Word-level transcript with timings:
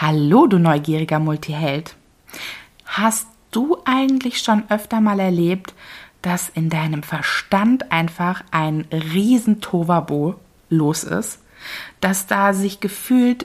Hallo, 0.00 0.46
du 0.46 0.60
neugieriger 0.60 1.18
Multiheld. 1.18 1.96
Hast 2.86 3.26
du 3.50 3.78
eigentlich 3.84 4.40
schon 4.40 4.62
öfter 4.70 5.00
mal 5.00 5.18
erlebt, 5.18 5.74
dass 6.22 6.48
in 6.48 6.70
deinem 6.70 7.02
Verstand 7.02 7.90
einfach 7.90 8.44
ein 8.52 8.86
riesen 8.92 9.60
Tovabo 9.60 10.36
los 10.70 11.02
ist? 11.02 11.42
Dass 12.00 12.28
da 12.28 12.52
sich 12.52 12.78
gefühlt 12.78 13.44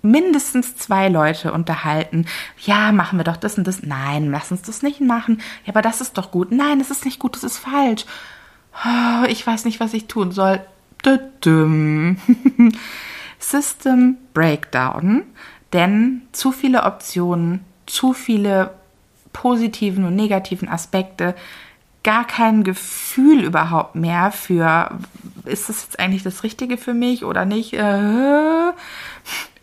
mindestens 0.00 0.74
zwei 0.74 1.10
Leute 1.10 1.52
unterhalten. 1.52 2.24
Ja, 2.62 2.90
machen 2.90 3.18
wir 3.18 3.24
doch 3.24 3.36
das 3.36 3.58
und 3.58 3.66
das. 3.66 3.82
Nein, 3.82 4.30
lass 4.30 4.50
uns 4.50 4.62
das 4.62 4.80
nicht 4.80 5.02
machen. 5.02 5.42
Ja, 5.66 5.74
aber 5.74 5.82
das 5.82 6.00
ist 6.00 6.16
doch 6.16 6.30
gut. 6.30 6.50
Nein, 6.50 6.78
das 6.78 6.90
ist 6.90 7.04
nicht 7.04 7.18
gut, 7.18 7.36
das 7.36 7.44
ist 7.44 7.58
falsch. 7.58 8.06
Oh, 8.86 9.26
ich 9.28 9.46
weiß 9.46 9.66
nicht, 9.66 9.80
was 9.80 9.92
ich 9.92 10.06
tun 10.06 10.32
soll. 10.32 10.62
System 13.38 14.16
Breakdown 14.32 15.24
denn 15.74 16.22
zu 16.32 16.52
viele 16.52 16.84
Optionen, 16.84 17.64
zu 17.84 18.14
viele 18.14 18.70
positiven 19.32 20.04
und 20.04 20.16
negativen 20.16 20.68
Aspekte, 20.68 21.34
gar 22.04 22.26
kein 22.26 22.64
Gefühl 22.64 23.42
überhaupt 23.42 23.96
mehr 23.96 24.30
für, 24.30 24.98
ist 25.44 25.68
das 25.68 25.82
jetzt 25.82 25.98
eigentlich 25.98 26.22
das 26.22 26.44
Richtige 26.44 26.76
für 26.76 26.94
mich 26.94 27.24
oder 27.24 27.44
nicht? 27.44 27.72
Äh, 27.74 28.72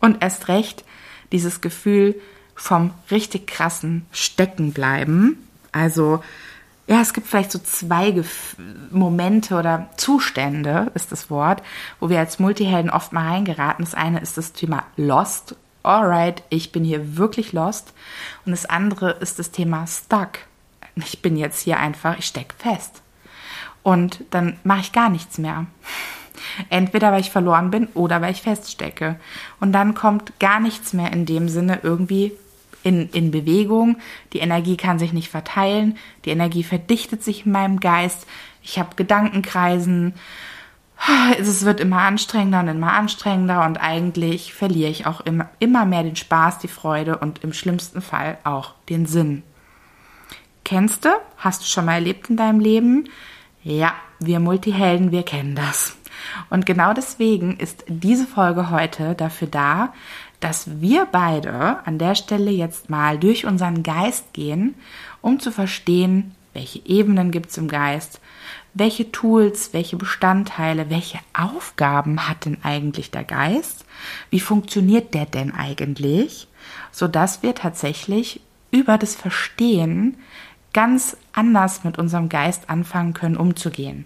und 0.02 0.22
erst 0.22 0.48
recht 0.48 0.84
dieses 1.32 1.62
Gefühl 1.62 2.16
vom 2.56 2.92
richtig 3.10 3.48
krassen 3.48 4.06
Steckenbleiben. 4.12 5.38
Also, 5.72 6.22
ja, 6.88 7.00
es 7.00 7.14
gibt 7.14 7.28
vielleicht 7.28 7.52
so 7.52 7.60
zwei 7.60 8.12
Gef 8.12 8.58
Momente 8.92 9.56
oder 9.56 9.90
Zustände, 9.96 10.92
ist 10.94 11.12
das 11.12 11.30
Wort, 11.30 11.64
wo 12.00 12.10
wir 12.10 12.20
als 12.20 12.40
Multihelden 12.40 12.92
oft 12.92 13.14
mal 13.14 13.30
reingeraten. 13.30 13.86
Das 13.86 13.94
eine 13.94 14.20
ist 14.20 14.38
das 14.38 14.52
Thema 14.52 14.84
Lost 14.98 15.56
alright, 15.84 16.44
ich 16.50 16.72
bin 16.72 16.84
hier 16.84 17.18
wirklich 17.18 17.54
lost. 17.54 17.94
Und 18.46 18.52
das 18.52 18.66
andere 18.66 19.12
ist 19.12 19.40
das 19.40 19.52
Thema 19.52 19.86
stuck. 19.88 20.40
Ich 20.96 21.22
bin 21.22 21.38
jetzt 21.38 21.62
hier 21.62 21.80
einfach, 21.80 22.18
ich 22.18 22.26
stecke 22.26 22.56
fest. 22.58 23.02
Und 23.84 24.24
dann 24.30 24.58
mache 24.64 24.82
ich 24.82 24.92
gar 24.92 25.10
nichts 25.10 25.38
mehr. 25.38 25.66
Entweder 26.70 27.12
weil 27.12 27.22
ich 27.22 27.32
verloren 27.32 27.72
bin 27.72 27.88
oder 27.94 28.22
weil 28.22 28.32
ich 28.32 28.42
feststecke. 28.42 29.20
Und 29.60 29.72
dann 29.72 29.94
kommt 29.94 30.40
gar 30.40 30.60
nichts 30.60 30.94
mehr 30.94 31.12
in 31.14 31.26
dem 31.26 31.50
Sinne 31.50 31.80
irgendwie 31.84 32.34
in, 32.84 33.10
in 33.10 33.32
Bewegung. 33.32 33.98
Die 34.34 34.40
Energie 34.40 34.78
kann 34.78 35.00
sich 35.00 35.14
nicht 35.14 35.30
verteilen. 35.30 35.98
Die 36.26 36.32
Energie 36.32 36.64
verdichtet 36.64 37.24
sich 37.24 37.46
in 37.46 37.52
meinem 37.52 37.80
Geist. 37.80 38.28
Ich 38.64 38.80
habe 38.80 38.96
Gedankenkreisen 38.96 40.14
es 41.40 41.66
wird 41.66 41.80
immer 41.80 42.02
anstrengender 42.02 42.60
und 42.60 42.68
immer 42.68 42.94
anstrengender 42.94 43.66
und 43.66 43.78
eigentlich 43.78 44.54
verliere 44.54 44.92
ich 44.92 45.06
auch 45.06 45.22
immer, 45.22 45.50
immer 45.60 45.86
mehr 45.86 46.04
den 46.04 46.16
Spaß, 46.16 46.60
die 46.60 46.68
Freude 46.68 47.18
und 47.18 47.44
im 47.44 47.54
schlimmsten 47.54 48.02
Fall 48.02 48.38
auch 48.44 48.74
den 48.90 49.06
Sinn. 49.06 49.44
Kennst 50.64 51.06
du? 51.06 51.10
Hast 51.38 51.64
du 51.64 51.66
schon 51.66 51.86
mal 51.86 51.96
erlebt 51.96 52.30
in 52.30 52.38
deinem 52.38 52.60
Leben? 52.60 53.10
Ja, 53.64 53.94
wir 54.20 54.40
Multihelden, 54.40 55.12
wir 55.12 55.24
kennen 55.24 55.56
das. 55.56 55.98
Und 56.50 56.66
genau 56.66 56.94
deswegen 56.94 57.58
ist 57.58 57.84
diese 57.88 58.28
Folge 58.28 58.70
heute 58.70 59.16
dafür 59.16 59.48
da, 59.48 59.94
dass 60.40 60.82
wir 60.82 61.08
beide 61.12 61.86
an 61.86 61.98
der 61.98 62.16
Stelle 62.16 62.52
jetzt 62.52 62.90
mal 62.90 63.18
durch 63.18 63.46
unseren 63.46 63.84
Geist 63.84 64.34
gehen, 64.34 64.76
um 65.22 65.40
zu 65.40 65.52
verstehen, 65.52 66.36
welche 66.54 66.86
Ebenen 66.86 67.32
gibt 67.32 67.50
es 67.50 67.58
im 67.58 67.68
Geist, 67.68 68.20
welche 68.74 69.12
Tools, 69.12 69.74
welche 69.74 69.98
Bestandteile, 69.98 70.90
welche 70.90 71.20
Aufgaben 71.34 72.28
hat 72.28 72.46
denn 72.46 72.58
eigentlich 72.64 73.12
der 73.12 73.24
Geist? 73.24 73.86
Wie 74.30 74.40
funktioniert 74.40 75.14
der 75.14 75.26
denn 75.26 75.54
eigentlich? 75.54 76.48
Sodass 76.92 77.44
wir 77.44 77.56
tatsächlich 77.56 78.42
über 78.72 78.98
das 78.98 79.16
Verstehen 79.16 80.18
ganz 80.74 81.18
anders 81.34 81.84
mit 81.84 81.98
unserem 81.98 82.30
Geist 82.30 82.70
anfangen 82.70 83.14
können 83.14 83.36
umzugehen. 83.38 84.06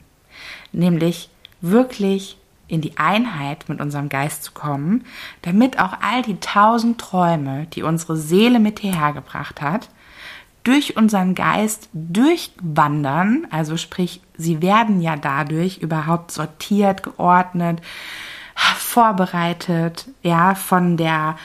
Nämlich 0.71 1.29
wirklich 1.61 2.37
in 2.67 2.81
die 2.81 2.97
Einheit 2.97 3.69
mit 3.69 3.79
unserem 3.79 4.09
Geist 4.09 4.43
zu 4.43 4.51
kommen, 4.51 5.05
damit 5.43 5.79
auch 5.79 5.93
all 6.01 6.23
die 6.23 6.39
tausend 6.39 6.99
Träume, 6.99 7.67
die 7.67 7.83
unsere 7.83 8.17
Seele 8.17 8.59
mit 8.59 8.79
hierher 8.79 9.13
gebracht 9.13 9.61
hat, 9.61 9.89
durch 10.65 10.97
unseren 10.97 11.35
Geist 11.35 11.89
durchwandern, 11.93 13.47
also 13.51 13.77
sprich, 13.77 14.21
sie 14.35 14.61
werden 14.61 14.99
ja 14.99 15.15
dadurch 15.15 15.77
überhaupt 15.77 16.31
sortiert, 16.31 17.03
geordnet, 17.03 17.81
vorbereitet, 18.55 20.07
ja, 20.21 20.55
von 20.55 20.97
der 20.97 21.37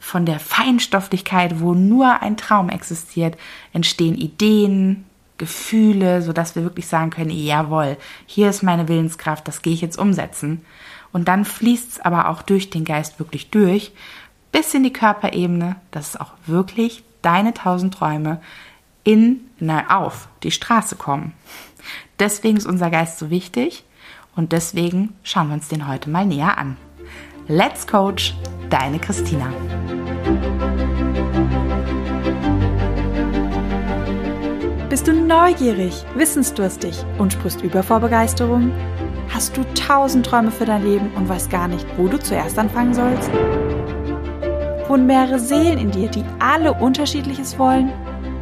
von 0.00 0.24
der 0.24 0.38
Feinstofflichkeit, 0.38 1.60
wo 1.60 1.74
nur 1.74 2.22
ein 2.22 2.36
Traum 2.36 2.70
existiert, 2.70 3.36
entstehen 3.72 4.14
Ideen, 4.14 5.04
Gefühle, 5.38 6.22
so 6.22 6.32
dass 6.32 6.54
wir 6.54 6.62
wirklich 6.62 6.86
sagen 6.86 7.10
können, 7.10 7.30
jawohl, 7.30 7.96
hier 8.24 8.48
ist 8.48 8.62
meine 8.62 8.88
Willenskraft, 8.88 9.46
das 9.48 9.60
gehe 9.60 9.74
ich 9.74 9.80
jetzt 9.80 9.98
umsetzen. 9.98 10.64
Und 11.12 11.26
dann 11.28 11.44
fließt 11.44 11.92
es 11.92 12.00
aber 12.00 12.28
auch 12.28 12.42
durch 12.42 12.70
den 12.70 12.84
Geist 12.84 13.18
wirklich 13.18 13.50
durch, 13.50 13.92
bis 14.52 14.72
in 14.72 14.84
die 14.84 14.92
Körperebene, 14.92 15.76
dass 15.90 16.10
es 16.10 16.20
auch 16.20 16.32
wirklich 16.46 17.02
deine 17.22 17.52
tausend 17.52 17.94
Träume 17.94 18.40
in, 19.08 19.48
na, 19.58 20.00
auf 20.02 20.28
die 20.42 20.50
Straße 20.50 20.96
kommen. 20.96 21.32
Deswegen 22.18 22.58
ist 22.58 22.66
unser 22.66 22.90
Geist 22.90 23.18
so 23.18 23.30
wichtig 23.30 23.84
und 24.36 24.52
deswegen 24.52 25.14
schauen 25.22 25.48
wir 25.48 25.54
uns 25.54 25.68
den 25.68 25.88
heute 25.88 26.10
mal 26.10 26.26
näher 26.26 26.58
an. 26.58 26.76
Let's 27.46 27.86
Coach, 27.86 28.34
deine 28.68 28.98
Christina. 28.98 29.50
Bist 34.90 35.08
du 35.08 35.14
neugierig, 35.14 36.04
wissensdurstig 36.14 37.02
und 37.16 37.32
sprichst 37.32 37.62
über 37.62 37.82
vor 37.82 38.00
Begeisterung? 38.00 38.70
Hast 39.30 39.56
du 39.56 39.64
tausend 39.72 40.26
Träume 40.26 40.50
für 40.50 40.66
dein 40.66 40.84
Leben 40.84 41.10
und 41.14 41.30
weißt 41.30 41.48
gar 41.48 41.68
nicht, 41.68 41.86
wo 41.96 42.08
du 42.08 42.18
zuerst 42.18 42.58
anfangen 42.58 42.92
sollst? 42.92 43.30
Wohnen 44.86 45.06
mehrere 45.06 45.38
Seelen 45.38 45.78
in 45.78 45.90
dir, 45.90 46.10
die 46.10 46.24
alle 46.40 46.74
unterschiedliches 46.74 47.58
wollen? 47.58 47.90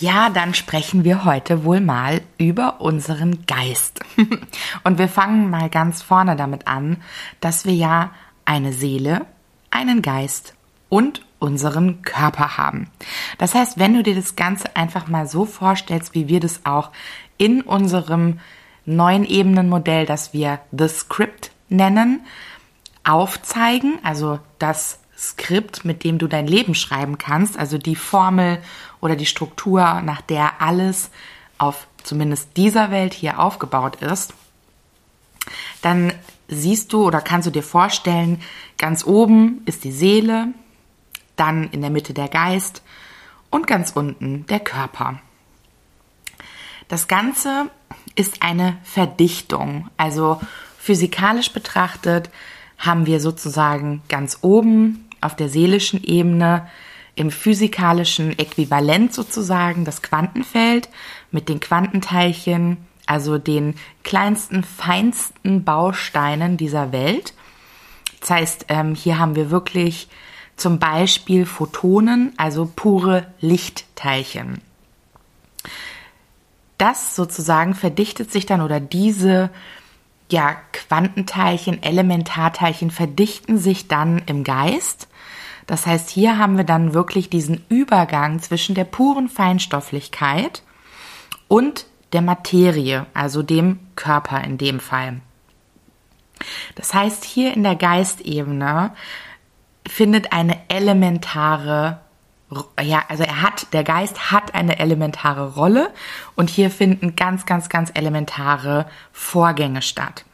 Ja, 0.00 0.30
dann 0.30 0.54
sprechen 0.54 1.02
wir 1.02 1.24
heute 1.24 1.64
wohl 1.64 1.80
mal 1.80 2.20
über 2.38 2.80
unseren 2.80 3.46
Geist. 3.46 4.00
Und 4.84 4.98
wir 4.98 5.08
fangen 5.08 5.50
mal 5.50 5.68
ganz 5.68 6.02
vorne 6.02 6.36
damit 6.36 6.68
an, 6.68 7.02
dass 7.40 7.64
wir 7.64 7.74
ja 7.74 8.12
eine 8.44 8.72
Seele, 8.72 9.26
einen 9.70 10.00
Geist 10.00 10.54
und 10.88 11.26
unseren 11.40 12.02
Körper 12.02 12.56
haben. 12.56 12.88
Das 13.38 13.54
heißt, 13.54 13.78
wenn 13.78 13.92
du 13.94 14.02
dir 14.02 14.14
das 14.14 14.36
Ganze 14.36 14.74
einfach 14.76 15.08
mal 15.08 15.26
so 15.26 15.44
vorstellst, 15.44 16.14
wie 16.14 16.28
wir 16.28 16.40
das 16.40 16.64
auch 16.64 16.92
in 17.36 17.60
unserem 17.60 18.40
neuen 18.86 19.24
Ebenenmodell, 19.24 20.06
das 20.06 20.32
wir 20.32 20.60
The 20.70 20.88
Script 20.88 21.50
nennen, 21.68 22.20
aufzeigen, 23.04 23.98
also 24.02 24.38
das 24.58 25.00
Skript, 25.16 25.84
mit 25.84 26.04
dem 26.04 26.18
du 26.18 26.28
dein 26.28 26.46
Leben 26.46 26.74
schreiben 26.74 27.18
kannst, 27.18 27.58
also 27.58 27.76
die 27.76 27.96
Formel 27.96 28.58
oder 29.00 29.16
die 29.16 29.26
Struktur, 29.26 30.00
nach 30.02 30.20
der 30.20 30.60
alles 30.60 31.10
auf 31.58 31.86
zumindest 32.02 32.56
dieser 32.56 32.90
Welt 32.90 33.14
hier 33.14 33.38
aufgebaut 33.38 33.96
ist, 33.96 34.32
dann 35.82 36.12
siehst 36.48 36.92
du 36.92 37.04
oder 37.04 37.20
kannst 37.20 37.46
du 37.46 37.50
dir 37.50 37.62
vorstellen, 37.62 38.40
ganz 38.78 39.04
oben 39.04 39.62
ist 39.66 39.84
die 39.84 39.92
Seele, 39.92 40.48
dann 41.36 41.70
in 41.70 41.80
der 41.80 41.90
Mitte 41.90 42.14
der 42.14 42.28
Geist 42.28 42.82
und 43.50 43.66
ganz 43.66 43.92
unten 43.92 44.46
der 44.46 44.60
Körper. 44.60 45.20
Das 46.88 47.06
Ganze 47.06 47.70
ist 48.14 48.42
eine 48.42 48.78
Verdichtung, 48.82 49.88
also 49.96 50.40
physikalisch 50.78 51.52
betrachtet 51.52 52.30
haben 52.78 53.06
wir 53.06 53.20
sozusagen 53.20 54.02
ganz 54.08 54.38
oben 54.40 55.08
auf 55.20 55.36
der 55.36 55.48
seelischen 55.48 56.02
Ebene 56.02 56.68
im 57.18 57.30
physikalischen 57.30 58.38
Äquivalent 58.38 59.12
sozusagen 59.12 59.84
das 59.84 60.02
Quantenfeld 60.02 60.88
mit 61.30 61.48
den 61.48 61.58
Quantenteilchen, 61.58 62.76
also 63.06 63.38
den 63.38 63.74
kleinsten, 64.04 64.62
feinsten 64.62 65.64
Bausteinen 65.64 66.56
dieser 66.56 66.92
Welt. 66.92 67.34
Das 68.20 68.30
heißt, 68.30 68.66
ähm, 68.68 68.94
hier 68.94 69.18
haben 69.18 69.34
wir 69.34 69.50
wirklich 69.50 70.08
zum 70.56 70.78
Beispiel 70.78 71.46
Photonen, 71.46 72.32
also 72.36 72.70
pure 72.74 73.26
Lichtteilchen. 73.40 74.60
Das 76.76 77.16
sozusagen 77.16 77.74
verdichtet 77.74 78.30
sich 78.30 78.46
dann 78.46 78.60
oder 78.60 78.78
diese 78.78 79.50
ja, 80.30 80.56
Quantenteilchen, 80.72 81.82
Elementarteilchen 81.82 82.90
verdichten 82.90 83.58
sich 83.58 83.88
dann 83.88 84.22
im 84.26 84.44
Geist. 84.44 85.08
Das 85.68 85.86
heißt, 85.86 86.08
hier 86.08 86.38
haben 86.38 86.56
wir 86.56 86.64
dann 86.64 86.94
wirklich 86.94 87.28
diesen 87.28 87.62
Übergang 87.68 88.40
zwischen 88.40 88.74
der 88.74 88.84
puren 88.84 89.28
Feinstofflichkeit 89.28 90.62
und 91.46 91.84
der 92.14 92.22
Materie, 92.22 93.04
also 93.12 93.42
dem 93.42 93.78
Körper 93.94 94.42
in 94.42 94.56
dem 94.56 94.80
Fall. 94.80 95.20
Das 96.74 96.94
heißt, 96.94 97.22
hier 97.22 97.52
in 97.52 97.64
der 97.64 97.76
Geistebene 97.76 98.94
findet 99.86 100.32
eine 100.32 100.58
elementare 100.68 102.00
ja, 102.80 103.02
also 103.08 103.24
er 103.24 103.42
hat, 103.42 103.74
der 103.74 103.84
Geist 103.84 104.32
hat 104.32 104.54
eine 104.54 104.78
elementare 104.78 105.52
Rolle 105.54 105.92
und 106.34 106.48
hier 106.48 106.70
finden 106.70 107.14
ganz, 107.14 107.44
ganz, 107.44 107.68
ganz 107.68 107.90
elementare 107.92 108.86
Vorgänge 109.12 109.82
statt. 109.82 110.24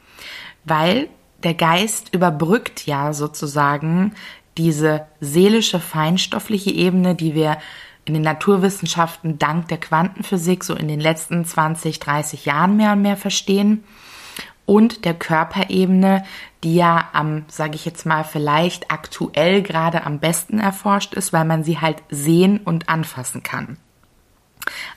Weil 0.63 1.09
der 1.43 1.55
Geist 1.55 2.13
überbrückt 2.13 2.85
ja 2.85 3.11
sozusagen 3.11 4.13
diese 4.57 5.07
seelische, 5.19 5.79
feinstoffliche 5.79 6.71
Ebene, 6.71 7.15
die 7.15 7.35
wir 7.35 7.57
in 8.05 8.13
den 8.13 8.23
Naturwissenschaften 8.23 9.39
dank 9.39 9.67
der 9.67 9.79
Quantenphysik 9.79 10.63
so 10.63 10.75
in 10.75 10.87
den 10.87 10.99
letzten 10.99 11.43
20, 11.43 11.99
30 11.99 12.45
Jahren 12.45 12.77
mehr 12.77 12.93
und 12.93 13.01
mehr 13.01 13.17
verstehen 13.17 13.83
und 14.65 15.05
der 15.05 15.13
Körperebene, 15.13 16.23
die 16.63 16.75
ja 16.75 17.09
am, 17.13 17.45
sage 17.47 17.75
ich 17.75 17.85
jetzt 17.85 18.05
mal, 18.05 18.23
vielleicht 18.23 18.91
aktuell 18.91 19.61
gerade 19.61 20.05
am 20.05 20.19
besten 20.19 20.59
erforscht 20.59 21.13
ist, 21.13 21.33
weil 21.33 21.45
man 21.45 21.63
sie 21.63 21.79
halt 21.79 22.01
sehen 22.09 22.59
und 22.59 22.89
anfassen 22.89 23.43
kann. 23.43 23.77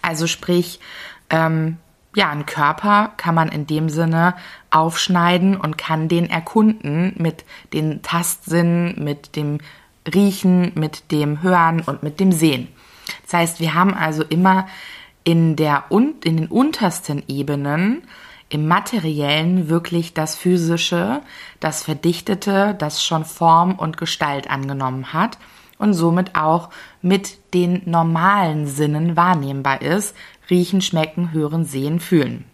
Also 0.01 0.27
sprich, 0.27 0.81
ähm, 1.29 1.77
ja, 2.19 2.31
einen 2.31 2.47
Körper 2.47 3.13
kann 3.17 3.37
man 3.37 3.49
in 3.49 3.69
dem 3.69 3.89
Sinne 3.89 4.35
aufschneiden 4.73 5.57
und 5.57 5.79
kann 5.79 6.09
den 6.09 6.29
erkunden 6.29 7.15
mit 7.17 7.45
den 7.73 8.03
Tastsinnen, 8.03 9.05
mit 9.05 9.37
dem 9.37 9.59
Riechen, 10.13 10.73
mit 10.75 11.13
dem 11.13 11.43
Hören 11.43 11.81
und 11.81 12.03
mit 12.03 12.19
dem 12.19 12.33
Sehen. 12.33 12.67
Das 13.23 13.35
heißt, 13.35 13.61
wir 13.61 13.75
haben 13.75 13.95
also 13.95 14.25
immer 14.25 14.67
in 15.23 15.55
der 15.55 15.85
in 15.91 16.19
den 16.21 16.49
untersten 16.49 17.23
Ebenen 17.29 18.03
im 18.49 18.67
Materiellen 18.67 19.69
wirklich 19.69 20.13
das 20.13 20.35
Physische, 20.35 21.23
das 21.61 21.85
Verdichtete, 21.85 22.75
das 22.77 23.05
schon 23.05 23.25
Form 23.27 23.77
und 23.77 23.97
Gestalt 23.97 24.51
angenommen 24.51 25.13
hat 25.13 25.39
und 25.79 25.95
somit 25.95 26.35
auch 26.35 26.71
mit 27.03 27.39
den 27.55 27.83
normalen 27.87 28.67
Sinnen 28.67 29.17
wahrnehmbar 29.17 29.83
ist, 29.83 30.15
riechen, 30.51 30.81
schmecken, 30.81 31.33
hören, 31.33 31.65
sehen, 31.65 32.01
fühlen. 32.01 32.45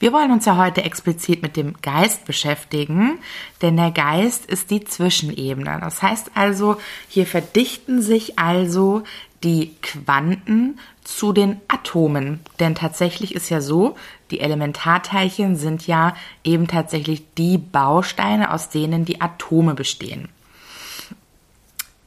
Wir 0.00 0.12
wollen 0.12 0.32
uns 0.32 0.44
ja 0.44 0.56
heute 0.56 0.82
explizit 0.82 1.40
mit 1.40 1.56
dem 1.56 1.74
Geist 1.80 2.26
beschäftigen, 2.26 3.18
denn 3.62 3.76
der 3.76 3.90
Geist 3.90 4.44
ist 4.44 4.70
die 4.70 4.84
Zwischenebene. 4.84 5.78
Das 5.80 6.02
heißt 6.02 6.32
also, 6.34 6.76
hier 7.08 7.26
verdichten 7.26 8.02
sich 8.02 8.38
also 8.38 9.04
die 9.44 9.74
Quanten 9.82 10.78
zu 11.04 11.32
den 11.32 11.60
Atomen. 11.68 12.40
Denn 12.58 12.74
tatsächlich 12.74 13.34
ist 13.34 13.50
ja 13.50 13.60
so, 13.60 13.96
die 14.30 14.40
Elementarteilchen 14.40 15.56
sind 15.56 15.86
ja 15.86 16.14
eben 16.42 16.66
tatsächlich 16.66 17.22
die 17.38 17.58
Bausteine, 17.58 18.52
aus 18.52 18.70
denen 18.70 19.04
die 19.04 19.20
Atome 19.20 19.74
bestehen. 19.74 20.28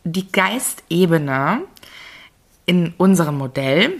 Die 0.09 0.31
Geistebene 0.31 1.63
in 2.65 2.93
unserem 2.97 3.37
Modell, 3.37 3.99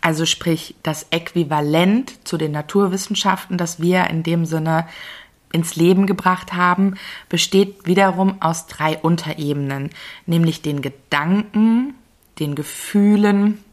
also 0.00 0.26
sprich 0.26 0.76
das 0.84 1.06
Äquivalent 1.10 2.24
zu 2.24 2.36
den 2.36 2.52
Naturwissenschaften, 2.52 3.58
das 3.58 3.80
wir 3.80 4.04
in 4.04 4.22
dem 4.22 4.46
Sinne 4.46 4.86
ins 5.50 5.74
Leben 5.74 6.06
gebracht 6.06 6.52
haben, 6.52 6.94
besteht 7.28 7.84
wiederum 7.84 8.40
aus 8.40 8.66
drei 8.66 8.96
Unterebenen, 8.98 9.90
nämlich 10.24 10.62
den 10.62 10.82
Gedanken, 10.82 11.94
den 12.38 12.54
Gefühlen 12.54 13.64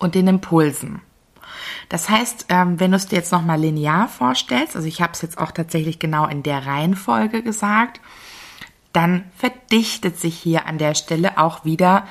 und 0.00 0.16
den 0.16 0.26
Impulsen. 0.26 1.00
Das 1.88 2.08
heißt, 2.08 2.46
ähm, 2.48 2.80
wenn 2.80 2.90
du 2.90 2.96
es 2.96 3.06
dir 3.06 3.16
jetzt 3.16 3.30
nochmal 3.30 3.60
linear 3.60 4.08
vorstellst, 4.08 4.74
also 4.74 4.88
ich 4.88 5.00
habe 5.00 5.12
es 5.12 5.22
jetzt 5.22 5.38
auch 5.38 5.52
tatsächlich 5.52 6.00
genau 6.00 6.26
in 6.26 6.42
der 6.42 6.66
Reihenfolge 6.66 7.42
gesagt, 7.42 8.00
dann 8.94 9.24
verdichtet 9.36 10.18
sich 10.18 10.38
hier 10.38 10.66
an 10.66 10.78
der 10.78 10.94
Stelle 10.94 11.36
auch 11.36 11.64
wieder 11.64 12.06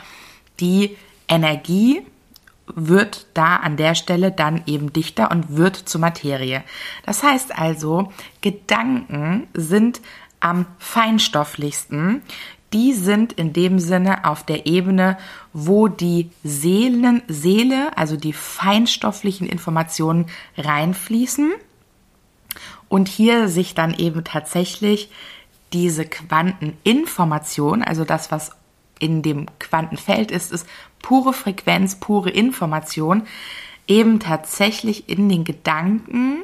die 0.60 0.96
Energie, 1.28 2.06
wird 2.68 3.26
da 3.34 3.56
an 3.56 3.78
der 3.78 3.96
Stelle 3.96 4.32
dann 4.32 4.64
eben 4.68 4.94
dichter 4.94 5.32
und 5.32 5.56
wird 5.56 5.76
zur 5.76 6.02
Materie. 6.02 6.64
Das 7.06 7.24
heißt 7.24 7.58
also, 7.58 8.12
Gedanken 8.42 9.48
sind 9.54 10.02
am 10.40 10.66
feinstofflichsten, 10.78 12.22
die 12.74 12.94
sind 12.94 13.34
in 13.34 13.54
dem 13.54 13.80
Sinne 13.80 14.26
auf 14.26 14.44
der 14.44 14.66
Ebene, 14.66 15.18
wo 15.54 15.88
die 15.88 16.32
Seelen, 16.44 17.22
Seele, 17.28 17.96
also 17.98 18.18
die 18.18 18.34
feinstofflichen 18.34 19.48
Informationen 19.48 20.26
reinfließen 20.58 21.54
und 22.90 23.08
hier 23.08 23.48
sich 23.48 23.76
dann 23.76 23.94
eben 23.94 24.24
tatsächlich 24.24 25.10
diese 25.74 26.06
Quanteninformation, 26.06 27.84
also 27.84 28.06
das, 28.06 28.32
was 28.32 28.52
in 29.00 29.22
dem 29.22 29.48
Quantenfeld 29.60 30.32
ist, 30.32 30.52
ist 30.52 30.68
pure 31.02 31.34
Frequenz, 31.34 31.96
pure 31.96 32.30
Information, 32.30 33.24
eben 33.88 34.20
tatsächlich 34.20 35.10
in 35.10 35.28
den 35.28 35.44
Gedanken 35.44 36.44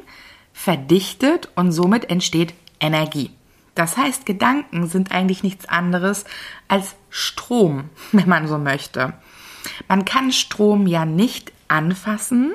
verdichtet 0.52 1.48
und 1.54 1.72
somit 1.72 2.10
entsteht 2.10 2.54
Energie. 2.80 3.30
Das 3.74 3.96
heißt, 3.96 4.26
Gedanken 4.26 4.86
sind 4.88 5.12
eigentlich 5.12 5.42
nichts 5.42 5.66
anderes 5.66 6.24
als 6.68 6.96
Strom, 7.08 7.88
wenn 8.12 8.28
man 8.28 8.46
so 8.46 8.58
möchte. 8.58 9.14
Man 9.88 10.04
kann 10.04 10.32
Strom 10.32 10.86
ja 10.86 11.04
nicht 11.04 11.52
anfassen, 11.68 12.52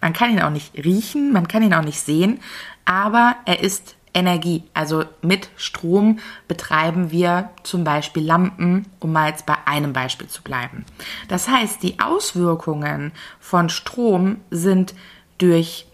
man 0.00 0.12
kann 0.12 0.30
ihn 0.30 0.40
auch 0.40 0.50
nicht 0.50 0.74
riechen, 0.84 1.32
man 1.32 1.48
kann 1.48 1.62
ihn 1.62 1.74
auch 1.74 1.84
nicht 1.84 2.00
sehen, 2.00 2.40
aber 2.84 3.36
er 3.44 3.60
ist 3.60 3.96
Energie. 4.14 4.62
Also 4.72 5.04
mit 5.20 5.50
Strom 5.56 6.20
betreiben 6.48 7.10
wir 7.10 7.50
zum 7.64 7.84
Beispiel 7.84 8.24
Lampen, 8.24 8.86
um 9.00 9.12
mal 9.12 9.28
jetzt 9.28 9.44
bei 9.44 9.56
einem 9.66 9.92
Beispiel 9.92 10.28
zu 10.28 10.42
bleiben. 10.42 10.86
Das 11.28 11.48
heißt, 11.48 11.82
die 11.82 11.98
Auswirkungen 12.00 13.12
von 13.40 13.68
Strom 13.68 14.38
sind 14.50 14.94
durch 15.38 15.86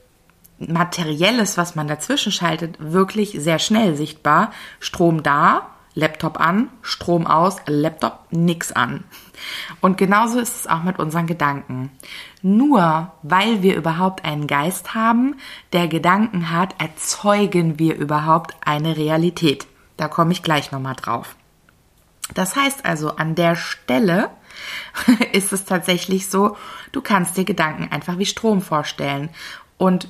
Materielles, 0.58 1.56
was 1.56 1.74
man 1.74 1.88
dazwischen 1.88 2.32
schaltet, 2.32 2.76
wirklich 2.78 3.34
sehr 3.38 3.58
schnell 3.58 3.96
sichtbar. 3.96 4.52
Strom 4.78 5.22
da, 5.22 5.70
Laptop 5.94 6.38
an, 6.38 6.68
Strom 6.82 7.26
aus, 7.26 7.56
Laptop 7.66 8.26
nix 8.30 8.72
an. 8.72 9.04
Und 9.80 9.98
genauso 9.98 10.38
ist 10.38 10.60
es 10.60 10.66
auch 10.66 10.82
mit 10.82 10.98
unseren 10.98 11.26
Gedanken. 11.26 11.90
Nur 12.42 13.12
weil 13.22 13.62
wir 13.62 13.76
überhaupt 13.76 14.24
einen 14.24 14.46
Geist 14.46 14.94
haben, 14.94 15.36
der 15.72 15.88
Gedanken 15.88 16.50
hat, 16.50 16.74
erzeugen 16.80 17.78
wir 17.78 17.96
überhaupt 17.96 18.54
eine 18.64 18.96
Realität. 18.96 19.66
Da 19.96 20.08
komme 20.08 20.32
ich 20.32 20.42
gleich 20.42 20.72
nochmal 20.72 20.96
drauf. 20.96 21.36
Das 22.34 22.54
heißt 22.56 22.84
also, 22.84 23.16
an 23.16 23.34
der 23.34 23.56
Stelle 23.56 24.30
ist 25.32 25.52
es 25.52 25.64
tatsächlich 25.64 26.28
so, 26.28 26.56
du 26.92 27.00
kannst 27.00 27.36
dir 27.36 27.44
Gedanken 27.44 27.90
einfach 27.90 28.18
wie 28.18 28.26
Strom 28.26 28.62
vorstellen. 28.62 29.30
Und 29.76 30.08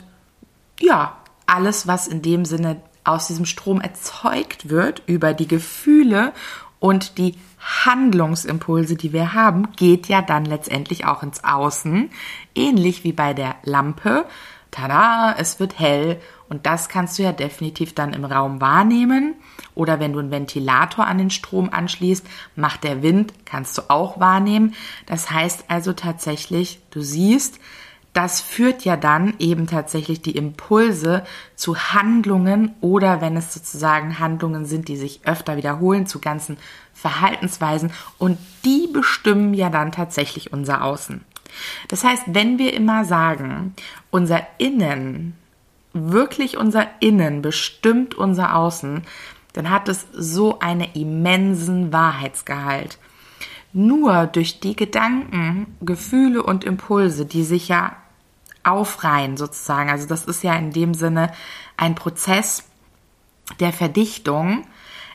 ja, 0.78 1.16
alles, 1.46 1.86
was 1.86 2.06
in 2.06 2.22
dem 2.22 2.44
Sinne 2.44 2.80
aus 3.04 3.28
diesem 3.28 3.46
Strom 3.46 3.80
erzeugt 3.80 4.68
wird 4.68 5.02
über 5.06 5.34
die 5.34 5.48
Gefühle 5.48 6.32
und 6.78 7.18
die 7.18 7.34
Handlungsimpulse, 7.60 8.96
die 8.96 9.12
wir 9.12 9.34
haben, 9.34 9.72
geht 9.72 10.08
ja 10.08 10.22
dann 10.22 10.44
letztendlich 10.44 11.04
auch 11.04 11.22
ins 11.22 11.44
Außen. 11.44 12.10
Ähnlich 12.54 13.04
wie 13.04 13.12
bei 13.12 13.34
der 13.34 13.56
Lampe. 13.62 14.24
Tada, 14.70 15.34
es 15.36 15.60
wird 15.60 15.78
hell 15.78 16.20
und 16.48 16.66
das 16.66 16.88
kannst 16.88 17.18
du 17.18 17.22
ja 17.22 17.32
definitiv 17.32 17.94
dann 17.94 18.12
im 18.12 18.24
Raum 18.24 18.60
wahrnehmen. 18.60 19.34
Oder 19.74 20.00
wenn 20.00 20.12
du 20.12 20.18
einen 20.18 20.30
Ventilator 20.30 21.06
an 21.06 21.18
den 21.18 21.30
Strom 21.30 21.70
anschließt, 21.70 22.26
macht 22.56 22.84
der 22.84 23.02
Wind, 23.02 23.34
kannst 23.44 23.76
du 23.78 23.82
auch 23.88 24.18
wahrnehmen. 24.18 24.74
Das 25.06 25.30
heißt 25.30 25.64
also 25.68 25.92
tatsächlich, 25.92 26.80
du 26.90 27.02
siehst, 27.02 27.60
das 28.12 28.40
führt 28.40 28.84
ja 28.84 28.96
dann 28.96 29.34
eben 29.38 29.66
tatsächlich 29.66 30.20
die 30.20 30.36
Impulse 30.36 31.24
zu 31.54 31.76
Handlungen 31.76 32.74
oder 32.80 33.20
wenn 33.20 33.36
es 33.36 33.54
sozusagen 33.54 34.18
Handlungen 34.18 34.64
sind, 34.64 34.88
die 34.88 34.96
sich 34.96 35.20
öfter 35.24 35.56
wiederholen, 35.56 36.06
zu 36.06 36.18
ganzen 36.18 36.56
Verhaltensweisen 36.92 37.92
und 38.18 38.38
die 38.64 38.88
bestimmen 38.92 39.54
ja 39.54 39.70
dann 39.70 39.92
tatsächlich 39.92 40.52
unser 40.52 40.82
Außen. 40.82 41.24
Das 41.88 42.04
heißt, 42.04 42.24
wenn 42.26 42.58
wir 42.58 42.74
immer 42.74 43.04
sagen, 43.04 43.74
unser 44.10 44.46
Innen, 44.58 45.36
wirklich 45.92 46.56
unser 46.56 46.86
Innen 47.00 47.42
bestimmt 47.42 48.14
unser 48.14 48.56
Außen, 48.56 49.02
dann 49.52 49.70
hat 49.70 49.88
es 49.88 50.06
so 50.12 50.58
einen 50.60 50.86
immensen 50.94 51.92
Wahrheitsgehalt. 51.92 52.98
Nur 53.72 54.26
durch 54.26 54.60
die 54.60 54.74
Gedanken, 54.74 55.76
Gefühle 55.80 56.42
und 56.42 56.64
Impulse, 56.64 57.24
die 57.24 57.44
sich 57.44 57.68
ja 57.68 57.96
aufreihen 58.62 59.36
sozusagen, 59.36 59.90
also 59.90 60.06
das 60.06 60.24
ist 60.24 60.42
ja 60.42 60.54
in 60.54 60.72
dem 60.72 60.94
Sinne 60.94 61.32
ein 61.76 61.94
Prozess 61.94 62.64
der 63.58 63.72
Verdichtung, 63.72 64.66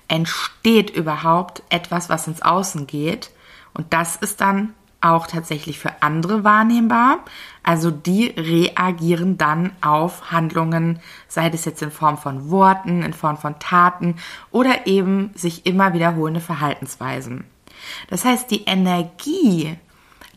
entsteht 0.07 0.89
überhaupt 0.89 1.63
etwas, 1.69 2.09
was 2.09 2.27
ins 2.27 2.41
Außen 2.41 2.87
geht. 2.87 3.31
Und 3.73 3.93
das 3.93 4.15
ist 4.15 4.41
dann 4.41 4.73
auch 5.01 5.27
tatsächlich 5.27 5.79
für 5.79 6.01
andere 6.01 6.43
wahrnehmbar. 6.43 7.19
Also 7.63 7.91
die 7.91 8.27
reagieren 8.27 9.37
dann 9.37 9.71
auf 9.81 10.31
Handlungen, 10.31 10.99
sei 11.27 11.49
es 11.49 11.65
jetzt 11.65 11.81
in 11.81 11.91
Form 11.91 12.17
von 12.17 12.49
Worten, 12.49 13.03
in 13.03 13.13
Form 13.13 13.37
von 13.37 13.59
Taten 13.59 14.15
oder 14.51 14.87
eben 14.87 15.31
sich 15.35 15.65
immer 15.65 15.93
wiederholende 15.93 16.41
Verhaltensweisen. 16.41 17.45
Das 18.09 18.25
heißt, 18.25 18.49
die 18.49 18.63
Energie 18.65 19.77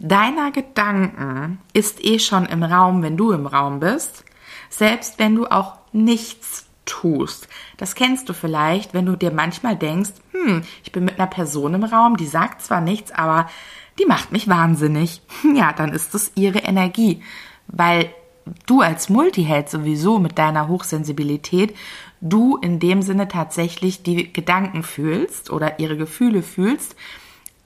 deiner 0.00 0.50
Gedanken 0.50 1.60
ist 1.72 2.04
eh 2.04 2.18
schon 2.18 2.46
im 2.46 2.62
Raum, 2.62 3.02
wenn 3.02 3.16
du 3.16 3.32
im 3.32 3.46
Raum 3.46 3.80
bist, 3.80 4.24
selbst 4.70 5.18
wenn 5.18 5.34
du 5.34 5.46
auch 5.46 5.74
nichts 5.92 6.66
tust. 6.84 7.48
Das 7.76 7.94
kennst 7.94 8.28
du 8.28 8.32
vielleicht, 8.32 8.94
wenn 8.94 9.06
du 9.06 9.16
dir 9.16 9.30
manchmal 9.30 9.76
denkst, 9.76 10.12
hm, 10.32 10.62
ich 10.82 10.92
bin 10.92 11.04
mit 11.04 11.18
einer 11.18 11.28
Person 11.28 11.74
im 11.74 11.84
Raum, 11.84 12.16
die 12.16 12.26
sagt 12.26 12.62
zwar 12.62 12.80
nichts, 12.80 13.12
aber 13.12 13.48
die 13.98 14.06
macht 14.06 14.32
mich 14.32 14.48
wahnsinnig. 14.48 15.22
Ja, 15.54 15.72
dann 15.72 15.92
ist 15.92 16.14
es 16.14 16.32
ihre 16.34 16.60
Energie, 16.60 17.22
weil 17.66 18.10
du 18.66 18.80
als 18.80 19.08
Multiheld 19.08 19.68
sowieso 19.68 20.18
mit 20.18 20.38
deiner 20.38 20.68
Hochsensibilität, 20.68 21.76
du 22.20 22.56
in 22.56 22.80
dem 22.80 23.02
Sinne 23.02 23.28
tatsächlich 23.28 24.02
die 24.02 24.32
Gedanken 24.32 24.82
fühlst 24.82 25.50
oder 25.50 25.78
ihre 25.78 25.96
Gefühle 25.96 26.42
fühlst. 26.42 26.96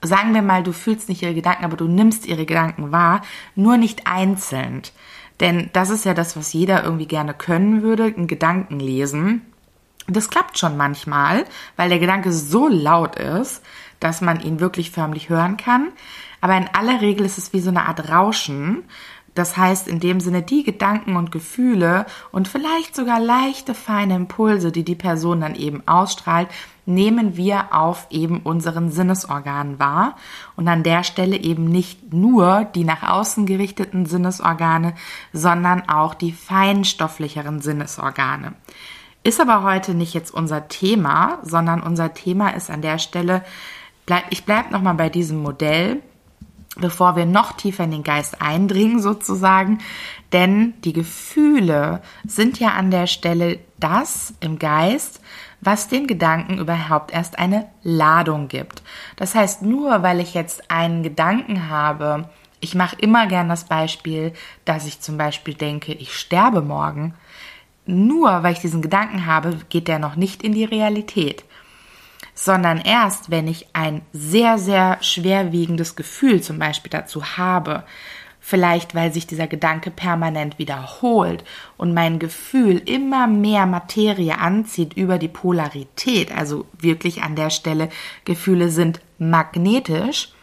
Sagen 0.03 0.33
wir 0.33 0.41
mal, 0.41 0.63
du 0.63 0.73
fühlst 0.73 1.09
nicht 1.09 1.21
ihre 1.21 1.33
Gedanken, 1.33 1.63
aber 1.65 1.77
du 1.77 1.87
nimmst 1.87 2.25
ihre 2.25 2.45
Gedanken 2.45 2.91
wahr, 2.91 3.21
nur 3.55 3.77
nicht 3.77 4.05
einzeln. 4.05 4.81
Denn 5.39 5.69
das 5.73 5.89
ist 5.89 6.05
ja 6.05 6.13
das, 6.13 6.37
was 6.37 6.53
jeder 6.53 6.83
irgendwie 6.83 7.07
gerne 7.07 7.33
können 7.33 7.81
würde, 7.81 8.05
einen 8.05 8.27
Gedanken 8.27 8.79
lesen. 8.79 9.41
Das 10.07 10.29
klappt 10.29 10.57
schon 10.57 10.75
manchmal, 10.75 11.45
weil 11.77 11.89
der 11.89 11.99
Gedanke 11.99 12.31
so 12.33 12.67
laut 12.67 13.15
ist, 13.15 13.63
dass 13.99 14.19
man 14.19 14.41
ihn 14.41 14.59
wirklich 14.59 14.91
förmlich 14.91 15.29
hören 15.29 15.57
kann. 15.57 15.89
Aber 16.41 16.57
in 16.57 16.67
aller 16.73 16.99
Regel 16.99 17.25
ist 17.25 17.37
es 17.37 17.53
wie 17.53 17.61
so 17.61 17.69
eine 17.69 17.87
Art 17.87 18.09
Rauschen. 18.09 18.83
Das 19.35 19.57
heißt, 19.57 19.87
in 19.87 19.99
dem 19.99 20.19
Sinne, 20.19 20.43
die 20.43 20.63
Gedanken 20.63 21.15
und 21.15 21.31
Gefühle 21.31 22.05
und 22.31 22.47
vielleicht 22.47 22.95
sogar 22.95 23.19
leichte, 23.19 23.73
feine 23.73 24.15
Impulse, 24.15 24.71
die 24.71 24.83
die 24.83 24.95
Person 24.95 25.41
dann 25.41 25.55
eben 25.55 25.81
ausstrahlt, 25.87 26.49
nehmen 26.85 27.35
wir 27.35 27.73
auf 27.73 28.07
eben 28.09 28.41
unseren 28.41 28.91
Sinnesorganen 28.91 29.79
wahr. 29.79 30.17
Und 30.55 30.67
an 30.67 30.83
der 30.83 31.03
Stelle 31.03 31.37
eben 31.37 31.65
nicht 31.65 32.13
nur 32.13 32.65
die 32.75 32.83
nach 32.83 33.03
außen 33.03 33.45
gerichteten 33.45 34.05
Sinnesorgane, 34.05 34.93
sondern 35.31 35.89
auch 35.89 36.13
die 36.13 36.31
feinstofflicheren 36.31 37.61
Sinnesorgane. 37.61 38.53
Ist 39.23 39.39
aber 39.39 39.63
heute 39.63 39.93
nicht 39.93 40.13
jetzt 40.13 40.33
unser 40.33 40.67
Thema, 40.67 41.39
sondern 41.43 41.81
unser 41.81 42.13
Thema 42.13 42.49
ist 42.49 42.69
an 42.69 42.81
der 42.81 42.99
Stelle, 42.99 43.43
bleib, 44.05 44.25
ich 44.31 44.43
bleibe 44.43 44.71
nochmal 44.71 44.95
bei 44.95 45.09
diesem 45.09 45.41
Modell, 45.41 46.01
bevor 46.77 47.15
wir 47.15 47.25
noch 47.25 47.53
tiefer 47.53 47.83
in 47.83 47.91
den 47.91 48.03
Geist 48.03 48.41
eindringen 48.41 49.01
sozusagen. 49.01 49.79
Denn 50.31 50.73
die 50.83 50.93
Gefühle 50.93 52.01
sind 52.25 52.59
ja 52.59 52.69
an 52.69 52.91
der 52.91 53.07
Stelle 53.07 53.59
das 53.79 54.33
im 54.39 54.59
Geist, 54.59 55.21
was 55.61 55.87
den 55.87 56.07
Gedanken 56.07 56.57
überhaupt 56.57 57.11
erst 57.11 57.39
eine 57.39 57.67
Ladung 57.83 58.47
gibt. 58.47 58.81
Das 59.15 59.35
heißt, 59.35 59.61
nur 59.61 60.03
weil 60.03 60.19
ich 60.19 60.33
jetzt 60.33 60.69
einen 60.71 61.03
Gedanken 61.03 61.69
habe, 61.69 62.29
ich 62.59 62.75
mache 62.75 62.95
immer 62.99 63.27
gern 63.27 63.49
das 63.49 63.65
Beispiel, 63.65 64.33
dass 64.65 64.87
ich 64.87 65.01
zum 65.01 65.17
Beispiel 65.17 65.53
denke, 65.53 65.93
ich 65.93 66.13
sterbe 66.17 66.61
morgen, 66.61 67.13
nur 67.85 68.43
weil 68.43 68.53
ich 68.53 68.59
diesen 68.59 68.81
Gedanken 68.81 69.25
habe, 69.25 69.57
geht 69.69 69.87
der 69.87 69.99
noch 69.99 70.15
nicht 70.15 70.43
in 70.43 70.53
die 70.53 70.63
Realität 70.63 71.43
sondern 72.33 72.79
erst, 72.79 73.29
wenn 73.29 73.47
ich 73.47 73.67
ein 73.73 74.01
sehr, 74.11 74.57
sehr 74.57 74.97
schwerwiegendes 75.01 75.95
Gefühl 75.95 76.41
zum 76.41 76.59
Beispiel 76.59 76.89
dazu 76.89 77.37
habe, 77.37 77.83
vielleicht 78.39 78.93
weil 78.93 79.13
sich 79.13 79.25
dieser 79.25 79.47
Gedanke 79.47 79.89
permanent 79.89 80.59
wiederholt 80.59 81.45
und 81.77 81.93
mein 81.93 82.19
Gefühl 82.19 82.77
immer 82.77 83.25
mehr 83.25 83.65
Materie 83.65 84.37
anzieht 84.37 84.95
über 84.95 85.17
die 85.17 85.29
Polarität, 85.29 86.35
also 86.35 86.65
wirklich 86.77 87.21
an 87.23 87.37
der 87.37 87.49
Stelle 87.51 87.89
Gefühle 88.25 88.69
sind 88.69 88.99
magnetisch, 89.17 90.33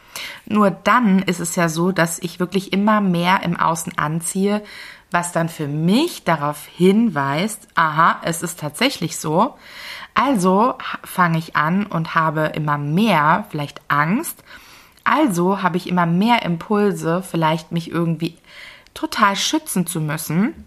nur 0.46 0.70
dann 0.70 1.20
ist 1.20 1.40
es 1.40 1.56
ja 1.56 1.68
so, 1.68 1.92
dass 1.92 2.18
ich 2.18 2.40
wirklich 2.40 2.72
immer 2.72 3.00
mehr 3.00 3.42
im 3.42 3.56
Außen 3.56 3.98
anziehe, 3.98 4.62
was 5.10 5.32
dann 5.32 5.48
für 5.48 5.66
mich 5.66 6.24
darauf 6.24 6.66
hinweist, 6.66 7.68
aha, 7.74 8.20
es 8.24 8.42
ist 8.42 8.60
tatsächlich 8.60 9.16
so, 9.18 9.56
also 10.14 10.74
fange 11.04 11.38
ich 11.38 11.56
an 11.56 11.86
und 11.86 12.14
habe 12.14 12.52
immer 12.54 12.78
mehr, 12.78 13.46
vielleicht 13.50 13.80
Angst. 13.88 14.44
Also 15.04 15.62
habe 15.62 15.76
ich 15.76 15.88
immer 15.88 16.06
mehr 16.06 16.42
Impulse, 16.42 17.22
vielleicht 17.22 17.72
mich 17.72 17.90
irgendwie 17.90 18.36
total 18.94 19.36
schützen 19.36 19.86
zu 19.86 20.00
müssen. 20.00 20.64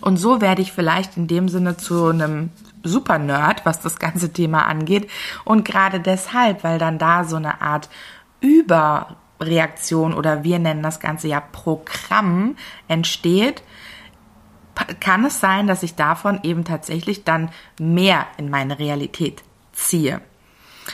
Und 0.00 0.16
so 0.16 0.40
werde 0.40 0.62
ich 0.62 0.72
vielleicht 0.72 1.16
in 1.16 1.26
dem 1.26 1.48
Sinne 1.48 1.76
zu 1.76 2.06
einem 2.06 2.50
super 2.82 3.18
Nerd, 3.18 3.66
was 3.66 3.80
das 3.80 3.98
ganze 3.98 4.32
Thema 4.32 4.66
angeht. 4.66 5.10
Und 5.44 5.64
gerade 5.64 6.00
deshalb, 6.00 6.64
weil 6.64 6.78
dann 6.78 6.98
da 6.98 7.24
so 7.24 7.36
eine 7.36 7.60
Art 7.60 7.90
Überreaktion 8.40 10.14
oder 10.14 10.44
wir 10.44 10.58
nennen 10.58 10.82
das 10.82 11.00
Ganze 11.00 11.28
ja 11.28 11.40
Programm 11.40 12.56
entsteht, 12.88 13.62
kann 15.00 15.24
es 15.24 15.40
sein, 15.40 15.66
dass 15.66 15.82
ich 15.82 15.94
davon 15.94 16.40
eben 16.42 16.64
tatsächlich 16.64 17.24
dann 17.24 17.50
mehr 17.78 18.26
in 18.36 18.50
meine 18.50 18.78
Realität 18.78 19.42
ziehe. 19.72 20.20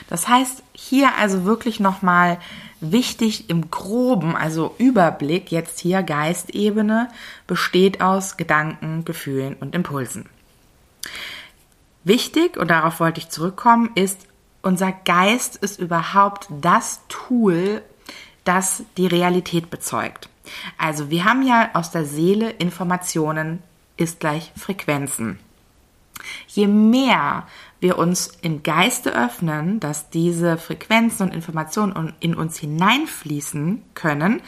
Das 0.09 0.29
heißt, 0.29 0.63
hier 0.73 1.17
also 1.19 1.45
wirklich 1.45 1.81
nochmal 1.81 2.39
wichtig 2.81 3.49
im 3.49 3.71
groben, 3.71 4.37
also 4.37 4.75
Überblick, 4.79 5.51
jetzt 5.51 5.81
hier 5.81 6.03
Geistebene, 6.03 7.09
besteht 7.47 8.01
aus 8.01 8.37
Gedanken, 8.37 9.05
Gefühlen 9.05 9.55
und 9.55 9.75
Impulsen. 9.75 10.29
Wichtig, 12.05 12.57
und 12.57 12.71
darauf 12.71 13.01
wollte 13.01 13.21
ich 13.21 13.31
zurückkommen, 13.31 13.91
ist, 13.95 14.27
unser 14.63 14.93
Geist 14.93 15.57
ist 15.57 15.81
überhaupt 15.81 16.49
das 16.61 17.01
Tool, 17.09 17.83
das 18.45 18.85
die 18.97 19.07
Realität 19.07 19.71
bezeugt. 19.71 20.29
Also 20.79 21.11
wir 21.11 21.25
haben 21.25 21.43
ja 21.43 21.71
aus 21.75 21.91
der 21.91 22.05
Seele 22.05 22.51
Informationen 22.51 23.63
ist 23.97 24.21
gleich 24.21 24.53
Frequenzen. 24.57 25.39
Je 26.49 26.67
mehr 26.67 27.47
wir 27.81 27.99
uns 27.99 28.33
im 28.43 28.63
Geiste 28.63 29.15
öffnen, 29.15 29.81
dass 29.81 30.11
diese 30.11 30.57
Frequenzen 30.57 31.29
und 31.29 31.35
Informationen 31.35 32.15
in 32.21 32.35
uns 32.35 32.59
hineinfließen 32.59 33.83
können, 33.95 34.41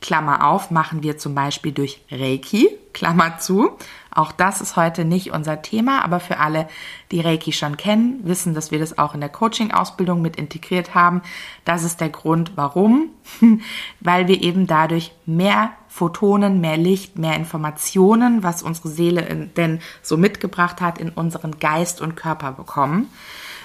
Klammer 0.00 0.46
auf, 0.46 0.70
machen 0.70 1.02
wir 1.02 1.16
zum 1.16 1.34
Beispiel 1.34 1.72
durch 1.72 2.02
Reiki, 2.10 2.68
Klammer 2.92 3.38
zu. 3.38 3.78
Auch 4.14 4.32
das 4.32 4.60
ist 4.60 4.76
heute 4.76 5.04
nicht 5.04 5.32
unser 5.32 5.60
Thema, 5.60 6.04
aber 6.04 6.20
für 6.20 6.38
alle, 6.38 6.68
die 7.10 7.20
Reiki 7.20 7.52
schon 7.52 7.76
kennen, 7.76 8.20
wissen, 8.22 8.54
dass 8.54 8.70
wir 8.70 8.78
das 8.78 8.96
auch 8.96 9.14
in 9.14 9.20
der 9.20 9.28
Coaching-Ausbildung 9.28 10.22
mit 10.22 10.36
integriert 10.36 10.94
haben. 10.94 11.22
Das 11.64 11.82
ist 11.82 12.00
der 12.00 12.10
Grund, 12.10 12.52
warum. 12.54 13.10
Weil 14.00 14.28
wir 14.28 14.42
eben 14.42 14.66
dadurch 14.66 15.12
mehr 15.26 15.72
Photonen, 15.88 16.60
mehr 16.60 16.76
Licht, 16.76 17.18
mehr 17.18 17.36
Informationen, 17.36 18.42
was 18.42 18.62
unsere 18.62 18.88
Seele 18.88 19.48
denn 19.56 19.80
so 20.02 20.16
mitgebracht 20.16 20.80
hat, 20.80 20.98
in 20.98 21.10
unseren 21.10 21.58
Geist 21.58 22.00
und 22.00 22.16
Körper 22.16 22.52
bekommen. 22.52 23.10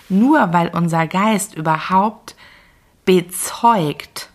Nur 0.10 0.54
weil 0.54 0.70
unser 0.70 1.08
Geist 1.08 1.56
überhaupt 1.56 2.36
bezeugt, 3.06 4.30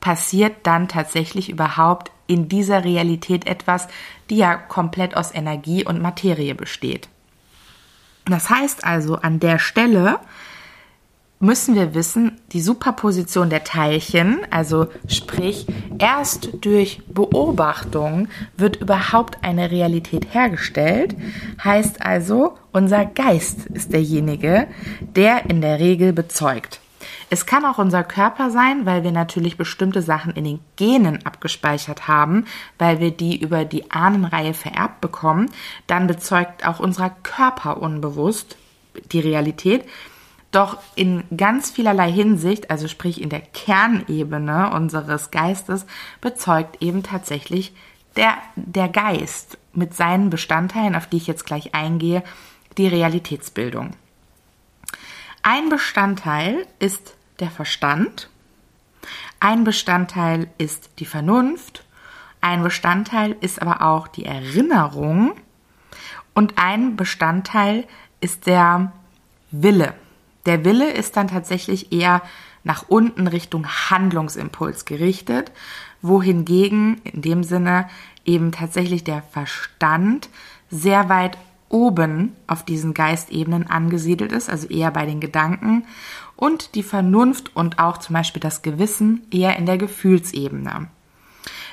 passiert 0.00 0.66
dann 0.66 0.88
tatsächlich 0.88 1.50
überhaupt 1.50 2.12
in 2.28 2.48
dieser 2.48 2.84
Realität 2.84 3.48
etwas, 3.48 3.88
die 4.30 4.36
ja 4.36 4.54
komplett 4.54 5.16
aus 5.16 5.34
Energie 5.34 5.84
und 5.84 6.00
Materie 6.00 6.54
besteht. 6.54 7.08
Das 8.26 8.50
heißt 8.50 8.84
also, 8.84 9.16
an 9.16 9.40
der 9.40 9.58
Stelle 9.58 10.20
müssen 11.40 11.74
wir 11.74 11.94
wissen, 11.94 12.40
die 12.52 12.60
Superposition 12.60 13.48
der 13.48 13.64
Teilchen, 13.64 14.40
also 14.50 14.88
sprich, 15.06 15.66
erst 15.98 16.50
durch 16.60 17.00
Beobachtung 17.08 18.28
wird 18.56 18.76
überhaupt 18.76 19.38
eine 19.42 19.70
Realität 19.70 20.34
hergestellt, 20.34 21.16
heißt 21.62 22.02
also, 22.02 22.58
unser 22.72 23.06
Geist 23.06 23.66
ist 23.66 23.92
derjenige, 23.92 24.66
der 25.00 25.48
in 25.48 25.60
der 25.60 25.78
Regel 25.78 26.12
bezeugt. 26.12 26.80
Es 27.30 27.44
kann 27.44 27.64
auch 27.66 27.78
unser 27.78 28.04
Körper 28.04 28.50
sein, 28.50 28.86
weil 28.86 29.04
wir 29.04 29.12
natürlich 29.12 29.58
bestimmte 29.58 30.00
Sachen 30.00 30.32
in 30.32 30.44
den 30.44 30.60
Genen 30.76 31.26
abgespeichert 31.26 32.08
haben, 32.08 32.46
weil 32.78 33.00
wir 33.00 33.10
die 33.10 33.38
über 33.38 33.64
die 33.64 33.90
Ahnenreihe 33.90 34.54
vererbt 34.54 35.00
bekommen. 35.00 35.50
Dann 35.86 36.06
bezeugt 36.06 36.66
auch 36.66 36.80
unser 36.80 37.10
Körper 37.10 37.82
unbewusst 37.82 38.56
die 39.12 39.20
Realität. 39.20 39.84
Doch 40.50 40.78
in 40.94 41.24
ganz 41.36 41.70
vielerlei 41.70 42.10
Hinsicht, 42.10 42.70
also 42.70 42.88
sprich 42.88 43.20
in 43.20 43.28
der 43.28 43.42
Kernebene 43.42 44.70
unseres 44.70 45.30
Geistes, 45.30 45.84
bezeugt 46.22 46.80
eben 46.80 47.02
tatsächlich 47.02 47.74
der, 48.16 48.38
der 48.56 48.88
Geist 48.88 49.58
mit 49.74 49.94
seinen 49.94 50.30
Bestandteilen, 50.30 50.96
auf 50.96 51.06
die 51.06 51.18
ich 51.18 51.26
jetzt 51.26 51.44
gleich 51.44 51.74
eingehe, 51.74 52.22
die 52.78 52.88
Realitätsbildung. 52.88 53.90
Ein 55.42 55.68
Bestandteil 55.68 56.66
ist 56.78 57.14
der 57.40 57.50
Verstand, 57.50 58.28
ein 59.40 59.64
Bestandteil 59.64 60.48
ist 60.58 60.90
die 60.98 61.04
Vernunft, 61.04 61.84
ein 62.40 62.62
Bestandteil 62.62 63.36
ist 63.40 63.60
aber 63.60 63.82
auch 63.82 64.08
die 64.08 64.24
Erinnerung. 64.24 65.32
Und 66.34 66.54
ein 66.56 66.96
Bestandteil 66.96 67.84
ist 68.20 68.46
der 68.46 68.92
Wille. 69.50 69.94
Der 70.46 70.64
Wille 70.64 70.90
ist 70.90 71.16
dann 71.16 71.28
tatsächlich 71.28 71.92
eher 71.92 72.22
nach 72.64 72.84
unten 72.88 73.26
Richtung 73.26 73.66
Handlungsimpuls 73.66 74.84
gerichtet, 74.84 75.50
wohingegen 76.00 77.00
in 77.04 77.22
dem 77.22 77.42
Sinne 77.42 77.88
eben 78.24 78.52
tatsächlich 78.52 79.04
der 79.04 79.22
Verstand 79.22 80.28
sehr 80.70 81.08
weit 81.08 81.38
oben 81.70 82.36
auf 82.46 82.64
diesen 82.64 82.94
Geistebenen 82.94 83.68
angesiedelt 83.68 84.32
ist, 84.32 84.48
also 84.48 84.68
eher 84.68 84.90
bei 84.90 85.06
den 85.06 85.20
Gedanken 85.20 85.84
und 86.38 86.76
die 86.76 86.84
Vernunft 86.84 87.56
und 87.56 87.80
auch 87.80 87.98
zum 87.98 88.14
Beispiel 88.14 88.40
das 88.40 88.62
Gewissen 88.62 89.26
eher 89.32 89.56
in 89.56 89.66
der 89.66 89.76
Gefühlsebene. 89.76 90.86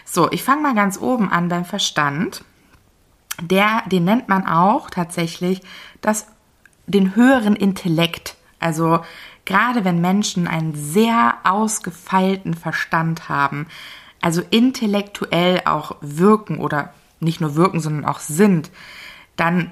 So, 0.06 0.32
ich 0.32 0.44
fange 0.44 0.64
mal 0.64 0.74
ganz 0.74 1.00
oben 1.00 1.30
an 1.30 1.50
beim 1.50 1.66
Verstand. 1.66 2.44
Der, 3.40 3.84
den 3.86 4.06
nennt 4.06 4.28
man 4.28 4.48
auch 4.48 4.90
tatsächlich 4.90 5.62
das, 6.02 6.28
den 6.88 7.16
höheren 7.16 7.56
Intellekt. 7.56 8.38
Also 8.60 9.02
gerade 9.46 9.86
wenn 9.86 10.02
Menschen 10.02 10.48
einen 10.48 10.74
sehr 10.74 11.36
ausgefeilten 11.44 12.56
Verstand 12.56 13.30
haben, 13.30 13.68
also 14.20 14.42
intellektuell 14.50 15.62
auch 15.66 15.98
wirken 16.02 16.58
oder 16.58 16.92
nicht 17.20 17.40
nur 17.40 17.56
wirken, 17.56 17.82
sondern 17.82 18.06
auch 18.06 18.20
sind, 18.20 18.72
dann 19.36 19.72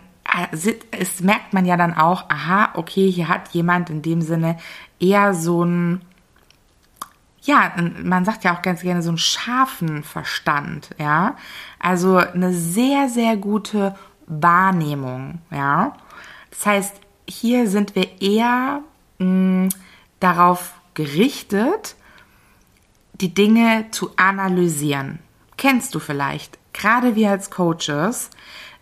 es 0.91 1.19
merkt 1.21 1.53
man 1.53 1.65
ja 1.65 1.77
dann 1.77 1.95
auch, 1.95 2.29
aha, 2.29 2.71
okay, 2.75 3.11
hier 3.11 3.27
hat 3.27 3.49
jemand 3.49 3.89
in 3.89 4.01
dem 4.01 4.21
Sinne 4.21 4.57
eher 4.99 5.33
so 5.33 5.63
ein, 5.63 6.01
ja, 7.41 7.73
man 8.01 8.25
sagt 8.25 8.43
ja 8.43 8.55
auch 8.55 8.61
ganz 8.61 8.81
gerne 8.81 9.01
so 9.01 9.09
einen 9.09 9.17
scharfen 9.17 10.03
Verstand, 10.03 10.89
ja. 10.97 11.35
Also 11.79 12.17
eine 12.17 12.53
sehr, 12.53 13.09
sehr 13.09 13.35
gute 13.35 13.95
Wahrnehmung, 14.27 15.39
ja. 15.51 15.95
Das 16.51 16.65
heißt, 16.65 16.95
hier 17.27 17.67
sind 17.67 17.95
wir 17.95 18.21
eher 18.21 18.81
mh, 19.19 19.69
darauf 20.19 20.73
gerichtet, 20.93 21.95
die 23.13 23.33
Dinge 23.33 23.87
zu 23.91 24.11
analysieren. 24.15 25.19
Kennst 25.57 25.93
du 25.95 25.99
vielleicht? 25.99 26.57
Gerade 26.73 27.15
wir 27.15 27.29
als 27.29 27.51
Coaches 27.51 28.29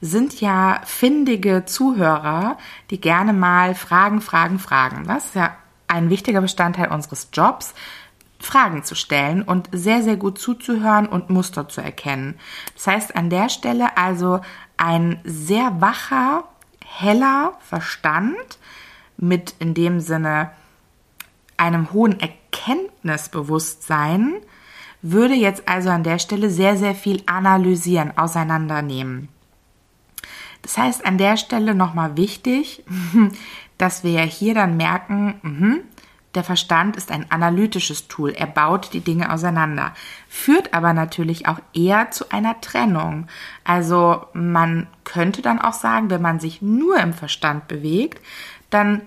sind 0.01 0.41
ja 0.41 0.81
findige 0.83 1.63
Zuhörer, 1.65 2.57
die 2.89 2.99
gerne 2.99 3.31
mal 3.33 3.75
Fragen, 3.75 4.19
Fragen, 4.19 4.57
Fragen. 4.57 5.05
Das 5.05 5.27
ist 5.27 5.35
ja 5.35 5.55
ein 5.87 6.09
wichtiger 6.09 6.41
Bestandteil 6.41 6.89
unseres 6.89 7.29
Jobs, 7.31 7.75
Fragen 8.39 8.83
zu 8.83 8.95
stellen 8.95 9.43
und 9.43 9.69
sehr, 9.71 10.01
sehr 10.01 10.17
gut 10.17 10.39
zuzuhören 10.39 11.05
und 11.05 11.29
Muster 11.29 11.69
zu 11.69 11.81
erkennen. 11.81 12.39
Das 12.73 12.87
heißt, 12.87 13.15
an 13.15 13.29
der 13.29 13.49
Stelle 13.49 13.95
also 13.97 14.41
ein 14.77 15.19
sehr 15.23 15.79
wacher, 15.79 16.45
heller 16.83 17.53
Verstand 17.59 18.57
mit 19.17 19.53
in 19.59 19.75
dem 19.75 19.99
Sinne 19.99 20.49
einem 21.57 21.93
hohen 21.93 22.19
Erkenntnisbewusstsein 22.19 24.33
würde 25.03 25.35
jetzt 25.35 25.67
also 25.67 25.89
an 25.89 26.03
der 26.03 26.19
Stelle 26.19 26.49
sehr, 26.49 26.77
sehr 26.77 26.95
viel 26.95 27.21
analysieren, 27.27 28.17
auseinandernehmen. 28.17 29.29
Das 30.61 30.77
heißt, 30.77 31.05
an 31.05 31.17
der 31.17 31.37
Stelle 31.37 31.75
nochmal 31.75 32.17
wichtig, 32.17 32.83
dass 33.77 34.03
wir 34.03 34.11
ja 34.11 34.21
hier 34.21 34.53
dann 34.53 34.77
merken, 34.77 35.39
mh, 35.41 35.77
der 36.35 36.43
Verstand 36.43 36.95
ist 36.95 37.11
ein 37.11 37.29
analytisches 37.29 38.07
Tool. 38.07 38.31
Er 38.31 38.47
baut 38.47 38.93
die 38.93 39.01
Dinge 39.01 39.33
auseinander, 39.33 39.93
führt 40.29 40.73
aber 40.73 40.93
natürlich 40.93 41.47
auch 41.47 41.59
eher 41.73 42.11
zu 42.11 42.31
einer 42.31 42.61
Trennung. 42.61 43.27
Also 43.65 44.25
man 44.33 44.87
könnte 45.03 45.41
dann 45.41 45.59
auch 45.59 45.73
sagen, 45.73 46.09
wenn 46.09 46.21
man 46.21 46.39
sich 46.39 46.61
nur 46.61 46.97
im 46.97 47.13
Verstand 47.13 47.67
bewegt, 47.67 48.21
dann 48.69 49.01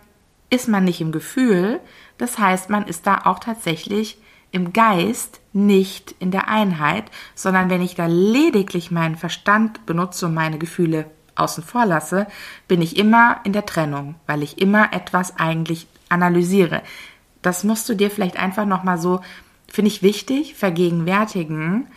ist 0.50 0.68
man 0.68 0.84
nicht 0.84 1.00
im 1.00 1.12
Gefühl. 1.12 1.80
Das 2.18 2.38
heißt, 2.38 2.68
man 2.68 2.86
ist 2.86 3.06
da 3.06 3.22
auch 3.24 3.38
tatsächlich 3.38 4.18
im 4.52 4.72
Geist 4.72 5.40
nicht 5.52 6.14
in 6.20 6.30
der 6.30 6.48
Einheit, 6.48 7.10
sondern 7.34 7.70
wenn 7.70 7.82
ich 7.82 7.94
da 7.94 8.06
lediglich 8.06 8.90
meinen 8.90 9.16
Verstand 9.16 9.86
benutze, 9.86 10.26
um 10.26 10.34
meine 10.34 10.58
Gefühle 10.58 11.06
außen 11.36 11.64
vor 11.64 11.86
lasse, 11.86 12.26
bin 12.68 12.82
ich 12.82 12.96
immer 12.96 13.40
in 13.44 13.52
der 13.52 13.66
Trennung, 13.66 14.14
weil 14.26 14.42
ich 14.42 14.58
immer 14.58 14.92
etwas 14.92 15.38
eigentlich 15.38 15.86
analysiere. 16.08 16.82
Das 17.42 17.64
musst 17.64 17.88
du 17.88 17.94
dir 17.94 18.10
vielleicht 18.10 18.38
einfach 18.38 18.66
nochmal 18.66 18.98
so, 18.98 19.20
finde 19.68 19.88
ich 19.88 20.02
wichtig, 20.02 20.54
vergegenwärtigen. 20.54 21.88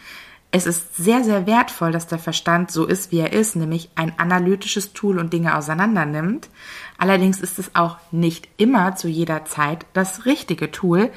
Es 0.52 0.66
ist 0.66 0.96
sehr, 0.96 1.24
sehr 1.24 1.46
wertvoll, 1.46 1.92
dass 1.92 2.08
der 2.08 2.20
Verstand 2.20 2.72
so 2.72 2.86
ist, 2.86 3.12
wie 3.12 3.20
er 3.20 3.34
ist, 3.34 3.56
nämlich 3.56 3.90
ein 3.96 4.18
analytisches 4.18 4.94
Tool 4.94 5.20
und 5.20 5.34
Dinge 5.34 5.56
auseinander 5.56 6.06
nimmt. 6.06 6.50
Allerdings 6.98 7.40
ist 7.40 7.60
es 7.60 7.76
auch 7.76 7.98
nicht 8.12 8.48
immer 8.58 8.96
zu 8.96 9.08
jeder 9.08 9.46
Zeit 9.46 9.86
das 9.94 10.26
richtige 10.26 10.72
Tool. 10.72 11.12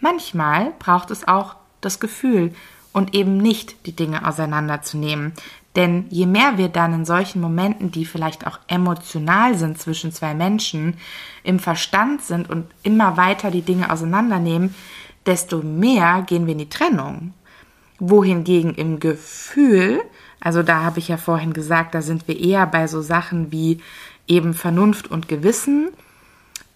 Manchmal 0.00 0.72
braucht 0.78 1.10
es 1.10 1.26
auch 1.26 1.56
das 1.80 2.00
Gefühl 2.00 2.54
und 2.92 3.14
eben 3.14 3.38
nicht 3.38 3.86
die 3.86 3.96
Dinge 3.96 4.26
auseinanderzunehmen. 4.26 5.32
Denn 5.74 6.06
je 6.10 6.26
mehr 6.26 6.58
wir 6.58 6.68
dann 6.68 6.92
in 6.92 7.04
solchen 7.04 7.40
Momenten, 7.40 7.90
die 7.90 8.04
vielleicht 8.04 8.46
auch 8.46 8.58
emotional 8.66 9.56
sind 9.56 9.78
zwischen 9.78 10.12
zwei 10.12 10.34
Menschen, 10.34 10.98
im 11.44 11.58
Verstand 11.58 12.22
sind 12.22 12.50
und 12.50 12.66
immer 12.82 13.16
weiter 13.16 13.50
die 13.50 13.62
Dinge 13.62 13.90
auseinandernehmen, 13.90 14.74
desto 15.24 15.62
mehr 15.62 16.22
gehen 16.26 16.46
wir 16.46 16.52
in 16.52 16.58
die 16.58 16.68
Trennung. 16.68 17.32
Wohingegen 17.98 18.74
im 18.74 19.00
Gefühl, 19.00 20.02
also 20.40 20.62
da 20.62 20.82
habe 20.82 20.98
ich 20.98 21.08
ja 21.08 21.16
vorhin 21.16 21.52
gesagt, 21.52 21.94
da 21.94 22.02
sind 22.02 22.28
wir 22.28 22.38
eher 22.38 22.66
bei 22.66 22.86
so 22.86 23.00
Sachen 23.00 23.52
wie 23.52 23.80
eben 24.26 24.54
Vernunft 24.54 25.10
und 25.10 25.28
Gewissen, 25.28 25.90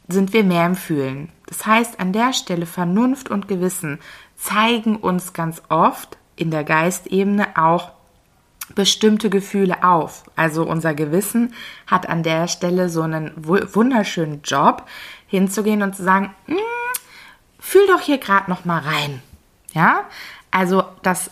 sind 0.08 0.32
wir 0.32 0.44
mehr 0.44 0.66
im 0.66 0.76
Fühlen. 0.76 1.30
Das 1.46 1.66
heißt, 1.66 2.00
an 2.00 2.12
der 2.12 2.32
Stelle 2.32 2.66
Vernunft 2.66 3.28
und 3.28 3.48
Gewissen 3.48 3.98
zeigen 4.36 4.96
uns 4.96 5.32
ganz 5.32 5.62
oft 5.68 6.16
in 6.36 6.50
der 6.50 6.64
Geistebene 6.64 7.56
auch 7.56 7.90
bestimmte 8.74 9.30
Gefühle 9.30 9.84
auf. 9.84 10.24
Also 10.36 10.64
unser 10.64 10.94
Gewissen 10.94 11.54
hat 11.86 12.08
an 12.08 12.22
der 12.22 12.48
Stelle 12.48 12.88
so 12.88 13.02
einen 13.02 13.32
wunderschönen 13.36 14.42
Job, 14.42 14.86
hinzugehen 15.26 15.82
und 15.82 15.96
zu 15.96 16.02
sagen, 16.02 16.34
hm, 16.46 16.56
fühl 17.58 17.86
doch 17.86 18.00
hier 18.00 18.18
gerade 18.18 18.50
noch 18.50 18.64
mal 18.64 18.80
rein. 18.80 19.22
Ja? 19.72 20.04
Also 20.50 20.84
das 21.02 21.30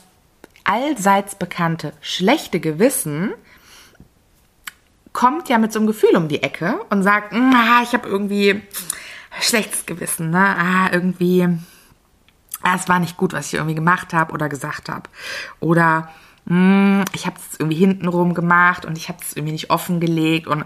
allseits 0.65 1.35
bekannte 1.35 1.93
schlechte 2.01 2.61
Gewissen 2.61 3.33
kommt 5.13 5.49
ja 5.49 5.59
mit 5.59 5.73
so 5.73 5.79
einem 5.79 5.87
Gefühl 5.87 6.17
um 6.17 6.29
die 6.29 6.43
Ecke 6.43 6.81
und 6.91 7.03
sagt, 7.03 7.33
hm, 7.33 7.53
ah, 7.55 7.83
ich 7.83 7.93
habe 7.93 8.09
irgendwie 8.09 8.63
schlechtes 9.41 9.87
Gewissen, 9.87 10.31
ne? 10.31 10.57
Ah, 10.59 10.89
irgendwie 10.93 11.49
ah, 12.65 12.75
es 12.75 12.89
war 12.89 12.99
nicht 12.99 13.17
gut, 13.17 13.33
was 13.33 13.49
ich 13.49 13.55
irgendwie 13.55 13.75
gemacht 13.75 14.13
habe 14.13 14.33
oder 14.33 14.49
gesagt 14.49 14.89
habe. 14.89 15.09
Oder 15.61 16.11
hm, 16.47 17.05
ich 17.13 17.27
habe 17.27 17.37
es 17.39 17.59
irgendwie 17.59 17.79
hintenrum 17.79 18.35
gemacht 18.35 18.85
und 18.85 18.99
ich 18.99 19.09
habe 19.09 19.19
es 19.23 19.35
irgendwie 19.35 19.53
nicht 19.53 19.71
offengelegt 19.71 20.47
und 20.47 20.65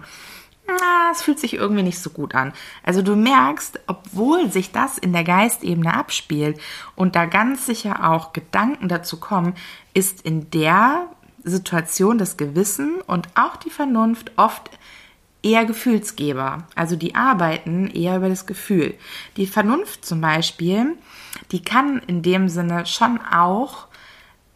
na, 0.67 1.11
es 1.13 1.23
fühlt 1.23 1.39
sich 1.39 1.55
irgendwie 1.55 1.83
nicht 1.83 1.99
so 1.99 2.11
gut 2.11 2.35
an. 2.35 2.53
Also 2.83 3.01
du 3.01 3.17
merkst, 3.17 3.81
obwohl 3.87 4.51
sich 4.51 4.71
das 4.71 4.99
in 4.99 5.15
der 5.15 5.25
Geistebene 5.25 5.95
abspielt 5.95 6.61
und 6.95 7.17
da 7.17 7.25
ganz 7.25 7.65
sicher 7.65 8.11
auch 8.11 8.35
Gedanken 8.35 8.89
dazu 8.89 9.19
kommen, 9.19 9.55
ist 9.95 10.21
in 10.23 10.51
der 10.51 11.07
Situation 11.43 12.19
das 12.19 12.37
Gewissen 12.37 13.01
und 13.07 13.29
auch 13.35 13.57
die 13.57 13.71
Vernunft 13.71 14.33
oft 14.37 14.71
eher 15.43 15.65
Gefühlsgeber. 15.65 16.65
Also 16.75 16.97
die 16.97 17.15
arbeiten 17.15 17.89
eher 17.89 18.17
über 18.17 18.29
das 18.29 18.47
Gefühl. 18.47 18.95
Die 19.37 19.47
Vernunft 19.47 20.05
zum 20.05 20.21
Beispiel, 20.21 20.97
die 21.51 21.63
kann 21.63 22.03
in 22.07 22.23
dem 22.23 22.49
Sinne 22.49 22.85
schon 22.87 23.21
auch 23.23 23.88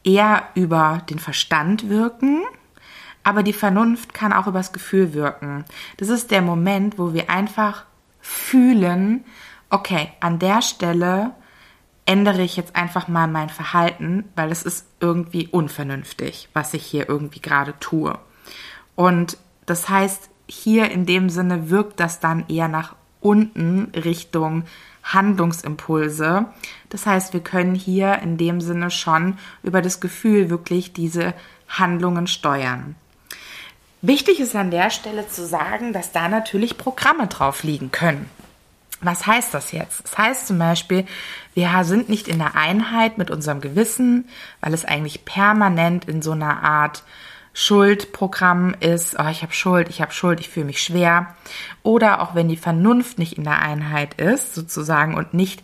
eher 0.04 0.44
über 0.54 1.02
den 1.08 1.18
Verstand 1.18 1.88
wirken, 1.88 2.42
aber 3.22 3.42
die 3.42 3.52
Vernunft 3.52 4.14
kann 4.14 4.32
auch 4.32 4.46
übers 4.46 4.72
Gefühl 4.72 5.14
wirken. 5.14 5.64
Das 5.96 6.08
ist 6.08 6.30
der 6.30 6.42
Moment, 6.42 6.98
wo 6.98 7.14
wir 7.14 7.30
einfach 7.30 7.84
fühlen, 8.20 9.24
okay, 9.70 10.12
an 10.20 10.38
der 10.38 10.62
Stelle 10.62 11.32
ändere 12.04 12.42
ich 12.42 12.56
jetzt 12.56 12.74
einfach 12.74 13.08
mal 13.08 13.28
mein 13.28 13.48
Verhalten, 13.48 14.24
weil 14.34 14.50
es 14.50 14.64
ist 14.64 14.86
irgendwie 15.00 15.48
unvernünftig, 15.48 16.48
was 16.52 16.74
ich 16.74 16.84
hier 16.84 17.08
irgendwie 17.08 17.40
gerade 17.40 17.74
tue. 17.78 18.18
Und 18.96 19.38
das 19.66 19.88
heißt, 19.88 20.28
hier 20.48 20.90
in 20.90 21.06
dem 21.06 21.30
Sinne 21.30 21.70
wirkt 21.70 22.00
das 22.00 22.20
dann 22.20 22.44
eher 22.48 22.68
nach 22.68 22.96
unten 23.20 23.92
Richtung 23.94 24.64
Handlungsimpulse. 25.02 26.46
Das 26.88 27.06
heißt, 27.06 27.32
wir 27.32 27.40
können 27.40 27.74
hier 27.74 28.18
in 28.20 28.36
dem 28.36 28.60
Sinne 28.60 28.90
schon 28.90 29.38
über 29.62 29.82
das 29.82 30.00
Gefühl 30.00 30.50
wirklich 30.50 30.92
diese 30.92 31.34
Handlungen 31.68 32.26
steuern. 32.26 32.96
Wichtig 34.00 34.40
ist 34.40 34.56
an 34.56 34.70
der 34.70 34.90
Stelle 34.90 35.28
zu 35.28 35.46
sagen, 35.46 35.92
dass 35.92 36.12
da 36.12 36.28
natürlich 36.28 36.76
Programme 36.76 37.28
drauf 37.28 37.62
liegen 37.62 37.92
können. 37.92 38.28
Was 39.00 39.26
heißt 39.26 39.52
das 39.52 39.72
jetzt? 39.72 40.04
Das 40.04 40.18
heißt 40.18 40.46
zum 40.46 40.58
Beispiel, 40.58 41.06
wir 41.54 41.70
sind 41.84 42.08
nicht 42.08 42.28
in 42.28 42.38
der 42.38 42.54
Einheit 42.54 43.18
mit 43.18 43.30
unserem 43.30 43.60
Gewissen, 43.60 44.28
weil 44.60 44.74
es 44.74 44.84
eigentlich 44.84 45.24
permanent 45.24 46.04
in 46.06 46.22
so 46.22 46.32
einer 46.32 46.62
Art 46.62 47.02
Schuldprogramm 47.54 48.74
ist, 48.80 49.16
oh, 49.18 49.28
ich 49.30 49.42
habe 49.42 49.52
Schuld, 49.52 49.88
ich 49.90 50.00
habe 50.00 50.12
Schuld, 50.12 50.40
ich 50.40 50.48
fühle 50.48 50.66
mich 50.66 50.82
schwer. 50.82 51.34
Oder 51.82 52.22
auch 52.22 52.34
wenn 52.34 52.48
die 52.48 52.56
Vernunft 52.56 53.18
nicht 53.18 53.36
in 53.36 53.44
der 53.44 53.60
Einheit 53.60 54.14
ist, 54.14 54.54
sozusagen, 54.54 55.14
und 55.14 55.34
nicht 55.34 55.62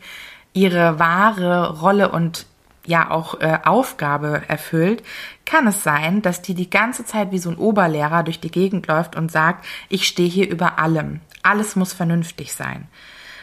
ihre 0.52 0.98
wahre 0.98 1.80
Rolle 1.80 2.10
und 2.10 2.46
ja 2.86 3.10
auch 3.10 3.40
äh, 3.40 3.58
Aufgabe 3.64 4.42
erfüllt, 4.48 5.02
kann 5.44 5.66
es 5.66 5.82
sein, 5.82 6.22
dass 6.22 6.42
die 6.42 6.54
die 6.54 6.70
ganze 6.70 7.04
Zeit 7.04 7.32
wie 7.32 7.38
so 7.38 7.50
ein 7.50 7.56
Oberlehrer 7.56 8.22
durch 8.22 8.40
die 8.40 8.50
Gegend 8.50 8.86
läuft 8.86 9.14
und 9.14 9.30
sagt, 9.30 9.64
ich 9.88 10.06
stehe 10.06 10.28
hier 10.28 10.48
über 10.50 10.78
allem. 10.78 11.20
Alles 11.42 11.76
muss 11.76 11.92
vernünftig 11.92 12.52
sein. 12.54 12.88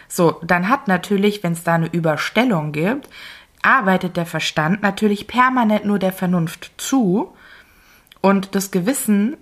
So, 0.07 0.39
dann 0.43 0.69
hat 0.69 0.87
natürlich, 0.87 1.43
wenn 1.43 1.53
es 1.53 1.63
da 1.63 1.75
eine 1.75 1.87
Überstellung 1.87 2.71
gibt, 2.71 3.09
arbeitet 3.61 4.17
der 4.17 4.25
Verstand 4.25 4.81
natürlich 4.81 5.27
permanent 5.27 5.85
nur 5.85 5.99
der 5.99 6.11
Vernunft 6.11 6.71
zu 6.77 7.34
und 8.25 8.55
das 8.55 8.71
Gewissen 8.71 9.37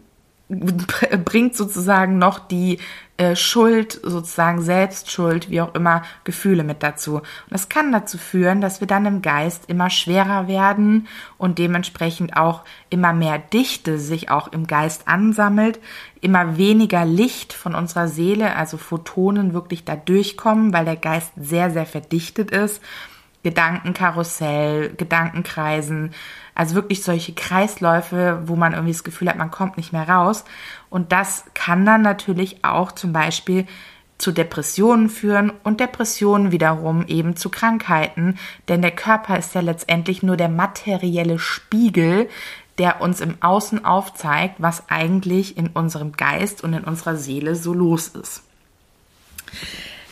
bringt 0.50 1.56
sozusagen 1.56 2.17
noch 2.17 2.38
die 2.38 2.80
äh, 3.15 3.34
Schuld, 3.34 3.98
sozusagen 4.04 4.62
Selbstschuld, 4.62 5.50
wie 5.50 5.62
auch 5.62 5.74
immer, 5.74 6.02
Gefühle 6.26 6.65
mit 6.65 6.84
dazu. 6.84 7.19
Und 7.19 7.24
das 7.50 7.69
kann 7.69 7.93
dazu 7.93 8.17
führen, 8.17 8.60
dass 8.60 8.82
wir 8.82 8.88
dann 8.88 9.06
im 9.06 9.22
Geist 9.22 9.69
immer 9.69 9.89
schwerer 9.89 10.50
werden 10.50 11.08
und 11.38 11.60
dementsprechend 11.60 12.36
auch 12.36 12.63
immer 12.89 13.13
mehr 13.13 13.39
Dichte 13.39 14.00
sich 14.00 14.30
auch 14.30 14.50
im 14.52 14.67
Geist 14.67 15.08
ansammelt, 15.08 15.80
immer 16.19 16.58
weniger 16.58 17.06
Licht 17.06 17.54
von 17.54 17.76
unserer 17.76 18.10
Seele, 18.10 18.54
also 18.58 18.76
Photonen 18.76 19.54
wirklich 19.54 19.86
da 19.86 19.96
durchkommen, 19.96 20.74
weil 20.74 20.84
der 20.84 20.98
Geist 20.98 21.32
sehr, 21.38 21.72
sehr 21.72 21.86
verdichtet 21.86 22.52
ist. 22.52 22.82
Gedankenkarussell, 23.43 24.93
Gedankenkreisen, 24.95 26.13
also 26.56 26.75
wirklich 26.75 27.03
solche 27.03 27.34
Kreisläufe, 27.34 28.41
wo 28.45 28.56
man 28.56 28.73
irgendwie 28.73 28.93
das 28.93 29.03
Gefühl 29.03 29.29
hat, 29.29 29.38
man 29.38 29.51
kommt 29.51 29.77
nicht 29.77 29.91
mehr 29.91 30.08
raus. 30.08 30.45
Und 30.89 31.12
das 31.12 31.45
kann 31.53 31.86
dann 31.86 32.01
natürlich 32.01 32.63
auch 32.63 32.91
zum 32.91 33.12
Beispiel 33.12 33.65
zu 34.17 34.32
Depressionen 34.32 35.10
führen 35.10 35.51
und 35.63 35.79
Depressionen 35.79 36.51
wiederum 36.51 37.06
eben 37.08 37.36
zu 37.36 37.49
Krankheiten, 37.49 38.38
denn 38.69 38.82
der 38.82 38.91
Körper 38.91 39.38
ist 39.38 39.53
ja 39.53 39.62
letztendlich 39.62 40.23
nur 40.23 40.38
der 40.38 40.49
materielle 40.49 41.39
Spiegel, 41.39 42.29
der 42.77 43.01
uns 43.01 43.21
im 43.21 43.36
Außen 43.41 43.84
aufzeigt, 43.84 44.56
was 44.60 44.89
eigentlich 44.89 45.58
in 45.58 45.67
unserem 45.67 46.13
Geist 46.13 46.63
und 46.63 46.73
in 46.73 46.84
unserer 46.84 47.17
Seele 47.17 47.56
so 47.56 47.73
los 47.73 48.08
ist. 48.08 48.43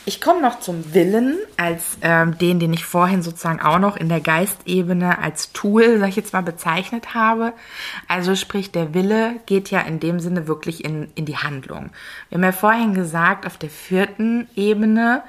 Ich 0.04 0.20
komme 0.20 0.42
noch 0.42 0.60
zum 0.60 0.96
Willen 0.96 1.38
als 1.58 1.98
ähm, 2.02 2.36
den, 2.40 2.60
den 2.60 2.74
ich 2.74 2.86
vorhin 2.86 3.22
sozusagen 3.22 3.62
auch 3.62 3.78
noch 3.78 3.96
in 3.96 4.10
der 4.10 4.20
Geistebene 4.20 5.20
als 5.20 5.54
Tool, 5.54 6.00
sag 6.00 6.10
ich 6.10 6.16
jetzt 6.16 6.34
mal, 6.34 6.42
bezeichnet 6.42 7.14
habe. 7.14 7.54
Also 8.08 8.36
sprich, 8.36 8.72
der 8.72 8.96
Wille 8.96 9.36
geht 9.46 9.70
ja 9.70 9.82
in 9.82 10.00
dem 10.00 10.20
Sinne 10.20 10.48
wirklich 10.48 10.84
in, 10.84 11.12
in 11.14 11.26
die 11.26 11.38
Handlung. 11.38 11.92
Wir 12.30 12.38
haben 12.38 12.44
ja 12.44 12.52
vorhin 12.52 12.94
gesagt, 12.96 13.46
auf 13.46 13.58
der 13.58 13.70
vierten 13.70 14.50
Ebene 14.56 15.22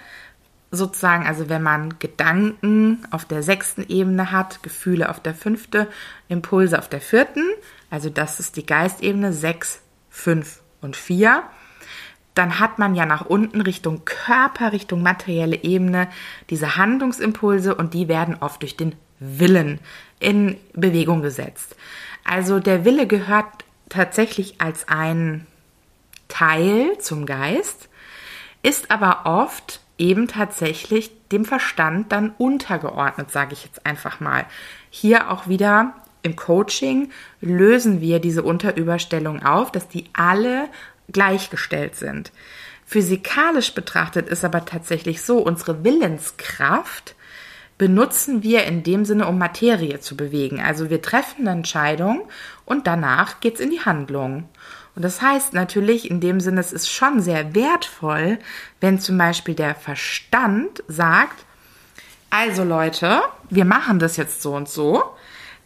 sozusagen, 0.71 1.27
also 1.27 1.51
wenn 1.51 1.63
man 1.63 1.99
Gedanken 1.99 3.07
auf 3.11 3.27
der 3.27 3.43
sechsten 3.43 3.85
Ebene 3.87 4.33
hat, 4.33 4.63
Gefühle 4.63 5.11
auf 5.11 5.21
der 5.21 5.35
fünften, 5.35 5.87
Impulse 6.29 6.79
auf 6.79 6.89
der 6.89 7.03
vierten, 7.03 7.45
also 7.91 8.09
das 8.09 8.41
ist 8.41 8.57
die 8.57 8.65
Geistebene 8.65 9.35
sechs, 9.35 9.83
fünf 10.09 10.61
und 10.81 10.97
vier 10.97 11.43
dann 12.35 12.59
hat 12.59 12.79
man 12.79 12.95
ja 12.95 13.07
nach 13.07 13.27
unten 13.27 13.61
Richtung 13.61 14.05
Körper, 14.05 14.73
Richtung 14.73 15.03
materielle 15.03 15.63
Ebene 15.63 16.09
diese 16.51 16.77
Handlungsimpulse 16.77 17.75
und 17.75 17.95
die 17.95 18.09
werden 18.09 18.37
oft 18.41 18.63
durch 18.63 18.77
den 18.77 18.95
Willen 19.19 19.81
in 20.19 20.57
Bewegung 20.73 21.23
gesetzt. 21.23 21.77
Also 22.25 22.61
der 22.61 22.85
Wille 22.85 23.07
gehört 23.07 23.47
tatsächlich 23.89 24.61
als 24.61 24.89
ein 24.89 25.47
Teil 26.29 26.97
zum 26.99 27.27
Geist, 27.27 27.89
ist 28.63 28.91
aber 28.91 29.23
oft 29.25 29.81
eben 29.99 30.29
tatsächlich 30.29 31.11
dem 31.29 31.45
Verstand 31.45 32.13
dann 32.13 32.31
untergeordnet, 32.39 33.31
sage 33.31 33.53
ich 33.53 33.65
jetzt 33.65 33.85
einfach 33.85 34.21
mal. 34.21 34.47
Hier 34.91 35.31
auch 35.31 35.49
wieder 35.49 35.95
im 36.23 36.37
Coaching 36.37 37.11
lösen 37.41 38.01
wir 38.01 38.21
diese 38.21 38.43
Unterüberstellung 38.43 39.43
auf, 39.43 39.73
dass 39.73 39.89
die 39.89 40.07
alle 40.13 40.69
gleichgestellt 41.13 41.97
sind. 41.97 42.33
Physikalisch 42.87 43.75
betrachtet 43.75 44.29
ist 44.29 44.45
aber 44.45 44.65
tatsächlich 44.65 45.23
so, 45.23 45.39
unsere 45.39 45.85
Willenskraft 45.85 47.15
benutzen 47.79 48.43
wir 48.43 48.65
in 48.65 48.83
dem 48.83 49.05
Sinne, 49.05 49.27
um 49.27 49.39
Materie 49.39 49.99
zu 50.01 50.17
bewegen. 50.17 50.61
Also 50.61 50.91
wir 50.91 51.03
treffen 51.03 51.49
eine 51.49 51.59
Entscheidung 51.59 52.29
und 52.65 52.87
danach 52.87 53.41
geht 53.41 53.55
es 53.55 53.61
in 53.61 53.71
die 53.71 53.81
Handlung. 53.81 54.49
Und 54.95 55.03
das 55.03 55.23
heißt 55.23 55.55
natürlich, 55.55 56.11
in 56.11 56.21
dem 56.21 56.39
Sinne, 56.41 56.61
es 56.61 56.73
ist 56.73 56.91
schon 56.91 57.23
sehr 57.23 57.55
wertvoll, 57.55 58.39
wenn 58.81 59.01
zum 59.01 59.17
Beispiel 59.17 59.55
der 59.55 59.75
Verstand 59.75 60.83
sagt, 60.87 61.45
also 62.31 62.63
Leute, 62.63 63.23
wir 63.51 63.65
machen 63.65 63.99
das 63.99 64.17
jetzt 64.17 64.43
so 64.43 64.55
und 64.55 64.69
so. 64.69 65.03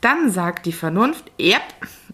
Dann 0.00 0.30
sagt 0.30 0.66
die 0.66 0.72
Vernunft, 0.72 1.30
yep, 1.40 1.62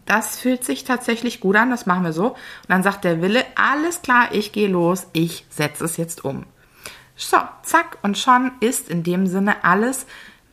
das 0.06 0.38
fühlt 0.38 0.64
sich 0.64 0.84
tatsächlich 0.84 1.40
gut 1.40 1.56
an, 1.56 1.70
das 1.70 1.86
machen 1.86 2.04
wir 2.04 2.12
so. 2.12 2.30
Und 2.30 2.36
dann 2.68 2.82
sagt 2.82 3.04
der 3.04 3.22
Wille, 3.22 3.44
alles 3.54 4.02
klar, 4.02 4.28
ich 4.32 4.52
gehe 4.52 4.68
los, 4.68 5.06
ich 5.12 5.46
setze 5.48 5.84
es 5.84 5.96
jetzt 5.96 6.24
um. 6.24 6.44
So, 7.16 7.38
zack, 7.62 7.98
und 8.02 8.18
schon 8.18 8.52
ist 8.60 8.88
in 8.88 9.02
dem 9.02 9.26
Sinne 9.26 9.64
alles 9.64 10.06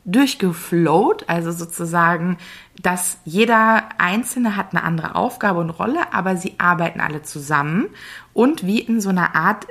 durchgeflowt, 0.05 1.27
also 1.27 1.51
sozusagen, 1.51 2.37
dass 2.81 3.17
jeder 3.25 3.89
Einzelne 3.97 4.55
hat 4.55 4.71
eine 4.71 4.83
andere 4.83 5.15
Aufgabe 5.15 5.59
und 5.59 5.69
Rolle, 5.71 6.13
aber 6.13 6.37
sie 6.37 6.55
arbeiten 6.57 7.01
alle 7.01 7.21
zusammen 7.21 7.89
und 8.33 8.65
wie 8.65 8.79
in 8.79 9.01
so 9.01 9.09
einer 9.09 9.35
Art 9.35 9.67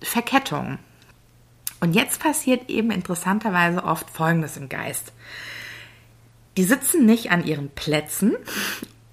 Verkettung. 0.00 0.78
Und 1.80 1.94
jetzt 1.94 2.20
passiert 2.20 2.70
eben 2.70 2.90
interessanterweise 2.90 3.82
oft 3.84 4.08
Folgendes 4.10 4.56
im 4.56 4.68
Geist. 4.68 5.12
Die 6.56 6.64
sitzen 6.64 7.06
nicht 7.06 7.30
an 7.30 7.44
ihren 7.44 7.70
Plätzen 7.70 8.36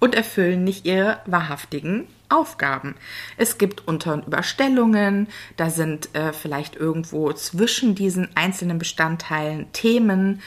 und 0.00 0.14
erfüllen 0.14 0.64
nicht 0.64 0.86
ihre 0.86 1.20
wahrhaftigen 1.26 2.08
Aufgaben. 2.28 2.94
Es 3.36 3.58
gibt 3.58 3.86
Unter- 3.86 4.14
und 4.14 4.26
Überstellungen, 4.26 5.28
da 5.56 5.70
sind 5.70 6.14
äh, 6.14 6.32
vielleicht 6.32 6.74
irgendwo 6.74 7.32
zwischen 7.32 7.94
diesen 7.94 8.34
einzelnen 8.36 8.78
Bestandteilen 8.78 9.70
Themen, 9.72 10.40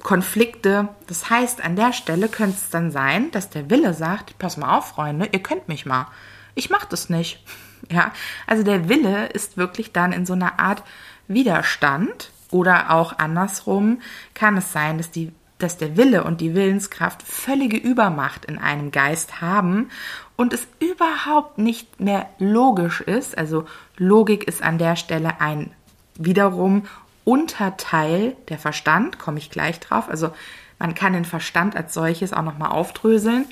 Konflikte. 0.00 0.88
Das 1.06 1.30
heißt, 1.30 1.64
an 1.64 1.76
der 1.76 1.92
Stelle 1.92 2.28
könnte 2.28 2.56
es 2.56 2.70
dann 2.70 2.90
sein, 2.90 3.30
dass 3.30 3.50
der 3.50 3.70
Wille 3.70 3.94
sagt, 3.94 4.38
pass 4.38 4.56
mal 4.56 4.76
auf, 4.76 4.90
Freunde, 4.90 5.28
ihr 5.32 5.42
könnt 5.42 5.68
mich 5.68 5.86
mal. 5.86 6.06
Ich 6.54 6.70
mach 6.70 6.84
das 6.84 7.08
nicht. 7.08 7.42
Ja, 7.92 8.12
also 8.48 8.64
der 8.64 8.88
Wille 8.88 9.26
ist 9.28 9.56
wirklich 9.56 9.92
dann 9.92 10.10
in 10.10 10.26
so 10.26 10.32
einer 10.32 10.58
Art 10.58 10.82
Widerstand 11.28 12.32
oder 12.50 12.90
auch 12.90 13.18
andersrum 13.20 14.00
kann 14.34 14.56
es 14.56 14.72
sein, 14.72 14.98
dass 14.98 15.12
die 15.12 15.32
dass 15.58 15.76
der 15.76 15.96
Wille 15.96 16.24
und 16.24 16.40
die 16.40 16.54
Willenskraft 16.54 17.22
völlige 17.22 17.76
Übermacht 17.76 18.44
in 18.44 18.58
einem 18.58 18.90
Geist 18.90 19.40
haben 19.40 19.90
und 20.36 20.52
es 20.52 20.66
überhaupt 20.78 21.58
nicht 21.58 22.00
mehr 22.00 22.28
logisch 22.38 23.00
ist. 23.00 23.36
Also 23.36 23.66
Logik 23.96 24.44
ist 24.44 24.62
an 24.62 24.78
der 24.78 24.96
Stelle 24.96 25.40
ein 25.40 25.72
wiederum 26.14 26.84
Unterteil 27.24 28.36
der 28.48 28.58
Verstand, 28.58 29.18
komme 29.18 29.38
ich 29.38 29.50
gleich 29.50 29.80
drauf. 29.80 30.08
Also 30.08 30.30
man 30.78 30.94
kann 30.94 31.12
den 31.12 31.24
Verstand 31.24 31.76
als 31.76 31.92
solches 31.92 32.32
auch 32.32 32.42
nochmal 32.42 32.70
aufdröseln. 32.70 33.46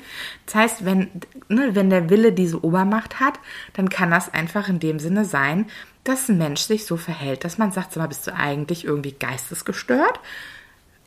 Das 0.45 0.55
heißt, 0.55 0.85
wenn, 0.85 1.11
ne, 1.49 1.75
wenn 1.75 1.89
der 1.89 2.09
Wille 2.09 2.31
diese 2.31 2.63
Obermacht 2.63 3.19
hat, 3.19 3.39
dann 3.73 3.89
kann 3.89 4.11
das 4.11 4.33
einfach 4.33 4.69
in 4.69 4.79
dem 4.79 4.99
Sinne 4.99 5.25
sein, 5.25 5.65
dass 6.05 6.29
ein 6.29 6.37
Mensch 6.37 6.61
sich 6.61 6.85
so 6.85 6.95
verhält, 6.95 7.43
dass 7.43 7.57
man 7.57 7.71
sagt, 7.71 7.91
sag 7.91 8.01
mal, 8.01 8.07
bist 8.07 8.25
du 8.27 8.33
eigentlich 8.33 8.85
irgendwie 8.85 9.11
geistesgestört? 9.11 10.21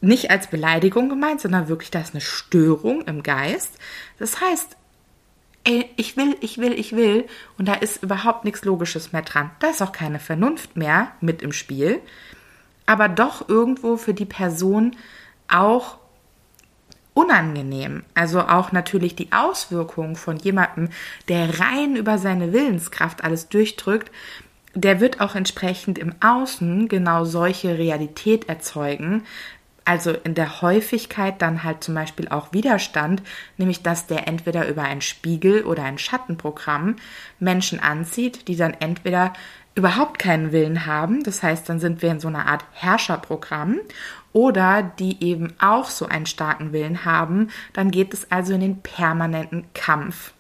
Nicht 0.00 0.30
als 0.30 0.46
Beleidigung 0.46 1.08
gemeint, 1.08 1.40
sondern 1.40 1.68
wirklich, 1.68 1.90
da 1.90 2.00
ist 2.00 2.14
eine 2.14 2.20
Störung 2.20 3.02
im 3.02 3.22
Geist. 3.22 3.78
Das 4.18 4.40
heißt, 4.40 4.76
ey, 5.64 5.90
ich 5.96 6.16
will, 6.16 6.36
ich 6.40 6.58
will, 6.58 6.72
ich 6.72 6.96
will, 6.96 7.26
und 7.58 7.68
da 7.68 7.74
ist 7.74 8.02
überhaupt 8.02 8.44
nichts 8.44 8.64
Logisches 8.64 9.12
mehr 9.12 9.22
dran. 9.22 9.50
Da 9.60 9.68
ist 9.68 9.82
auch 9.82 9.92
keine 9.92 10.18
Vernunft 10.18 10.76
mehr 10.76 11.12
mit 11.20 11.42
im 11.42 11.52
Spiel, 11.52 12.00
aber 12.86 13.08
doch 13.08 13.48
irgendwo 13.48 13.96
für 13.96 14.14
die 14.14 14.24
Person 14.24 14.96
auch 15.48 15.98
unangenehm. 17.12 18.04
Also 18.14 18.40
auch 18.40 18.72
natürlich 18.72 19.16
die 19.16 19.32
Auswirkungen 19.32 20.16
von 20.16 20.36
jemandem, 20.36 20.88
der 21.28 21.60
rein 21.60 21.96
über 21.96 22.18
seine 22.18 22.52
Willenskraft 22.52 23.22
alles 23.22 23.48
durchdrückt, 23.48 24.10
der 24.74 25.00
wird 25.00 25.20
auch 25.20 25.34
entsprechend 25.34 25.98
im 25.98 26.14
Außen 26.20 26.88
genau 26.88 27.24
solche 27.24 27.76
Realität 27.76 28.48
erzeugen, 28.48 29.24
also 29.90 30.12
in 30.12 30.37
der 30.37 30.62
Häufigkeit 30.62 31.42
dann 31.42 31.64
halt 31.64 31.83
zum 31.83 31.96
Beispiel 31.96 32.29
auch 32.29 32.53
Widerstand, 32.53 33.24
nämlich 33.57 33.83
dass 33.83 34.07
der 34.07 34.29
entweder 34.29 34.68
über 34.68 34.85
ein 34.85 35.00
Spiegel 35.00 35.64
oder 35.64 35.83
ein 35.83 35.98
Schattenprogramm 35.98 36.94
Menschen 37.40 37.81
anzieht, 37.81 38.46
die 38.46 38.55
dann 38.55 38.74
entweder 38.74 39.33
überhaupt 39.74 40.20
keinen 40.20 40.53
Willen 40.53 40.87
haben, 40.87 41.24
das 41.24 41.42
heißt, 41.42 41.68
dann 41.68 41.81
sind 41.81 42.03
wir 42.03 42.11
in 42.12 42.20
so 42.20 42.29
einer 42.29 42.46
Art 42.46 42.64
Herrscherprogramm, 42.72 43.81
oder 44.33 44.85
die 45.00 45.24
eben 45.24 45.55
auch 45.59 45.90
so 45.90 46.07
einen 46.07 46.26
starken 46.26 46.72
Willen 46.72 47.05
haben, 47.05 47.48
dann 47.72 47.90
geht 47.90 48.14
es 48.14 48.31
also 48.31 48.55
in 48.55 48.61
den 48.61 48.81
permanenten 48.83 49.64
Kampf. 49.74 50.33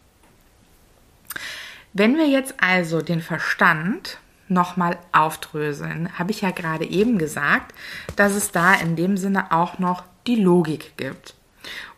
Wenn 1.92 2.16
wir 2.16 2.28
jetzt 2.28 2.54
also 2.60 3.02
den 3.02 3.20
Verstand 3.20 4.20
nochmal 4.50 4.98
aufdröseln, 5.12 6.18
habe 6.18 6.30
ich 6.30 6.40
ja 6.40 6.50
gerade 6.50 6.84
eben 6.84 7.18
gesagt, 7.18 7.74
dass 8.16 8.34
es 8.34 8.50
da 8.50 8.74
in 8.74 8.96
dem 8.96 9.16
Sinne 9.16 9.52
auch 9.52 9.78
noch 9.78 10.04
die 10.26 10.36
Logik 10.36 10.96
gibt. 10.96 11.34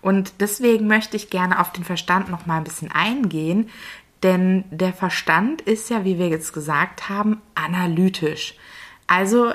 Und 0.01 0.35
deswegen 0.41 0.87
möchte 0.87 1.17
ich 1.17 1.31
gerne 1.31 1.61
auf 1.61 1.73
den 1.73 1.85
Verstand 1.85 2.29
noch 2.29 2.47
mal 2.47 2.59
ein 2.59 2.65
bisschen 2.65 2.91
eingehen, 2.91 3.71
denn 4.23 4.65
der 4.71 4.93
Verstand 4.93 5.63
ist 5.63 5.91
ja, 5.91 6.05
wie 6.05 6.19
wir 6.19 6.29
jetzt 6.29 6.53
gesagt 6.53 7.09
haben, 7.09 7.41
analytisch. 7.55 8.55
Also, 9.07 9.53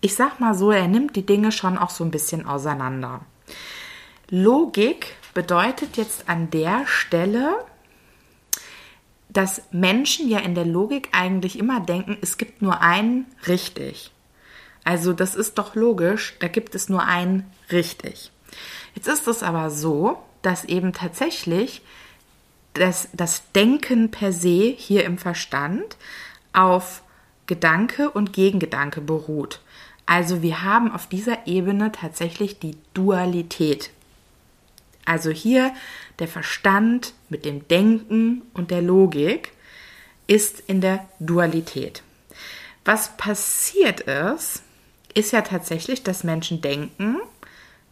ich 0.00 0.14
sag 0.14 0.40
mal 0.40 0.54
so, 0.54 0.70
er 0.70 0.88
nimmt 0.88 1.16
die 1.16 1.26
Dinge 1.26 1.52
schon 1.52 1.78
auch 1.78 1.90
so 1.90 2.04
ein 2.04 2.10
bisschen 2.10 2.46
auseinander. 2.46 3.20
Logik 4.30 5.16
bedeutet 5.34 5.96
jetzt 5.96 6.28
an 6.28 6.50
der 6.50 6.86
Stelle, 6.86 7.64
dass 9.28 9.62
Menschen 9.70 10.28
ja 10.28 10.38
in 10.38 10.54
der 10.54 10.64
Logik 10.64 11.08
eigentlich 11.12 11.58
immer 11.58 11.80
denken, 11.80 12.16
es 12.20 12.38
gibt 12.38 12.62
nur 12.62 12.80
einen 12.80 13.26
richtig. 13.46 14.10
Also 14.84 15.12
das 15.12 15.34
ist 15.34 15.58
doch 15.58 15.74
logisch, 15.74 16.36
da 16.40 16.48
gibt 16.48 16.74
es 16.74 16.88
nur 16.88 17.04
einen 17.04 17.44
richtig. 17.70 18.30
Jetzt 18.94 19.08
ist 19.08 19.28
es 19.28 19.42
aber 19.42 19.70
so, 19.70 20.18
dass 20.42 20.64
eben 20.64 20.92
tatsächlich 20.92 21.82
das, 22.74 23.08
das 23.12 23.50
Denken 23.52 24.10
per 24.10 24.32
se 24.32 24.74
hier 24.76 25.04
im 25.04 25.18
Verstand 25.18 25.96
auf 26.52 27.02
Gedanke 27.46 28.10
und 28.10 28.32
Gegengedanke 28.32 29.00
beruht. 29.00 29.60
Also 30.06 30.42
wir 30.42 30.62
haben 30.62 30.90
auf 30.90 31.06
dieser 31.06 31.46
Ebene 31.46 31.92
tatsächlich 31.92 32.58
die 32.58 32.76
Dualität. 32.94 33.90
Also 35.08 35.30
hier 35.30 35.72
der 36.18 36.28
Verstand 36.28 37.14
mit 37.30 37.46
dem 37.46 37.66
Denken 37.66 38.42
und 38.52 38.70
der 38.70 38.82
Logik 38.82 39.52
ist 40.26 40.60
in 40.66 40.82
der 40.82 41.08
Dualität. 41.18 42.02
Was 42.84 43.16
passiert 43.16 44.00
ist, 44.02 44.62
ist 45.14 45.32
ja 45.32 45.40
tatsächlich, 45.40 46.02
dass 46.02 46.24
Menschen 46.24 46.60
denken, 46.60 47.16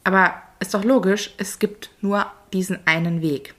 aber 0.05 0.43
ist 0.61 0.75
doch 0.75 0.85
logisch, 0.85 1.33
es 1.39 1.59
gibt 1.59 1.91
nur 2.03 2.31
diesen 2.53 2.87
einen 2.87 3.23
Weg. 3.23 3.55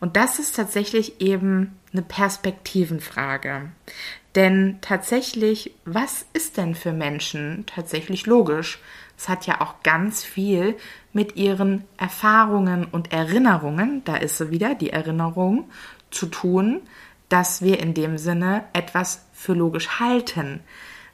Und 0.00 0.16
das 0.16 0.40
ist 0.40 0.56
tatsächlich 0.56 1.20
eben 1.20 1.78
eine 1.92 2.02
Perspektivenfrage. 2.02 3.70
Denn 4.34 4.78
tatsächlich, 4.80 5.74
was 5.84 6.26
ist 6.32 6.56
denn 6.56 6.74
für 6.74 6.92
Menschen 6.92 7.66
tatsächlich 7.66 8.26
logisch? 8.26 8.80
Es 9.20 9.28
hat 9.28 9.46
ja 9.46 9.60
auch 9.60 9.82
ganz 9.82 10.24
viel 10.24 10.78
mit 11.12 11.36
ihren 11.36 11.84
Erfahrungen 11.98 12.86
und 12.86 13.12
Erinnerungen, 13.12 14.02
da 14.06 14.16
ist 14.16 14.38
sie 14.38 14.50
wieder, 14.50 14.74
die 14.74 14.88
Erinnerung, 14.88 15.68
zu 16.10 16.24
tun, 16.24 16.80
dass 17.28 17.60
wir 17.60 17.80
in 17.80 17.92
dem 17.92 18.16
Sinne 18.16 18.64
etwas 18.72 19.26
für 19.34 19.52
logisch 19.52 20.00
halten. 20.00 20.60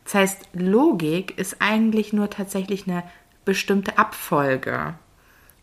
Das 0.04 0.14
heißt, 0.14 0.48
Logik 0.52 1.36
ist 1.36 1.56
eigentlich 1.58 2.12
nur 2.12 2.30
tatsächlich 2.30 2.86
eine 2.86 3.02
bestimmte 3.44 3.98
Abfolge 3.98 4.94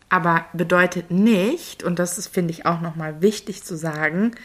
aber 0.09 0.45
bedeutet 0.53 1.09
nicht, 1.09 1.81
und 1.81 1.97
das 1.97 2.19
ist, 2.19 2.27
finde 2.27 2.51
ich, 2.51 2.67
auch 2.67 2.81
nochmal 2.81 3.23
wichtig 3.23 3.63
zu 3.63 3.75
sagen, 3.75 4.35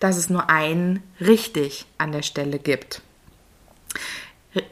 dass 0.00 0.16
es 0.16 0.30
nur 0.30 0.48
ein 0.48 1.02
richtig 1.20 1.84
an 1.98 2.12
der 2.12 2.22
Stelle 2.22 2.58
gibt. 2.58 3.02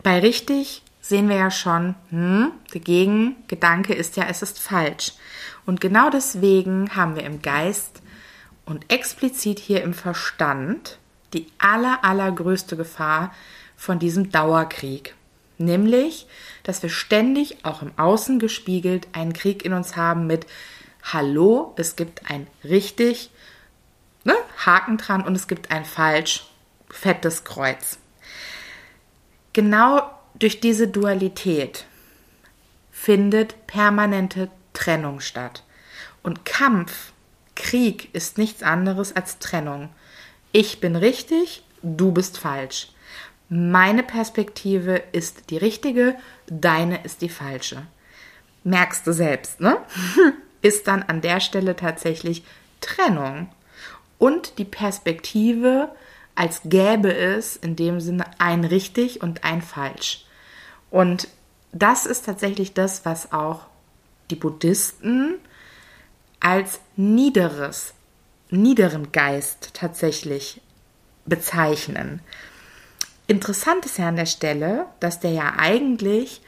Bei 0.03 0.19
richtig 0.19 0.81
sehen 1.09 1.29
wir 1.29 1.37
ja 1.37 1.51
schon, 1.51 1.95
hm, 2.11 2.53
der 2.75 2.81
Gegengedanke 2.81 3.95
ist 3.95 4.17
ja, 4.17 4.25
es 4.29 4.43
ist 4.43 4.59
falsch. 4.59 5.13
Und 5.65 5.81
genau 5.81 6.11
deswegen 6.11 6.97
haben 6.97 7.15
wir 7.15 7.23
im 7.25 7.43
Geist 7.43 8.03
und 8.65 8.91
explizit 8.91 9.61
hier 9.61 9.83
im 9.83 9.95
Verstand 9.95 10.99
die 11.33 11.47
aller, 11.59 12.05
allergrößte 12.05 12.77
Gefahr 12.77 13.33
von 13.77 13.99
diesem 13.99 14.31
Dauerkrieg. 14.31 15.15
Nämlich, 15.59 16.27
dass 16.65 16.83
wir 16.83 16.91
ständig 16.91 17.65
auch 17.65 17.83
im 17.83 17.93
Außen 17.97 18.39
gespiegelt 18.39 19.09
einen 19.13 19.33
Krieg 19.33 19.65
in 19.65 19.73
uns 19.73 19.97
haben 19.97 20.27
mit 20.27 20.47
Hallo, 21.05 21.73
es 21.77 21.95
gibt 21.95 22.29
ein 22.31 22.49
richtig, 22.65 23.31
ne, 24.25 24.35
Haken 24.65 24.99
dran 24.99 25.23
und 25.23 25.37
es 25.37 25.47
gibt 25.47 25.71
ein 25.71 25.85
falsch, 25.85 26.47
fettes 26.91 27.45
Kreuz. 27.45 27.99
Genau 29.53 30.16
durch 30.39 30.61
diese 30.61 30.89
Dualität 30.89 31.87
findet 32.91 33.67
permanente 33.67 34.51
Trennung 34.73 35.21
statt. 35.21 35.63
Und 36.23 36.45
Kampf, 36.45 37.13
Krieg 37.55 38.15
ist 38.15 38.39
nichts 38.39 38.63
anderes 38.63 39.15
als 39.15 39.39
Trennung. 39.39 39.89
Ich 40.53 40.81
bin 40.81 40.97
richtig, 40.97 41.63
du 41.83 42.13
bist 42.13 42.39
falsch 42.39 42.89
meine 43.49 44.03
Perspektive 44.03 45.03
ist 45.13 45.51
die 45.51 45.57
richtige, 45.57 46.17
deine 46.49 47.05
ist 47.05 47.23
die 47.23 47.29
falsche. 47.29 47.87
Merkst 48.65 49.07
du 49.07 49.13
selbst, 49.13 49.61
ne? 49.61 49.79
ist 50.63 50.89
dann 50.89 51.05
an 51.05 51.21
der 51.21 51.41
Stelle 51.41 51.77
tatsächlich 51.77 52.43
Trennung. 52.81 53.49
Und 54.19 54.59
die 54.59 54.65
Perspektive, 54.65 55.91
als 56.35 56.63
gäbe 56.65 57.15
es 57.15 57.57
in 57.57 57.77
dem 57.77 58.01
Sinne 58.01 58.25
ein 58.39 58.65
richtig 58.65 59.23
und 59.23 59.45
ein 59.45 59.63
falsch. 59.63 60.26
Und 60.91 61.29
das 61.73 62.07
ist 62.07 62.25
tatsächlich 62.25 62.75
das, 62.75 63.05
was 63.05 63.33
auch 63.33 63.67
die 64.31 64.37
Buddhisten 64.37 65.37
als 66.41 66.81
niederes, 66.97 67.95
niederen 68.51 69.13
Geist 69.13 69.71
tatsächlich 69.75 70.61
bezeichnen. 71.25 72.21
Interessant 73.27 73.85
ist 73.85 73.99
ja 73.99 74.09
an 74.09 74.17
der 74.17 74.27
Stelle, 74.27 74.87
dass 75.01 75.21
der 75.21 75.33
ja 75.33 75.55
eigentlich 75.59 76.41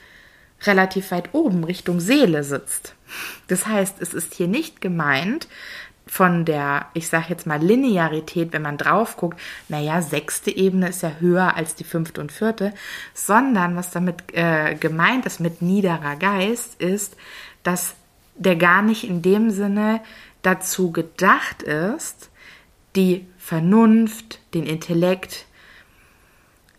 relativ 0.63 1.11
weit 1.11 1.35
oben 1.35 1.65
Richtung 1.65 2.01
Seele 2.01 2.45
sitzt. 2.45 2.95
Das 3.49 3.67
heißt, 3.67 4.01
es 4.01 4.15
ist 4.15 4.35
hier 4.35 4.49
nicht 4.49 4.81
gemeint 4.81 5.49
von 6.09 6.45
der, 6.47 6.87
ich 6.95 7.09
sage 7.09 7.27
jetzt 7.29 7.47
mal, 7.47 7.63
Linearität, 7.63 8.53
wenn 8.53 8.63
man 8.63 8.79
drauf 8.79 9.17
guckt, 9.17 9.39
naja, 9.69 10.01
sechste 10.01 10.51
Ebene 10.51 10.89
ist 10.89 11.03
ja 11.03 11.13
höher 11.21 11.55
als 11.55 11.75
die 11.75 11.85
fünfte 11.85 12.21
und 12.21 12.33
vierte, 12.33 12.73
sondern 13.13 13.77
was 13.77 13.91
damit 13.91 14.35
äh, 14.35 14.75
gemeint 14.75 15.27
ist 15.27 15.39
mit 15.39 15.61
niederer 15.61 16.17
Geist, 16.17 16.81
ist, 16.81 17.17
dass 17.63 17.95
der 18.37 18.57
gar 18.57 18.83
nicht 18.83 19.05
in 19.05 19.21
dem 19.21 19.51
Sinne 19.51 20.01
dazu 20.43 20.93
gedacht 20.93 21.63
ist, 21.63 22.31
die 22.97 23.27
Vernunft, 23.37 24.41
den 24.55 24.67
Intellekt, 24.67 25.45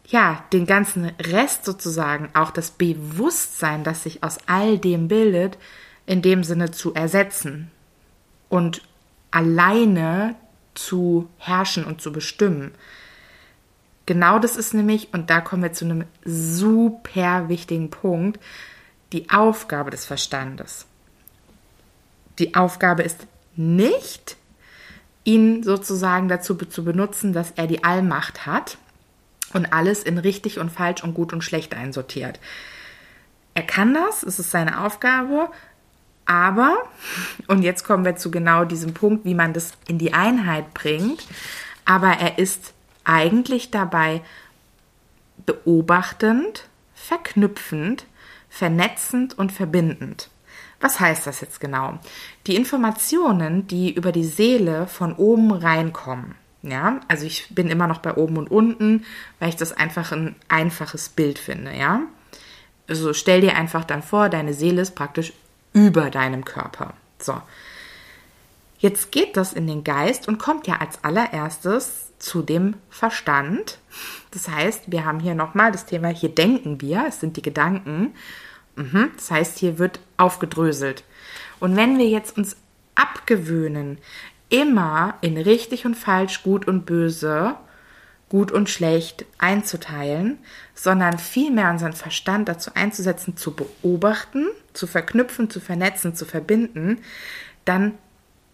ja, 0.08 0.44
den 0.54 0.66
ganzen 0.66 1.06
Rest 1.22 1.66
sozusagen, 1.66 2.30
auch 2.34 2.50
das 2.50 2.72
Bewusstsein, 2.72 3.84
das 3.84 4.04
sich 4.04 4.24
aus 4.24 4.40
all 4.48 4.80
dem 4.80 5.08
bildet, 5.08 5.60
in 6.08 6.24
dem 6.24 6.44
Sinne 6.44 6.72
zu 6.72 6.96
ersetzen 6.96 7.70
und 8.50 8.82
alleine 9.32 10.36
zu 10.74 11.30
herrschen 11.38 11.84
und 11.84 12.02
zu 12.02 12.12
bestimmen. 12.12 12.72
Genau 14.06 14.40
das 14.40 14.56
ist 14.56 14.74
nämlich, 14.74 15.14
und 15.14 15.30
da 15.30 15.42
kommen 15.42 15.64
wir 15.64 15.74
zu 15.74 15.86
einem 15.86 16.06
super 16.24 17.50
wichtigen 17.50 17.90
Punkt, 17.90 18.40
die 19.14 19.30
Aufgabe 19.30 19.92
des 19.92 20.06
Verstandes. 20.06 20.86
Die 22.40 22.56
Aufgabe 22.56 23.04
ist 23.04 23.28
nicht, 23.56 24.38
ihn 25.24 25.64
sozusagen 25.64 26.28
dazu 26.28 26.56
zu 26.56 26.84
benutzen, 26.84 27.34
dass 27.34 27.52
er 27.52 27.68
die 27.68 27.84
Allmacht 27.84 28.46
hat, 28.46 28.78
und 29.54 29.74
alles 29.74 30.04
in 30.04 30.18
richtig 30.18 30.60
und 30.60 30.72
falsch 30.72 31.04
und 31.04 31.14
gut 31.14 31.34
und 31.34 31.44
schlecht 31.44 31.74
einsortiert. 31.74 32.40
Er 33.54 33.64
kann 33.64 33.94
das, 33.94 34.24
es 34.24 34.40
ist 34.40 34.52
seine 34.52 34.86
Aufgabe, 34.86 35.50
aber, 36.30 36.78
und 37.48 37.64
jetzt 37.64 37.84
kommen 37.84 38.06
wir 38.06 38.16
zu 38.16 38.30
genau 38.30 38.64
diesem 38.64 38.94
Punkt, 38.94 39.26
wie 39.26 39.34
man 39.34 39.52
das 39.52 39.74
in 39.88 39.98
die 39.98 40.14
Einheit 40.14 40.76
bringt, 40.76 41.26
aber 41.86 42.10
er 42.20 42.38
ist 42.38 42.74
eigentlich 43.04 43.72
dabei 43.72 44.22
beobachtend, 45.48 46.68
verknüpfend, 46.94 48.06
vernetzend 48.48 49.40
und 49.40 49.52
verbindend. 49.52 50.30
Was 50.80 51.00
heißt 51.00 51.26
das 51.26 51.42
jetzt 51.42 51.60
genau? 51.60 51.98
Die 52.46 52.56
Informationen, 52.56 53.66
die 53.66 53.92
über 53.92 54.12
die 54.12 54.24
Seele 54.24 54.86
von 54.86 55.16
oben 55.16 55.52
reinkommen. 55.52 56.36
Ja, 56.62 57.00
also 57.08 57.26
ich 57.26 57.48
bin 57.56 57.70
immer 57.70 57.88
noch 57.88 58.00
bei 58.00 58.14
oben 58.16 58.38
und 58.38 58.52
unten, 58.52 59.04
weil 59.40 59.50
ich 59.50 59.56
das 59.56 59.72
einfach 59.72 60.12
ein 60.12 60.36
einfaches 60.48 61.10
Bild 61.10 61.40
finde, 61.40 61.76
ja. 61.76 62.02
Also 62.88 63.14
stell 63.14 63.42
dir 63.42 63.56
einfach 63.56 63.84
dann 63.84 64.04
vor, 64.04 64.30
deine 64.30 64.54
Seele 64.54 64.82
ist 64.82 64.94
praktisch 64.94 65.34
über 65.74 66.10
deinem 66.10 66.46
Körper. 66.46 66.94
So. 67.20 67.42
Jetzt 68.80 69.12
geht 69.12 69.36
das 69.36 69.54
in 69.54 69.68
den 69.68 69.84
Geist 69.84 70.28
und 70.28 70.40
kommt 70.40 70.66
ja 70.66 70.78
als 70.78 71.04
allererstes 71.04 72.14
zu 72.18 72.42
dem 72.42 72.76
Verstand. 72.90 73.80
Das 74.32 74.48
heißt, 74.48 74.92
wir 74.92 75.06
haben 75.06 75.20
hier 75.20 75.36
nochmal 75.36 75.72
das 75.72 75.86
Thema, 75.86 76.10
hier 76.10 76.30
denken 76.30 76.80
wir, 76.80 77.06
es 77.08 77.20
sind 77.20 77.36
die 77.36 77.42
Gedanken. 77.42 78.14
Mhm. 78.76 79.12
Das 79.16 79.32
heißt, 79.32 79.58
hier 79.58 79.80
wird 79.80 80.00
aufgedröselt. 80.18 81.04
Und 81.60 81.76
wenn 81.76 81.98
wir 81.98 82.08
jetzt 82.08 82.38
uns 82.38 82.56
abgewöhnen, 82.96 83.98
immer 84.50 85.16
in 85.22 85.38
richtig 85.38 85.86
und 85.86 85.96
falsch, 85.96 86.44
gut 86.44 86.68
und 86.68 86.86
böse, 86.86 87.56
gut 88.30 88.52
und 88.52 88.70
schlecht 88.70 89.26
einzuteilen, 89.40 90.38
sondern 90.76 91.18
vielmehr 91.18 91.72
unseren 91.72 91.94
Verstand 91.94 92.48
dazu 92.48 92.72
einzusetzen, 92.76 93.36
zu 93.36 93.56
beobachten, 93.56 94.48
zu 94.74 94.88
verknüpfen, 94.88 95.50
zu 95.50 95.60
vernetzen, 95.60 96.16
zu 96.16 96.26
verbinden, 96.26 97.00
dann 97.66 97.98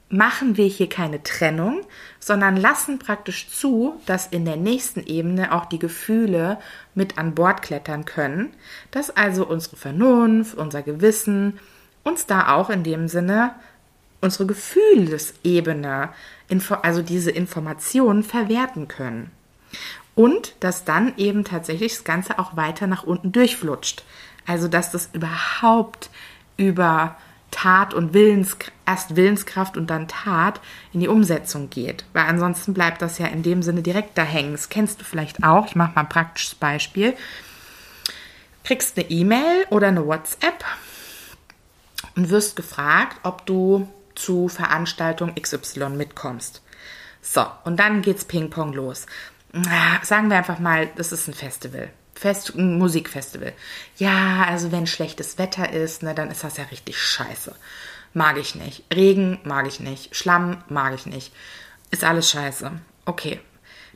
machen 0.09 0.55
wir 0.55 0.65
hier 0.65 0.88
keine 0.88 1.23
Trennung, 1.23 1.81
sondern 2.19 2.55
lassen 2.55 2.99
praktisch 2.99 3.49
zu, 3.49 3.99
dass 4.05 4.27
in 4.27 4.45
der 4.45 4.55
nächsten 4.55 5.03
Ebene 5.05 5.51
auch 5.51 5.65
die 5.65 5.79
Gefühle 5.79 6.59
mit 6.93 7.17
an 7.17 7.35
Bord 7.35 7.61
klettern 7.61 8.05
können, 8.05 8.53
dass 8.91 9.09
also 9.09 9.45
unsere 9.45 9.75
Vernunft, 9.75 10.55
unser 10.55 10.83
Gewissen 10.83 11.59
uns 12.03 12.27
da 12.27 12.53
auch 12.53 12.69
in 12.69 12.83
dem 12.83 13.07
Sinne 13.07 13.55
unsere 14.21 14.45
Gefühlsebene, 14.45 16.09
also 16.81 17.01
diese 17.01 17.31
Informationen 17.31 18.23
verwerten 18.23 18.88
können. 18.88 19.31
Und 20.15 20.56
dass 20.62 20.86
dann 20.86 21.13
eben 21.17 21.43
tatsächlich 21.43 21.93
das 21.93 22.04
Ganze 22.04 22.39
auch 22.39 22.56
weiter 22.56 22.88
nach 22.88 23.04
unten 23.04 23.32
durchflutscht. 23.32 24.04
Also 24.47 24.67
dass 24.67 24.91
das 24.91 25.10
überhaupt 25.13 26.10
über 26.58 27.17
Tat 27.51 27.93
und 27.93 28.13
Willens, 28.13 28.58
erst 28.86 29.15
Willenskraft 29.15 29.78
und 29.78 29.89
dann 29.89 30.08
Tat 30.08 30.60
in 30.91 30.99
die 30.99 31.08
Umsetzung 31.08 31.69
geht. 31.69 32.06
Weil 32.13 32.25
ansonsten 32.25 32.73
bleibt 32.73 33.01
das 33.01 33.17
ja 33.17 33.28
in 33.28 33.43
dem 33.43 33.63
Sinne 33.63 33.82
direkt 33.82 34.17
da 34.17 34.23
hängen. 34.23 34.51
Das 34.51 34.69
kennst 34.69 34.99
du 34.99 35.06
vielleicht 35.06 35.43
auch. 35.43 35.65
Ich 35.67 35.75
mache 35.75 35.93
mal 35.95 36.01
ein 36.01 36.10
praktisches 36.10 36.56
Beispiel. 36.56 37.13
Kriegst 38.63 38.97
eine 38.97 39.10
E-Mail 39.10 39.65
oder 39.69 39.88
eine 39.88 40.06
WhatsApp 40.06 40.65
und 42.15 42.30
wirst 42.30 42.56
gefragt, 42.56 43.17
ob 43.23 43.45
du 43.45 43.88
zu 44.15 44.47
Veranstaltung 44.47 45.36
XY 45.36 45.89
mitkommst. 45.89 46.62
So, 47.21 47.45
und 47.63 47.80
dann 47.80 48.01
geht's 48.01 48.25
Ping-Pong 48.25 48.73
los. 48.73 49.06
Sagen 50.03 50.29
wir 50.29 50.37
einfach 50.37 50.59
mal, 50.59 50.87
das 50.95 51.11
ist 51.11 51.27
ein 51.27 51.33
Festival. 51.33 51.89
Fest, 52.13 52.55
ein 52.55 52.77
Musikfestival. 52.77 53.53
Ja, 53.97 54.45
also 54.47 54.71
wenn 54.71 54.87
schlechtes 54.87 55.37
Wetter 55.37 55.71
ist, 55.71 56.03
ne, 56.03 56.13
dann 56.13 56.31
ist 56.31 56.43
das 56.43 56.57
ja 56.57 56.65
richtig 56.65 56.97
scheiße. 56.97 57.55
Mag 58.13 58.37
ich 58.37 58.55
nicht. 58.55 58.83
Regen 58.93 59.39
mag 59.43 59.67
ich 59.67 59.79
nicht. 59.79 60.15
Schlamm 60.15 60.63
mag 60.69 60.93
ich 60.95 61.05
nicht. 61.05 61.33
Ist 61.91 62.03
alles 62.03 62.29
scheiße. 62.29 62.71
Okay. 63.05 63.39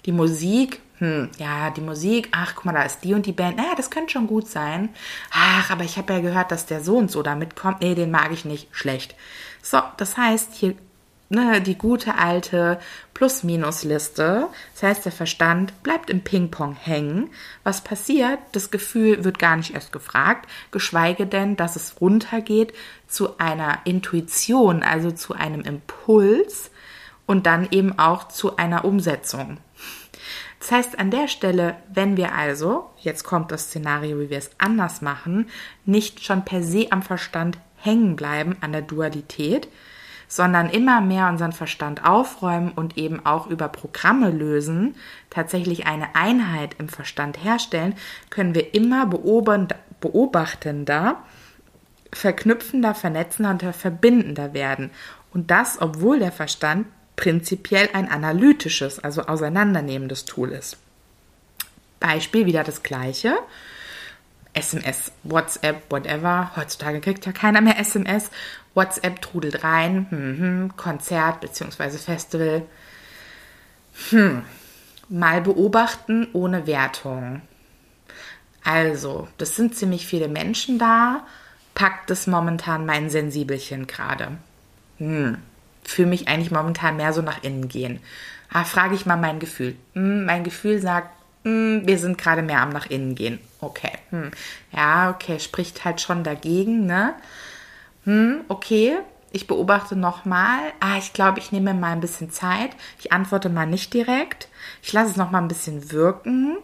Die 0.05 0.11
Musik, 0.11 0.81
hm, 0.99 1.29
ja, 1.37 1.69
die 1.71 1.81
Musik, 1.81 2.29
ach, 2.31 2.55
guck 2.55 2.65
mal, 2.65 2.73
da 2.73 2.83
ist 2.83 3.01
die 3.03 3.13
und 3.13 3.25
die 3.25 3.33
Band. 3.33 3.57
Naja, 3.57 3.73
das 3.75 3.89
könnte 3.89 4.11
schon 4.11 4.27
gut 4.27 4.47
sein. 4.47 4.89
Ach, 5.31 5.71
aber 5.71 5.83
ich 5.83 5.97
habe 5.97 6.13
ja 6.13 6.19
gehört, 6.19 6.51
dass 6.51 6.65
der 6.65 6.81
so 6.81 6.97
und 6.97 7.11
so 7.11 7.21
da 7.23 7.35
mitkommt. 7.35 7.81
Nee, 7.81 7.95
den 7.95 8.11
mag 8.11 8.31
ich 8.31 8.45
nicht. 8.45 8.67
Schlecht. 8.71 9.15
So, 9.61 9.81
das 9.97 10.17
heißt, 10.17 10.53
hier 10.53 10.75
ne, 11.29 11.61
die 11.61 11.77
gute 11.77 12.15
alte 12.17 12.79
Plus-Minus-Liste. 13.13 14.47
Das 14.73 14.83
heißt, 14.83 15.05
der 15.05 15.11
Verstand 15.11 15.81
bleibt 15.83 16.09
im 16.09 16.21
Ping-Pong 16.21 16.75
hängen. 16.75 17.29
Was 17.63 17.83
passiert? 17.83 18.39
Das 18.51 18.71
Gefühl 18.71 19.23
wird 19.23 19.39
gar 19.39 19.55
nicht 19.55 19.73
erst 19.73 19.91
gefragt, 19.91 20.49
geschweige 20.71 21.25
denn, 21.25 21.55
dass 21.55 21.75
es 21.75 22.01
runtergeht 22.01 22.73
zu 23.07 23.37
einer 23.37 23.79
Intuition, 23.85 24.83
also 24.83 25.11
zu 25.11 25.33
einem 25.33 25.61
Impuls 25.61 26.71
und 27.25 27.45
dann 27.45 27.67
eben 27.71 27.97
auch 27.99 28.27
zu 28.27 28.57
einer 28.57 28.85
Umsetzung. 28.85 29.57
Das 30.59 30.71
heißt, 30.71 30.99
an 30.99 31.09
der 31.09 31.27
Stelle, 31.27 31.77
wenn 31.93 32.17
wir 32.17 32.33
also, 32.35 32.89
jetzt 32.97 33.23
kommt 33.23 33.51
das 33.51 33.65
Szenario, 33.65 34.19
wie 34.19 34.29
wir 34.29 34.37
es 34.37 34.51
anders 34.57 35.01
machen, 35.01 35.49
nicht 35.85 36.23
schon 36.23 36.43
per 36.43 36.63
se 36.63 36.87
am 36.91 37.01
Verstand 37.01 37.57
hängen 37.77 38.15
bleiben, 38.17 38.57
an 38.59 38.73
der 38.73 38.81
Dualität, 38.81 39.69
sondern 40.29 40.69
immer 40.69 41.01
mehr 41.01 41.27
unseren 41.27 41.51
Verstand 41.51 42.05
aufräumen 42.05 42.71
und 42.71 42.97
eben 42.97 43.25
auch 43.25 43.47
über 43.47 43.67
Programme 43.67 44.29
lösen, 44.29 44.95
tatsächlich 45.31 45.87
eine 45.87 46.15
Einheit 46.15 46.75
im 46.77 46.87
Verstand 46.87 47.43
herstellen, 47.43 47.95
können 48.29 48.53
wir 48.53 48.75
immer 48.75 49.07
beobachtender, 49.99 51.17
verknüpfender, 52.13 52.93
vernetzender 52.93 53.49
und 53.49 53.63
verbindender 53.75 54.53
werden. 54.53 54.91
Und 55.33 55.49
das, 55.49 55.81
obwohl 55.81 56.19
der 56.19 56.31
Verstand 56.31 56.85
prinzipiell 57.15 57.89
ein 57.93 58.09
analytisches, 58.09 58.99
also 58.99 59.23
auseinandernehmendes 59.23 60.25
Tool 60.25 60.51
ist. 60.51 60.77
Beispiel 61.99 62.45
wieder 62.45 62.63
das 62.63 62.83
gleiche. 62.83 63.35
SMS, 64.53 65.11
WhatsApp, 65.23 65.91
whatever. 65.91 66.51
Heutzutage 66.55 67.01
kriegt 67.01 67.25
ja 67.25 67.31
keiner 67.31 67.61
mehr 67.61 67.79
SMS. 67.79 68.29
WhatsApp 68.73 69.21
trudelt 69.21 69.63
rein. 69.63 70.07
Hm, 70.09 70.39
hm, 70.39 70.77
Konzert 70.77 71.41
bzw. 71.41 71.97
Festival. 71.97 72.63
Hm. 74.09 74.43
Mal 75.09 75.41
beobachten 75.41 76.27
ohne 76.33 76.67
Wertung. 76.67 77.41
Also, 78.63 79.27
das 79.37 79.55
sind 79.55 79.75
ziemlich 79.75 80.05
viele 80.05 80.27
Menschen 80.27 80.77
da. 80.77 81.25
Packt 81.73 82.11
es 82.11 82.27
momentan 82.27 82.85
mein 82.85 83.09
Sensibelchen 83.09 83.87
gerade. 83.87 84.37
Hm. 84.97 85.37
Fühle 85.83 86.09
mich 86.09 86.27
eigentlich 86.27 86.51
momentan 86.51 86.97
mehr 86.97 87.13
so 87.13 87.21
nach 87.21 87.43
innen 87.43 87.67
gehen. 87.67 87.99
Ah, 88.51 88.63
frage 88.63 88.95
ich 88.95 89.05
mal 89.05 89.15
mein 89.15 89.39
Gefühl. 89.39 89.75
Hm, 89.93 90.25
mein 90.25 90.43
Gefühl 90.43 90.79
sagt, 90.79 91.09
hm, 91.43 91.83
wir 91.85 91.97
sind 91.97 92.17
gerade 92.17 92.41
mehr 92.41 92.61
am 92.61 92.69
nach 92.69 92.87
innen 92.87 93.15
gehen. 93.15 93.39
Okay. 93.61 93.91
Hm. 94.09 94.31
Ja, 94.71 95.11
okay, 95.11 95.39
spricht 95.39 95.85
halt 95.85 96.01
schon 96.01 96.23
dagegen, 96.23 96.85
ne? 96.85 97.13
Hm, 98.05 98.41
okay. 98.47 98.97
Ich 99.31 99.45
beobachte 99.47 99.95
nochmal. 99.95 100.59
Ah, 100.79 100.97
ich 100.97 101.13
glaube, 101.13 101.39
ich 101.39 101.51
nehme 101.51 101.73
mal 101.73 101.91
ein 101.91 102.01
bisschen 102.01 102.31
Zeit. 102.31 102.71
Ich 102.99 103.11
antworte 103.11 103.49
mal 103.49 103.67
nicht 103.67 103.93
direkt. 103.93 104.47
Ich 104.81 104.91
lasse 104.91 105.11
es 105.11 105.17
nochmal 105.17 105.41
ein 105.41 105.47
bisschen 105.47 105.91
wirken. 105.91 106.57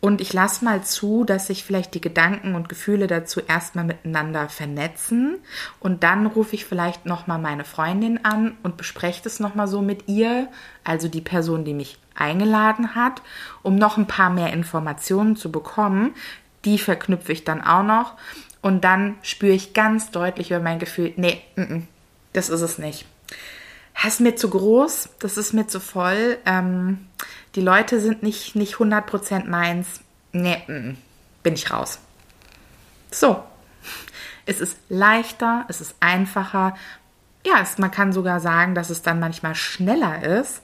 Und 0.00 0.20
ich 0.20 0.32
lasse 0.32 0.64
mal 0.64 0.82
zu, 0.82 1.24
dass 1.24 1.46
sich 1.46 1.64
vielleicht 1.64 1.94
die 1.94 2.00
Gedanken 2.00 2.54
und 2.54 2.68
Gefühle 2.68 3.06
dazu 3.06 3.40
erstmal 3.40 3.84
miteinander 3.84 4.48
vernetzen. 4.48 5.36
Und 5.78 6.02
dann 6.02 6.26
rufe 6.26 6.54
ich 6.54 6.64
vielleicht 6.64 7.06
nochmal 7.06 7.38
meine 7.38 7.64
Freundin 7.64 8.24
an 8.24 8.56
und 8.62 8.76
bespreche 8.76 9.22
das 9.22 9.40
nochmal 9.40 9.68
so 9.68 9.82
mit 9.82 10.08
ihr, 10.08 10.48
also 10.84 11.08
die 11.08 11.20
Person, 11.20 11.64
die 11.64 11.74
mich 11.74 11.98
eingeladen 12.20 12.94
hat, 12.94 13.22
um 13.62 13.76
noch 13.76 13.96
ein 13.96 14.06
paar 14.06 14.30
mehr 14.30 14.52
Informationen 14.52 15.36
zu 15.36 15.50
bekommen. 15.50 16.14
Die 16.64 16.78
verknüpfe 16.78 17.32
ich 17.32 17.44
dann 17.44 17.62
auch 17.62 17.82
noch. 17.82 18.14
Und 18.62 18.84
dann 18.84 19.16
spüre 19.22 19.54
ich 19.54 19.72
ganz 19.72 20.10
deutlich 20.10 20.50
über 20.50 20.60
mein 20.60 20.78
Gefühl, 20.78 21.12
nee, 21.16 21.42
n 21.56 21.66
-n, 21.66 21.82
das 22.32 22.48
ist 22.48 22.60
es 22.60 22.78
nicht. 22.78 23.06
Das 23.94 24.14
ist 24.14 24.20
mir 24.20 24.36
zu 24.36 24.50
groß, 24.50 25.10
das 25.18 25.36
ist 25.36 25.52
mir 25.52 25.66
zu 25.66 25.80
voll. 25.80 26.38
Ähm, 26.46 27.06
die 27.54 27.60
Leute 27.60 28.00
sind 28.00 28.22
nicht, 28.22 28.54
nicht 28.54 28.74
100% 28.76 29.46
meins. 29.46 30.00
Nee, 30.32 30.62
mm, 30.66 30.96
bin 31.42 31.54
ich 31.54 31.70
raus. 31.70 31.98
So. 33.10 33.42
Es 34.46 34.60
ist 34.60 34.78
leichter, 34.88 35.64
es 35.68 35.80
ist 35.80 35.94
einfacher. 36.00 36.76
Ja, 37.44 37.60
es, 37.62 37.78
man 37.78 37.90
kann 37.90 38.12
sogar 38.12 38.40
sagen, 38.40 38.74
dass 38.74 38.90
es 38.90 39.02
dann 39.02 39.20
manchmal 39.20 39.54
schneller 39.54 40.22
ist, 40.22 40.62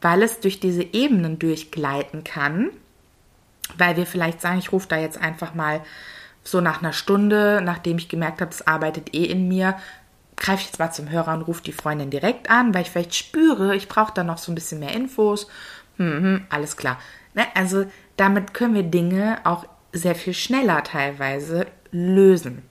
weil 0.00 0.22
es 0.22 0.40
durch 0.40 0.60
diese 0.60 0.82
Ebenen 0.82 1.38
durchgleiten 1.38 2.24
kann. 2.24 2.70
Weil 3.76 3.96
wir 3.96 4.06
vielleicht 4.06 4.40
sagen, 4.40 4.58
ich 4.58 4.72
rufe 4.72 4.88
da 4.88 4.98
jetzt 4.98 5.20
einfach 5.20 5.54
mal 5.54 5.82
so 6.44 6.60
nach 6.60 6.80
einer 6.80 6.92
Stunde, 6.92 7.60
nachdem 7.62 7.98
ich 7.98 8.08
gemerkt 8.08 8.40
habe, 8.40 8.52
es 8.52 8.66
arbeitet 8.66 9.14
eh 9.14 9.24
in 9.24 9.48
mir, 9.48 9.76
greife 10.36 10.60
ich 10.60 10.66
jetzt 10.66 10.78
mal 10.78 10.92
zum 10.92 11.10
Hörer 11.10 11.34
und 11.34 11.42
rufe 11.42 11.62
die 11.62 11.72
Freundin 11.72 12.10
direkt 12.10 12.50
an, 12.50 12.74
weil 12.74 12.82
ich 12.82 12.90
vielleicht 12.90 13.16
spüre, 13.16 13.74
ich 13.74 13.88
brauche 13.88 14.14
da 14.14 14.22
noch 14.22 14.38
so 14.38 14.52
ein 14.52 14.54
bisschen 14.54 14.78
mehr 14.78 14.94
Infos 14.94 15.48
Mhm, 15.98 16.46
alles 16.48 16.76
klar. 16.76 16.98
Ne? 17.34 17.46
Also 17.54 17.86
damit 18.16 18.54
können 18.54 18.74
wir 18.74 18.82
Dinge 18.82 19.40
auch 19.44 19.66
sehr 19.92 20.14
viel 20.14 20.34
schneller 20.34 20.82
teilweise 20.82 21.66
lösen. 21.90 22.62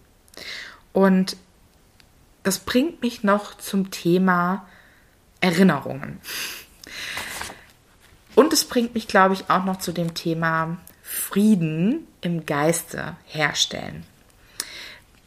Und 0.94 1.38
das 2.44 2.60
bringt 2.60 3.02
mich 3.02 3.24
noch 3.24 3.58
zum 3.58 3.90
Thema 3.90 4.68
Erinnerungen. 5.42 6.20
Und 8.36 8.54
es 8.54 8.66
bringt 8.66 8.94
mich, 8.94 9.08
glaube 9.08 9.34
ich, 9.34 9.50
auch 9.50 9.66
noch 9.66 9.80
zu 9.80 9.92
dem 9.92 10.14
Thema 10.14 10.78
Frieden 11.02 12.08
im 12.22 12.46
Geiste 12.46 13.16
herstellen. 13.26 14.04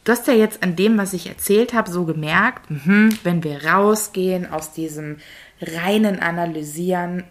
Du 0.03 0.11
hast 0.11 0.27
ja 0.27 0.33
jetzt 0.33 0.63
an 0.63 0.75
dem, 0.75 0.97
was 0.97 1.13
ich 1.13 1.27
erzählt 1.27 1.73
habe, 1.73 1.91
so 1.91 2.05
gemerkt, 2.05 2.69
mh, 2.69 3.15
wenn 3.23 3.43
wir 3.43 3.65
rausgehen 3.65 4.51
aus 4.51 4.71
diesem 4.71 5.17
reinen 5.61 6.19
Analysieren, 6.19 7.23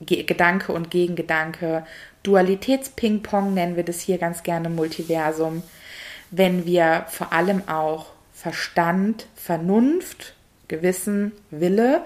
Ge 0.00 0.22
Gedanke 0.22 0.72
und 0.72 0.90
Gegengedanke, 0.90 1.84
Dualitätsping-Pong 2.22 3.52
nennen 3.52 3.76
wir 3.76 3.84
das 3.84 4.00
hier 4.00 4.16
ganz 4.18 4.42
gerne 4.42 4.70
Multiversum, 4.70 5.62
wenn 6.30 6.64
wir 6.64 7.04
vor 7.08 7.32
allem 7.32 7.68
auch 7.68 8.06
Verstand, 8.32 9.26
Vernunft, 9.34 10.34
Gewissen, 10.68 11.32
Wille, 11.50 12.02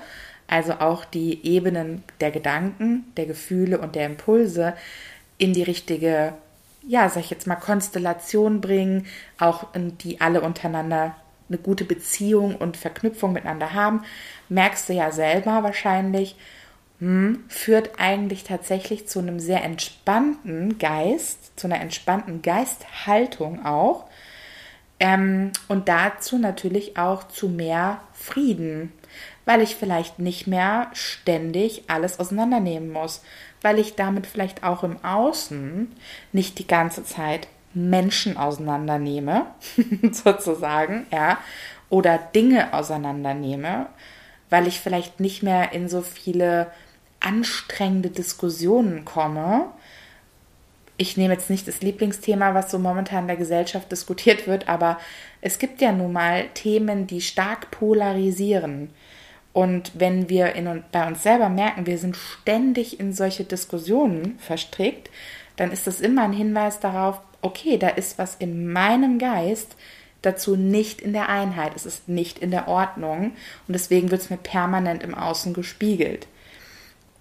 also 0.54 0.74
auch 0.74 1.04
die 1.04 1.44
Ebenen 1.44 2.04
der 2.20 2.30
Gedanken, 2.30 3.12
der 3.16 3.26
Gefühle 3.26 3.80
und 3.80 3.96
der 3.96 4.06
Impulse 4.06 4.74
in 5.36 5.52
die 5.52 5.64
richtige, 5.64 6.34
ja, 6.86 7.08
sag 7.08 7.24
ich 7.24 7.30
jetzt 7.30 7.48
mal, 7.48 7.56
Konstellation 7.56 8.60
bringen, 8.60 9.06
auch 9.40 9.66
die 9.74 10.20
alle 10.20 10.42
untereinander 10.42 11.16
eine 11.48 11.58
gute 11.58 11.84
Beziehung 11.84 12.54
und 12.54 12.76
Verknüpfung 12.76 13.32
miteinander 13.32 13.72
haben, 13.72 14.04
merkst 14.48 14.88
du 14.88 14.92
ja 14.92 15.10
selber 15.10 15.64
wahrscheinlich, 15.64 16.36
hm, 17.00 17.42
führt 17.48 17.98
eigentlich 17.98 18.44
tatsächlich 18.44 19.08
zu 19.08 19.18
einem 19.18 19.40
sehr 19.40 19.64
entspannten 19.64 20.78
Geist, 20.78 21.58
zu 21.58 21.66
einer 21.66 21.80
entspannten 21.80 22.42
Geisthaltung 22.42 23.66
auch. 23.66 24.04
Ähm, 25.00 25.50
und 25.66 25.88
dazu 25.88 26.38
natürlich 26.38 26.96
auch 26.96 27.26
zu 27.26 27.48
mehr 27.48 28.02
Frieden, 28.12 28.92
weil 29.44 29.60
ich 29.60 29.76
vielleicht 29.76 30.18
nicht 30.18 30.46
mehr 30.46 30.88
ständig 30.92 31.84
alles 31.88 32.18
auseinandernehmen 32.18 32.90
muss, 32.90 33.22
weil 33.62 33.78
ich 33.78 33.94
damit 33.94 34.26
vielleicht 34.26 34.62
auch 34.62 34.82
im 34.84 35.02
Außen 35.04 35.92
nicht 36.32 36.58
die 36.58 36.66
ganze 36.66 37.04
Zeit 37.04 37.48
Menschen 37.74 38.36
auseinandernehme, 38.36 39.46
sozusagen, 40.12 41.06
ja, 41.12 41.38
oder 41.90 42.18
Dinge 42.18 42.72
auseinandernehme, 42.72 43.86
weil 44.50 44.66
ich 44.66 44.80
vielleicht 44.80 45.20
nicht 45.20 45.42
mehr 45.42 45.72
in 45.72 45.88
so 45.88 46.00
viele 46.02 46.68
anstrengende 47.20 48.10
Diskussionen 48.10 49.04
komme. 49.04 49.66
Ich 50.96 51.16
nehme 51.16 51.34
jetzt 51.34 51.50
nicht 51.50 51.66
das 51.66 51.80
Lieblingsthema, 51.80 52.54
was 52.54 52.70
so 52.70 52.78
momentan 52.78 53.22
in 53.22 53.28
der 53.28 53.36
Gesellschaft 53.36 53.90
diskutiert 53.90 54.46
wird, 54.46 54.68
aber 54.68 54.98
es 55.40 55.58
gibt 55.58 55.80
ja 55.80 55.90
nun 55.90 56.12
mal 56.12 56.48
Themen, 56.54 57.06
die 57.06 57.20
stark 57.20 57.70
polarisieren. 57.70 58.90
Und 59.54 59.92
wenn 59.94 60.28
wir 60.28 60.54
in, 60.54 60.82
bei 60.90 61.06
uns 61.06 61.22
selber 61.22 61.48
merken, 61.48 61.86
wir 61.86 61.96
sind 61.96 62.16
ständig 62.16 62.98
in 62.98 63.12
solche 63.12 63.44
Diskussionen 63.44 64.36
verstrickt, 64.40 65.10
dann 65.56 65.70
ist 65.70 65.86
das 65.86 66.00
immer 66.00 66.24
ein 66.24 66.32
Hinweis 66.32 66.80
darauf, 66.80 67.20
okay, 67.40 67.78
da 67.78 67.88
ist 67.88 68.18
was 68.18 68.34
in 68.34 68.72
meinem 68.72 69.18
Geist 69.18 69.76
dazu 70.22 70.56
nicht 70.56 71.00
in 71.00 71.12
der 71.12 71.28
Einheit, 71.28 71.72
es 71.76 71.86
ist 71.86 72.08
nicht 72.08 72.40
in 72.40 72.50
der 72.50 72.66
Ordnung 72.66 73.32
und 73.68 73.74
deswegen 73.74 74.10
wird 74.10 74.22
es 74.22 74.30
mir 74.30 74.38
permanent 74.38 75.04
im 75.04 75.14
Außen 75.14 75.54
gespiegelt. 75.54 76.26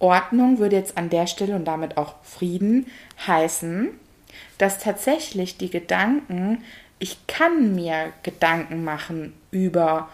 Ordnung 0.00 0.58
würde 0.58 0.74
jetzt 0.74 0.98
an 0.98 1.10
der 1.10 1.28
Stelle 1.28 1.54
und 1.54 1.66
damit 1.66 1.96
auch 1.96 2.16
Frieden 2.24 2.86
heißen, 3.26 3.90
dass 4.58 4.80
tatsächlich 4.80 5.56
die 5.56 5.70
Gedanken, 5.70 6.64
ich 6.98 7.26
kann 7.28 7.76
mir 7.76 8.12
Gedanken 8.24 8.82
machen 8.82 9.34
über, 9.52 10.08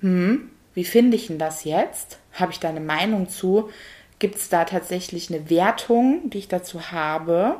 hm, 0.00 0.50
wie 0.76 0.84
finde 0.84 1.16
ich 1.16 1.26
denn 1.26 1.40
das 1.40 1.64
jetzt? 1.64 2.20
Habe 2.32 2.52
ich 2.52 2.60
da 2.60 2.68
eine 2.68 2.78
Meinung 2.78 3.28
zu? 3.28 3.70
Gibt 4.20 4.36
es 4.36 4.48
da 4.48 4.64
tatsächlich 4.64 5.28
eine 5.28 5.50
Wertung, 5.50 6.30
die 6.30 6.38
ich 6.38 6.48
dazu 6.48 6.92
habe? 6.92 7.56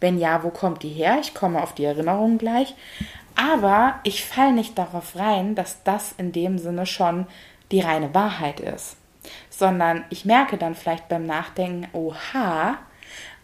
Wenn 0.00 0.18
ja, 0.18 0.42
wo 0.42 0.48
kommt 0.48 0.82
die 0.82 0.88
her? 0.88 1.18
Ich 1.20 1.34
komme 1.34 1.62
auf 1.62 1.74
die 1.74 1.84
Erinnerung 1.84 2.38
gleich. 2.38 2.74
Aber 3.36 4.00
ich 4.04 4.24
falle 4.24 4.54
nicht 4.54 4.78
darauf 4.78 5.16
rein, 5.16 5.54
dass 5.54 5.82
das 5.84 6.14
in 6.16 6.32
dem 6.32 6.56
Sinne 6.56 6.86
schon 6.86 7.26
die 7.70 7.80
reine 7.80 8.14
Wahrheit 8.14 8.60
ist 8.60 8.96
sondern 9.60 10.04
ich 10.10 10.24
merke 10.24 10.56
dann 10.56 10.74
vielleicht 10.74 11.08
beim 11.08 11.26
Nachdenken, 11.26 11.88
oha, 11.92 12.78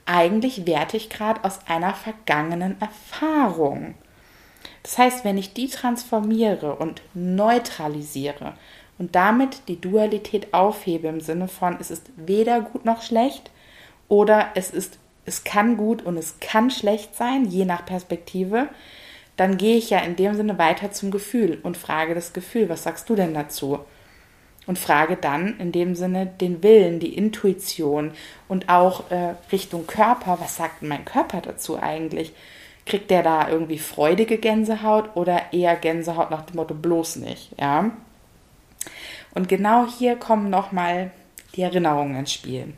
eigentlich 0.06 0.66
werte 0.66 0.96
ich 0.96 1.10
gerade 1.10 1.44
aus 1.44 1.60
einer 1.66 1.94
vergangenen 1.94 2.80
Erfahrung. 2.80 3.94
Das 4.82 4.98
heißt, 4.98 5.24
wenn 5.24 5.36
ich 5.36 5.52
die 5.52 5.68
transformiere 5.68 6.76
und 6.76 7.02
neutralisiere 7.14 8.54
und 8.98 9.14
damit 9.14 9.68
die 9.68 9.80
Dualität 9.80 10.54
aufhebe 10.54 11.08
im 11.08 11.20
Sinne 11.20 11.48
von, 11.48 11.76
es 11.80 11.90
ist 11.90 12.10
weder 12.16 12.60
gut 12.60 12.84
noch 12.84 13.02
schlecht 13.02 13.50
oder 14.08 14.48
es 14.54 14.70
ist, 14.70 14.98
es 15.24 15.44
kann 15.44 15.76
gut 15.76 16.02
und 16.02 16.16
es 16.16 16.38
kann 16.40 16.70
schlecht 16.70 17.14
sein, 17.14 17.44
je 17.46 17.64
nach 17.64 17.84
Perspektive, 17.84 18.68
dann 19.36 19.58
gehe 19.58 19.76
ich 19.76 19.90
ja 19.90 19.98
in 19.98 20.16
dem 20.16 20.34
Sinne 20.34 20.58
weiter 20.58 20.92
zum 20.92 21.10
Gefühl 21.10 21.58
und 21.62 21.76
frage 21.76 22.14
das 22.14 22.32
Gefühl, 22.32 22.68
was 22.68 22.84
sagst 22.84 23.08
du 23.10 23.14
denn 23.14 23.34
dazu? 23.34 23.80
und 24.66 24.78
frage 24.78 25.16
dann 25.16 25.58
in 25.58 25.72
dem 25.72 25.94
Sinne 25.94 26.26
den 26.26 26.62
Willen, 26.62 26.98
die 27.00 27.14
Intuition 27.14 28.12
und 28.48 28.68
auch 28.68 29.10
äh, 29.10 29.34
Richtung 29.52 29.86
Körper, 29.86 30.38
was 30.40 30.56
sagt 30.56 30.82
mein 30.82 31.04
Körper 31.04 31.40
dazu 31.40 31.80
eigentlich? 31.80 32.32
Kriegt 32.84 33.10
der 33.10 33.22
da 33.22 33.48
irgendwie 33.48 33.78
freudige 33.78 34.38
Gänsehaut 34.38 35.16
oder 35.16 35.52
eher 35.52 35.76
Gänsehaut 35.76 36.30
nach 36.30 36.42
dem 36.42 36.56
Motto 36.56 36.74
bloß 36.74 37.16
nicht, 37.16 37.50
ja? 37.58 37.90
Und 39.36 39.50
genau 39.50 39.86
hier 39.86 40.16
kommen 40.16 40.48
nochmal 40.48 41.10
die 41.54 41.60
Erinnerungen 41.60 42.16
ins 42.16 42.32
Spiel. 42.32 42.72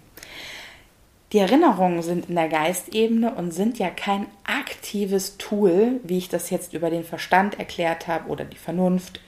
Die 1.33 1.39
Erinnerungen 1.39 2.03
sind 2.03 2.29
in 2.29 2.35
der 2.35 2.49
Geistebene 2.49 3.33
und 3.33 3.53
sind 3.53 3.79
ja 3.79 3.91
kein 3.91 4.27
aktives 4.45 5.39
Tool, 5.39 6.01
wie 6.03 6.19
ich 6.19 6.29
das 6.29 6.51
jetzt 6.51 6.75
über 6.75 6.91
den 6.91 7.05
Verstand 7.05 7.61
erklärt 7.61 8.09
habe 8.09 8.29
oder 8.29 8.45
die 8.45 8.57
Vernunft, 8.57 9.21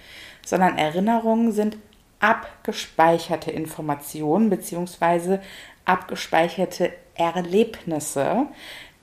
sondern 0.44 0.76
Erinnerungen 0.76 1.52
sind 1.52 1.76
abgespeicherte 2.18 3.52
Informationen 3.52 4.50
bzw. 4.50 5.38
abgespeicherte 5.84 6.92
Erlebnisse, 7.14 8.46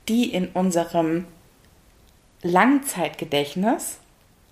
die 0.06 0.34
in 0.34 0.48
unserem 0.48 1.24
Langzeitgedächtnis 2.42 4.00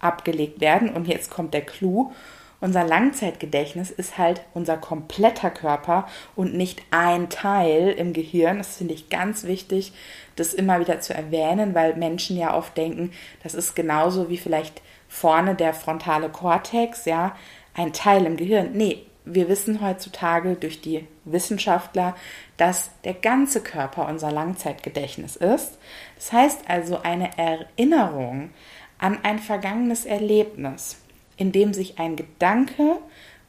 abgelegt 0.01 0.63
werden. 0.63 0.89
Und 0.95 1.09
jetzt 1.09 1.31
kommt 1.31 1.53
der 1.53 1.67
Clou. 1.67 2.15
Unser 2.61 2.85
Langzeitgedächtnis 2.85 3.91
ist 3.91 4.17
halt 4.17 4.43
unser 4.55 4.79
kompletter 4.79 5.51
Körper 5.51 6.07
und 6.35 6.55
nicht 6.55 6.83
ein 6.91 7.29
Teil 7.29 7.91
im 7.91 8.13
Gehirn. 8.13 8.59
Das 8.59 8.77
finde 8.77 8.95
ich 8.95 9.11
ganz 9.11 9.45
wichtig, 9.45 9.93
das 10.37 10.55
immer 10.55 10.81
wieder 10.81 11.01
zu 11.01 11.13
erwähnen, 11.13 11.75
weil 11.75 11.97
Menschen 11.97 12.37
ja 12.39 12.57
oft 12.57 12.77
denken, 12.77 13.13
das 13.43 13.55
ist 13.55 13.75
genauso 13.75 14.31
wie 14.31 14.39
vielleicht 14.39 14.81
vorne 15.09 15.55
der 15.55 15.75
frontale 15.75 16.29
Kortex, 16.29 17.05
ja, 17.05 17.37
ein 17.75 17.93
Teil 17.93 18.25
im 18.25 18.37
Gehirn. 18.37 18.71
Nee, 18.73 19.07
wir 19.27 19.49
wissen 19.49 19.83
heutzutage 19.83 20.55
durch 20.55 20.81
die 20.81 21.07
Wissenschaftler, 21.25 22.15
dass 22.57 22.91
der 23.05 23.15
ganze 23.15 23.61
Körper 23.61 24.09
unser 24.09 24.31
Langzeitgedächtnis 24.31 25.37
ist. 25.37 25.79
Das 26.15 26.33
heißt 26.33 26.61
also 26.69 27.03
eine 27.03 27.37
Erinnerung 27.37 28.51
an 28.99 29.19
ein 29.25 29.41
vergangenes 29.41 30.07
Erlebnis, 30.07 30.97
in 31.37 31.53
dem 31.53 31.75
sich 31.75 31.99
ein 31.99 32.17
Gedanke 32.17 32.99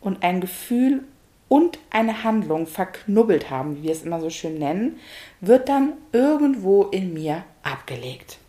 und 0.01 0.23
ein 0.23 0.41
Gefühl 0.41 1.03
und 1.49 1.79
eine 1.89 2.23
Handlung 2.23 2.67
verknubbelt 2.67 3.49
haben, 3.49 3.77
wie 3.77 3.83
wir 3.83 3.91
es 3.91 4.03
immer 4.03 4.19
so 4.19 4.29
schön 4.29 4.59
nennen, 4.59 4.99
wird 5.39 5.69
dann 5.69 5.93
irgendwo 6.11 6.83
in 6.83 7.13
mir 7.13 7.43
abgelegt. 7.63 8.39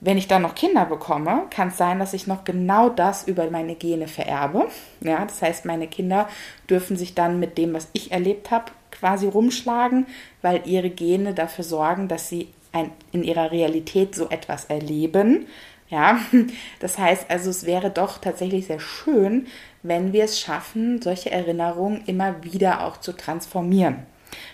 Wenn 0.00 0.18
ich 0.18 0.28
dann 0.28 0.42
noch 0.42 0.54
Kinder 0.54 0.84
bekomme, 0.84 1.44
kann 1.48 1.68
es 1.68 1.78
sein, 1.78 1.98
dass 1.98 2.12
ich 2.12 2.26
noch 2.26 2.44
genau 2.44 2.90
das 2.90 3.26
über 3.26 3.48
meine 3.50 3.74
Gene 3.74 4.06
vererbe. 4.06 4.68
Ja, 5.00 5.24
das 5.24 5.40
heißt, 5.40 5.64
meine 5.64 5.86
Kinder 5.86 6.28
dürfen 6.68 6.96
sich 6.96 7.14
dann 7.14 7.40
mit 7.40 7.56
dem, 7.56 7.72
was 7.72 7.88
ich 7.94 8.12
erlebt 8.12 8.50
habe, 8.50 8.72
quasi 8.90 9.26
rumschlagen, 9.26 10.06
weil 10.42 10.62
ihre 10.66 10.90
Gene 10.90 11.32
dafür 11.32 11.64
sorgen, 11.64 12.08
dass 12.08 12.28
sie 12.28 12.48
ein, 12.72 12.90
in 13.12 13.22
ihrer 13.22 13.50
Realität 13.50 14.14
so 14.14 14.28
etwas 14.28 14.66
erleben. 14.66 15.46
Ja, 15.88 16.20
das 16.80 16.98
heißt 16.98 17.30
also, 17.30 17.50
es 17.50 17.66
wäre 17.66 17.90
doch 17.90 18.18
tatsächlich 18.18 18.66
sehr 18.66 18.80
schön, 18.80 19.46
wenn 19.82 20.12
wir 20.12 20.24
es 20.24 20.40
schaffen, 20.40 21.02
solche 21.02 21.30
Erinnerungen 21.30 22.02
immer 22.06 22.42
wieder 22.42 22.84
auch 22.86 22.96
zu 22.96 23.12
transformieren. 23.12 24.06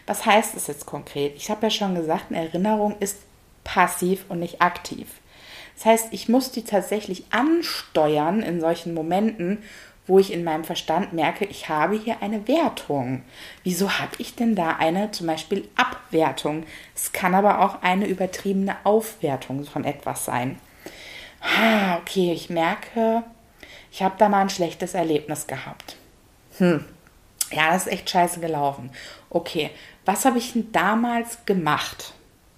Was 0.06 0.26
heißt 0.26 0.56
es 0.56 0.66
jetzt 0.66 0.86
konkret? 0.86 1.34
Ich 1.36 1.50
habe 1.50 1.66
ja 1.66 1.70
schon 1.70 1.94
gesagt, 1.94 2.26
eine 2.30 2.44
Erinnerung 2.44 2.96
ist 3.00 3.18
passiv 3.64 4.24
und 4.28 4.40
nicht 4.40 4.60
aktiv. 4.60 5.06
Das 5.76 5.86
heißt, 5.86 6.08
ich 6.10 6.28
muss 6.28 6.50
die 6.50 6.64
tatsächlich 6.64 7.24
ansteuern 7.30 8.42
in 8.42 8.60
solchen 8.60 8.92
Momenten, 8.92 9.62
wo 10.06 10.18
ich 10.18 10.32
in 10.32 10.44
meinem 10.44 10.64
Verstand 10.64 11.12
merke, 11.12 11.44
ich 11.44 11.68
habe 11.68 11.96
hier 11.96 12.20
eine 12.20 12.48
Wertung. 12.48 13.22
Wieso 13.62 13.98
habe 13.98 14.10
ich 14.18 14.34
denn 14.34 14.56
da 14.56 14.76
eine 14.76 15.12
zum 15.12 15.28
Beispiel 15.28 15.68
Abwertung? 15.76 16.64
Es 16.94 17.12
kann 17.12 17.34
aber 17.34 17.60
auch 17.60 17.82
eine 17.82 18.06
übertriebene 18.06 18.76
Aufwertung 18.84 19.64
von 19.64 19.84
etwas 19.84 20.24
sein. 20.24 20.58
Ah, 21.40 21.96
okay, 21.98 22.32
ich 22.32 22.50
merke, 22.50 23.22
ich 23.90 24.02
habe 24.02 24.14
da 24.18 24.28
mal 24.28 24.42
ein 24.42 24.50
schlechtes 24.50 24.94
Erlebnis 24.94 25.46
gehabt. 25.46 25.96
Hm, 26.58 26.84
ja, 27.50 27.72
das 27.72 27.86
ist 27.86 27.92
echt 27.92 28.10
scheiße 28.10 28.40
gelaufen. 28.40 28.90
Okay, 29.30 29.70
was 30.04 30.24
habe 30.24 30.38
ich 30.38 30.52
denn 30.52 30.72
damals 30.72 31.44
gemacht? 31.46 32.14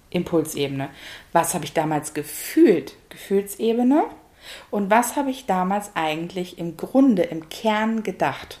Impulsebene. 0.09 0.89
Was 1.31 1.53
habe 1.53 1.65
ich 1.65 1.73
damals 1.73 2.13
gefühlt? 2.13 2.95
Gefühlsebene. 3.09 4.05
Und 4.69 4.91
was 4.91 5.15
habe 5.15 5.31
ich 5.31 5.45
damals 5.45 5.91
eigentlich 5.95 6.57
im 6.57 6.77
Grunde, 6.77 7.23
im 7.23 7.49
Kern 7.49 8.03
gedacht? 8.03 8.59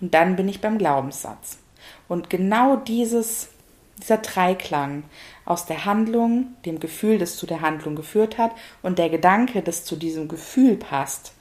Und 0.00 0.12
dann 0.14 0.36
bin 0.36 0.48
ich 0.48 0.60
beim 0.60 0.78
Glaubenssatz. 0.78 1.58
Und 2.08 2.28
genau 2.28 2.76
dieses, 2.76 3.50
dieser 4.02 4.18
Dreiklang 4.18 5.04
aus 5.46 5.64
der 5.64 5.84
Handlung, 5.86 6.54
dem 6.66 6.80
Gefühl, 6.80 7.18
das 7.18 7.36
zu 7.36 7.46
der 7.46 7.62
Handlung 7.62 7.96
geführt 7.96 8.36
hat, 8.36 8.52
und 8.82 8.98
der 8.98 9.08
Gedanke, 9.08 9.62
das 9.62 9.84
zu 9.84 9.96
diesem 9.96 10.28
Gefühl 10.28 10.76
passt, 10.76 11.32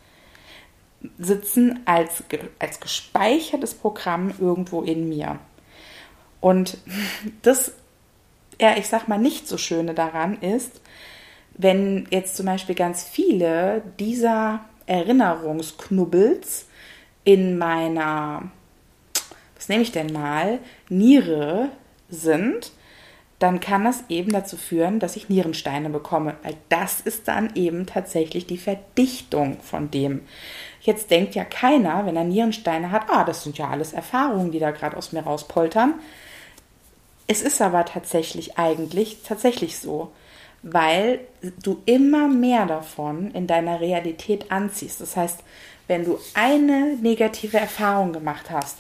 sitzen 1.18 1.82
als, 1.86 2.24
als 2.60 2.80
gespeichertes 2.80 3.74
Programm 3.74 4.34
irgendwo 4.39 4.82
in 4.82 5.10
mir. 5.10 5.39
Und 6.39 6.78
das, 7.41 7.74
ja, 8.62 8.78
ich 8.78 8.88
sag 8.88 9.08
mal, 9.08 9.18
nicht 9.18 9.47
so 9.47 9.58
Schöne 9.58 9.93
daran 9.93 10.39
ist, 10.41 10.82
wenn 11.58 12.08
jetzt 12.12 12.36
zum 12.36 12.45
Beispiel 12.45 12.76
ganz 12.76 13.03
viele 13.03 13.82
dieser 13.99 14.66
Erinnerungsknubbels 14.86 16.68
in 17.24 17.58
meiner, 17.58 18.51
was 19.56 19.70
nehme 19.70 19.82
ich 19.82 19.91
denn 19.91 20.14
mal, 20.14 20.60
Niere 20.89 21.70
sind, 22.10 22.72
dann 23.39 23.59
kann 23.59 23.83
das 23.83 24.03
eben 24.07 24.31
dazu 24.31 24.55
führen, 24.55 24.99
dass 24.99 25.15
ich 25.15 25.29
Nierensteine 25.29 25.89
bekomme, 25.89 26.36
weil 26.43 26.55
das 26.69 27.01
ist 27.01 27.27
dann 27.27 27.53
eben 27.55 27.86
tatsächlich 27.86 28.47
die 28.47 28.57
Verdichtung 28.57 29.59
von 29.61 29.91
dem. 29.91 30.21
Jetzt 30.81 31.11
denkt 31.11 31.36
ja 31.36 31.43
keiner, 31.43 32.05
wenn 32.05 32.15
er 32.15 32.23
Nierensteine 32.23 32.91
hat, 32.91 33.09
ah, 33.09 33.23
das 33.23 33.43
sind 33.43 33.57
ja 33.57 33.69
alles 33.69 33.93
Erfahrungen, 33.93 34.51
die 34.51 34.59
da 34.59 34.71
gerade 34.71 34.95
aus 34.95 35.11
mir 35.11 35.21
rauspoltern. 35.21 35.95
Es 37.27 37.41
ist 37.41 37.61
aber 37.61 37.86
tatsächlich 37.86 38.57
eigentlich 38.57 39.23
tatsächlich 39.23 39.79
so 39.79 40.11
weil 40.67 41.19
du 41.61 41.83
immer 41.86 42.27
mehr 42.27 42.65
davon 42.65 43.29
in 43.31 43.45
deiner 43.45 43.81
Realität 43.81 44.51
anziehst. 44.51 44.99
Das 44.99 45.15
heißt, 45.15 45.41
wenn 45.88 46.03
du 46.03 46.17
eine 46.33 46.97
negative 46.99 47.59
Erfahrung 47.59 48.13
gemacht 48.13 48.49
hast, 48.49 48.79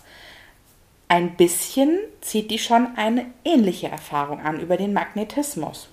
ein 1.07 1.35
bisschen 1.35 1.99
zieht 2.21 2.51
die 2.51 2.59
schon 2.59 2.95
eine 2.95 3.25
ähnliche 3.43 3.87
Erfahrung 3.87 4.39
an 4.41 4.59
über 4.59 4.77
den 4.77 4.93
Magnetismus. 4.93 5.89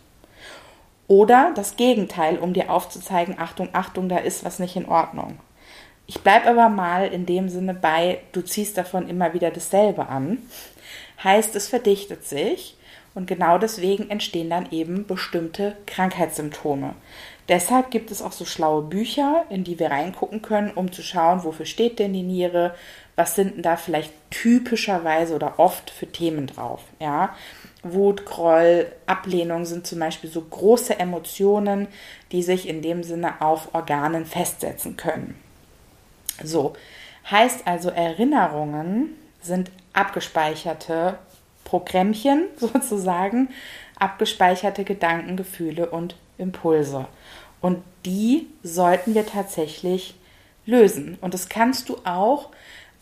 Oder 1.08 1.52
das 1.54 1.76
Gegenteil, 1.76 2.38
um 2.38 2.54
dir 2.54 2.70
aufzuzeigen, 2.70 3.38
Achtung, 3.38 3.68
Achtung, 3.72 4.08
da 4.08 4.18
ist 4.18 4.44
was 4.44 4.58
nicht 4.58 4.76
in 4.76 4.88
Ordnung. 4.88 5.38
Ich 6.06 6.20
bleibe 6.20 6.48
aber 6.48 6.68
mal 6.68 7.08
in 7.08 7.26
dem 7.26 7.48
Sinne 7.48 7.74
bei, 7.74 8.20
du 8.32 8.42
ziehst 8.42 8.78
davon 8.78 9.08
immer 9.08 9.34
wieder 9.34 9.50
dasselbe 9.50 10.08
an. 10.08 10.38
Heißt, 11.22 11.54
es 11.54 11.68
verdichtet 11.68 12.24
sich 12.24 12.76
und 13.14 13.26
genau 13.26 13.58
deswegen 13.58 14.10
entstehen 14.10 14.50
dann 14.50 14.70
eben 14.72 15.06
bestimmte 15.06 15.76
Krankheitssymptome. 15.86 16.94
Deshalb 17.48 17.90
gibt 17.90 18.10
es 18.10 18.22
auch 18.22 18.32
so 18.32 18.44
schlaue 18.44 18.82
Bücher, 18.82 19.44
in 19.50 19.64
die 19.64 19.78
wir 19.78 19.90
reingucken 19.90 20.42
können, 20.42 20.70
um 20.70 20.92
zu 20.92 21.02
schauen, 21.02 21.44
wofür 21.44 21.66
steht 21.66 21.98
denn 21.98 22.12
die 22.12 22.22
Niere, 22.22 22.74
was 23.16 23.34
sind 23.34 23.56
denn 23.56 23.62
da 23.62 23.76
vielleicht 23.76 24.12
typischerweise 24.30 25.34
oder 25.34 25.58
oft 25.58 25.90
für 25.90 26.06
Themen 26.06 26.46
drauf. 26.46 26.82
Ja? 26.98 27.36
Wut, 27.82 28.24
Groll, 28.24 28.90
Ablehnung 29.06 29.64
sind 29.64 29.86
zum 29.86 29.98
Beispiel 29.98 30.30
so 30.30 30.40
große 30.40 30.98
Emotionen, 30.98 31.88
die 32.30 32.42
sich 32.42 32.68
in 32.68 32.80
dem 32.80 33.02
Sinne 33.02 33.40
auf 33.40 33.74
Organen 33.74 34.24
festsetzen 34.24 34.96
können. 34.96 35.34
So, 36.42 36.74
heißt 37.30 37.66
also, 37.66 37.90
Erinnerungen 37.90 39.10
sind 39.40 39.70
abgespeicherte 39.92 41.18
Programmchen 41.64 42.44
sozusagen 42.56 43.50
abgespeicherte 43.98 44.84
Gedanken, 44.84 45.36
Gefühle 45.36 45.90
und 45.90 46.16
Impulse. 46.38 47.06
Und 47.60 47.82
die 48.04 48.48
sollten 48.62 49.14
wir 49.14 49.26
tatsächlich 49.26 50.14
lösen. 50.66 51.18
Und 51.20 51.34
das 51.34 51.48
kannst 51.48 51.88
du 51.88 51.98
auch 52.04 52.50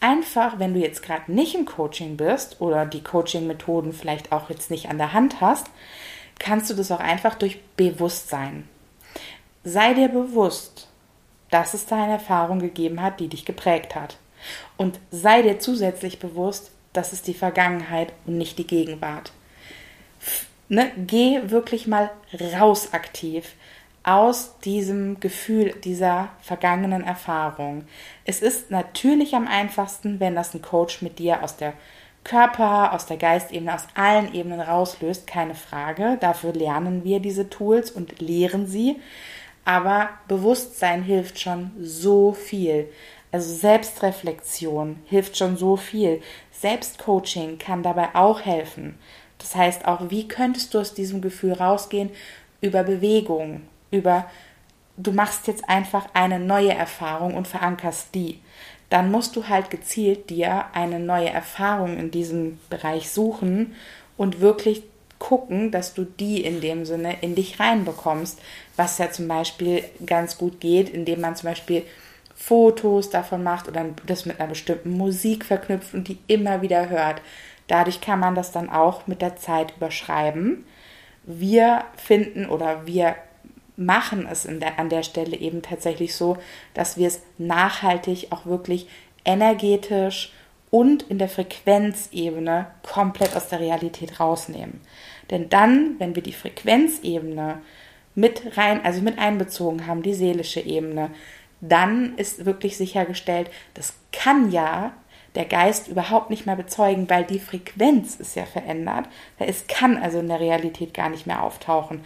einfach, 0.01 0.59
wenn 0.59 0.75
du 0.75 0.81
jetzt 0.81 1.03
gerade 1.03 1.33
nicht 1.33 1.55
im 1.55 1.67
Coaching 1.67 2.17
bist 2.17 2.61
oder 2.61 2.87
die 2.87 3.03
Coaching-Methoden 3.03 3.93
vielleicht 3.93 4.33
auch 4.33 4.51
jetzt 4.51 4.71
nicht 4.71 4.89
an 4.89 4.99
der 4.99 5.13
Hand 5.13 5.41
hast, 5.41 5.67
kannst 6.39 6.71
du 6.71 6.75
das 6.75 6.91
auch 6.91 7.01
einfach 7.01 7.35
durch 7.35 7.63
Bewusstsein. 7.77 8.69
Sei 9.63 9.95
dir 9.95 10.09
bewusst, 10.09 10.89
dass 11.51 11.75
es 11.75 11.87
da 11.87 12.05
eine 12.05 12.15
Erfahrung 12.15 12.61
gegeben 12.61 13.03
hat, 13.03 13.21
die 13.21 13.29
dich 13.29 13.45
geprägt 13.45 13.95
hat. 13.95 14.17
Und 14.77 14.99
sei 15.11 15.43
dir 15.43 15.59
zusätzlich 15.59 16.19
bewusst, 16.19 16.71
das 16.93 17.13
ist 17.13 17.27
die 17.27 17.35
Vergangenheit 17.35 18.13
und 18.27 18.39
nicht 18.39 18.59
die 18.59 18.67
Gegenwart. 18.67 19.33
Ne? 20.69 20.91
Geh 20.97 21.51
wirklich 21.51 21.87
mal 21.87 22.11
raus 22.59 22.93
aktiv 22.93 23.55
aus 24.03 24.59
diesem 24.61 25.21
Gefühl 25.21 25.75
dieser 25.85 26.31
vergangenen 26.41 27.05
Erfahrung. 27.05 27.85
Es 28.25 28.41
ist 28.41 28.71
natürlich 28.71 29.35
am 29.35 29.47
einfachsten, 29.47 30.21
wenn 30.21 30.35
das 30.35 30.55
ein 30.55 30.63
Coach 30.63 31.03
mit 31.03 31.19
dir 31.19 31.43
aus 31.43 31.57
der 31.57 31.75
Körper, 32.25 32.93
aus 32.93 33.07
der 33.07 33.17
Geistebene, 33.17 33.75
aus 33.75 33.87
allen 33.95 34.35
Ebenen 34.35 34.61
rauslöst, 34.61 35.27
keine 35.27 35.55
Frage. 35.55 36.19
Dafür 36.21 36.53
lernen 36.53 37.05
wir 37.05 37.21
diese 37.21 37.49
Tools 37.49 37.91
und 37.91 38.21
lehren 38.21 38.67
sie. 38.67 38.97
Aber 39.65 40.09
Bewusstsein 40.29 41.03
hilft 41.03 41.39
schon 41.39 41.71
so 41.81 42.33
viel. 42.33 42.89
Also 43.33 43.55
Selbstreflexion 43.55 44.99
hilft 45.07 45.37
schon 45.37 45.57
so 45.57 45.77
viel. 45.77 46.21
Selbstcoaching 46.53 47.59
kann 47.59 47.83
dabei 47.83 48.15
auch 48.15 48.41
helfen. 48.41 48.99
Das 49.39 49.55
heißt 49.55 49.87
auch, 49.87 50.11
wie 50.11 50.29
könntest 50.29 50.75
du 50.75 50.79
aus 50.81 50.95
diesem 50.95 51.21
Gefühl 51.21 51.53
rausgehen? 51.53 52.11
Über 52.61 52.83
Bewegung, 52.83 53.63
über 53.91 54.27
du 55.03 55.13
machst 55.13 55.47
jetzt 55.47 55.69
einfach 55.69 56.09
eine 56.13 56.39
neue 56.39 56.75
Erfahrung 56.75 57.35
und 57.35 57.49
verankerst 57.49 58.15
die. 58.15 58.41
Dann 58.91 59.11
musst 59.11 59.37
du 59.37 59.49
halt 59.49 59.71
gezielt 59.71 60.31
dir 60.31 60.67
eine 60.73 60.99
neue 60.99 61.31
Erfahrung 61.31 61.97
in 61.97 62.11
diesem 62.11 62.59
Bereich 62.69 63.11
suchen 63.11 63.75
und 64.17 64.41
wirklich 64.41 64.83
gucken, 65.19 65.71
dass 65.71 65.95
du 65.95 66.05
die 66.05 66.43
in 66.43 66.61
dem 66.61 66.85
Sinne 66.85 67.17
in 67.21 67.35
dich 67.35 67.61
reinbekommst, 67.61 68.41
was 68.77 68.99
ja 68.99 69.11
zum 69.11 69.29
Beispiel 69.29 69.85
ganz 70.05 70.39
gut 70.39 70.61
geht, 70.61 70.89
indem 70.89 71.21
man 71.21 71.37
zum 71.37 71.51
Beispiel 71.51 71.85
Fotos 72.35 73.11
davon 73.11 73.43
macht 73.43 73.69
oder 73.69 73.85
das 74.07 74.25
mit 74.25 74.41
einer 74.41 74.49
bestimmten 74.49 74.97
Musik 74.97 75.45
verknüpft 75.45 75.95
und 75.95 76.09
die 76.09 76.19
immer 76.27 76.63
wieder 76.63 76.89
hört. 76.89 77.21
Dadurch 77.69 78.01
kann 78.01 78.19
man 78.19 78.35
das 78.35 78.51
dann 78.51 78.71
auch 78.71 79.07
mit 79.07 79.23
der 79.23 79.37
Zeit 79.37 79.75
überschreiben. 79.77 80.65
Wir 81.25 81.85
finden 81.97 82.47
oder 82.47 82.87
wir 82.87 83.15
machen 83.81 84.29
es 84.31 84.43
der, 84.43 84.79
an 84.79 84.91
der 84.91 85.03
Stelle 85.03 85.37
eben 85.37 85.63
tatsächlich 85.63 86.15
so, 86.15 86.37
dass 86.75 86.97
wir 86.97 87.09
es 87.09 87.23
nachhaltig 87.39 88.29
auch 88.31 88.45
wirklich 88.45 88.87
energetisch 89.25 90.33
und 90.71 91.03
in 91.05 91.19
der 91.19 91.29
Frequenzebene 91.29 92.67
komplett 92.83 93.35
aus 93.35 93.49
der 93.49 93.61
Realität 93.61 94.21
rausnehmen. 94.21 94.81
Denn 95.31 95.49
dann, 95.49 95.97
wenn 95.99 96.15
wir 96.15 96.23
die 96.23 96.33
Frequenzebene 96.33 97.63
mit 98.15 98.57
rein, 98.57 98.85
also 98.85 99.01
mit 99.01 99.19
einbezogen 99.19 99.87
haben, 99.87 100.03
die 100.03 100.15
seelische 100.15 100.61
Ebene, 100.61 101.11
dann 101.61 102.17
ist 102.17 102.45
wirklich 102.45 102.77
sichergestellt, 102.77 103.51
das 103.75 103.95
kann 104.13 104.53
ja 104.53 104.93
der 105.35 105.45
Geist 105.45 105.89
überhaupt 105.89 106.31
nicht 106.31 106.47
mehr 106.47 106.57
bezeugen, 106.57 107.09
weil 107.09 107.25
die 107.25 107.39
Frequenz 107.39 108.17
ist 108.17 108.35
ja 108.35 108.47
verändert. 108.47 109.07
Es 109.39 109.67
kann 109.69 109.97
also 109.97 110.19
in 110.19 110.29
der 110.29 110.41
Realität 110.41 110.93
gar 110.93 111.09
nicht 111.09 111.27
mehr 111.27 111.43
auftauchen. 111.43 112.01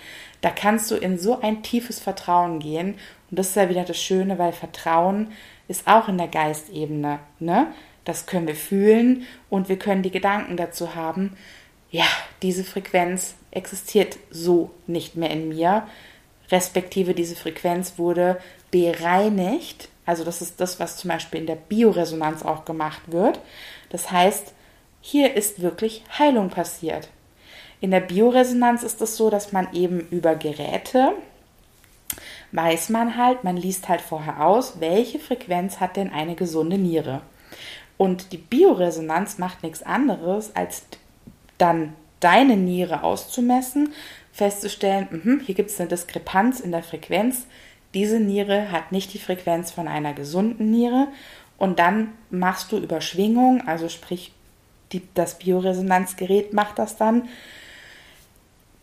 Da 0.44 0.50
kannst 0.50 0.90
du 0.90 0.96
in 0.96 1.18
so 1.18 1.40
ein 1.40 1.62
tiefes 1.62 2.00
Vertrauen 2.00 2.58
gehen. 2.58 2.96
Und 3.30 3.38
das 3.38 3.48
ist 3.48 3.56
ja 3.56 3.70
wieder 3.70 3.84
das 3.84 3.96
Schöne, 3.96 4.38
weil 4.38 4.52
Vertrauen 4.52 5.32
ist 5.68 5.88
auch 5.88 6.06
in 6.06 6.18
der 6.18 6.28
Geistebene. 6.28 7.18
Ne? 7.38 7.68
Das 8.04 8.26
können 8.26 8.46
wir 8.46 8.54
fühlen 8.54 9.24
und 9.48 9.70
wir 9.70 9.78
können 9.78 10.02
die 10.02 10.10
Gedanken 10.10 10.58
dazu 10.58 10.94
haben. 10.94 11.34
Ja, 11.90 12.04
diese 12.42 12.62
Frequenz 12.62 13.36
existiert 13.52 14.18
so 14.30 14.70
nicht 14.86 15.16
mehr 15.16 15.30
in 15.30 15.48
mir. 15.48 15.88
Respektive 16.50 17.14
diese 17.14 17.36
Frequenz 17.36 17.94
wurde 17.96 18.38
bereinigt. 18.70 19.88
Also 20.04 20.24
das 20.24 20.42
ist 20.42 20.60
das, 20.60 20.78
was 20.78 20.98
zum 20.98 21.08
Beispiel 21.08 21.40
in 21.40 21.46
der 21.46 21.56
Bioresonanz 21.56 22.42
auch 22.42 22.66
gemacht 22.66 23.00
wird. 23.06 23.40
Das 23.88 24.10
heißt, 24.10 24.52
hier 25.00 25.32
ist 25.36 25.62
wirklich 25.62 26.04
Heilung 26.18 26.50
passiert. 26.50 27.08
In 27.84 27.90
der 27.90 28.00
Bioresonanz 28.00 28.82
ist 28.82 29.02
es 29.02 29.18
so, 29.18 29.28
dass 29.28 29.52
man 29.52 29.70
eben 29.74 30.08
über 30.08 30.36
Geräte 30.36 31.12
weiß 32.52 32.88
man 32.88 33.18
halt, 33.18 33.44
man 33.44 33.58
liest 33.58 33.90
halt 33.90 34.00
vorher 34.00 34.46
aus, 34.46 34.80
welche 34.80 35.18
Frequenz 35.18 35.80
hat 35.80 35.98
denn 35.98 36.10
eine 36.10 36.34
gesunde 36.34 36.78
Niere. 36.78 37.20
Und 37.98 38.32
die 38.32 38.38
Bioresonanz 38.38 39.36
macht 39.36 39.62
nichts 39.62 39.82
anderes, 39.82 40.56
als 40.56 40.84
dann 41.58 41.92
deine 42.20 42.56
Niere 42.56 43.02
auszumessen, 43.02 43.92
festzustellen, 44.32 45.08
mh, 45.22 45.44
hier 45.44 45.54
gibt 45.54 45.68
es 45.68 45.78
eine 45.78 45.90
Diskrepanz 45.90 46.60
in 46.60 46.72
der 46.72 46.82
Frequenz, 46.82 47.46
diese 47.92 48.18
Niere 48.18 48.72
hat 48.72 48.92
nicht 48.92 49.12
die 49.12 49.18
Frequenz 49.18 49.70
von 49.70 49.88
einer 49.88 50.14
gesunden 50.14 50.70
Niere. 50.70 51.08
Und 51.58 51.78
dann 51.78 52.14
machst 52.30 52.72
du 52.72 52.78
Überschwingung, 52.78 53.68
also 53.68 53.90
sprich 53.90 54.32
die, 54.92 55.02
das 55.12 55.38
Bioresonanzgerät 55.38 56.54
macht 56.54 56.78
das 56.78 56.96
dann, 56.96 57.28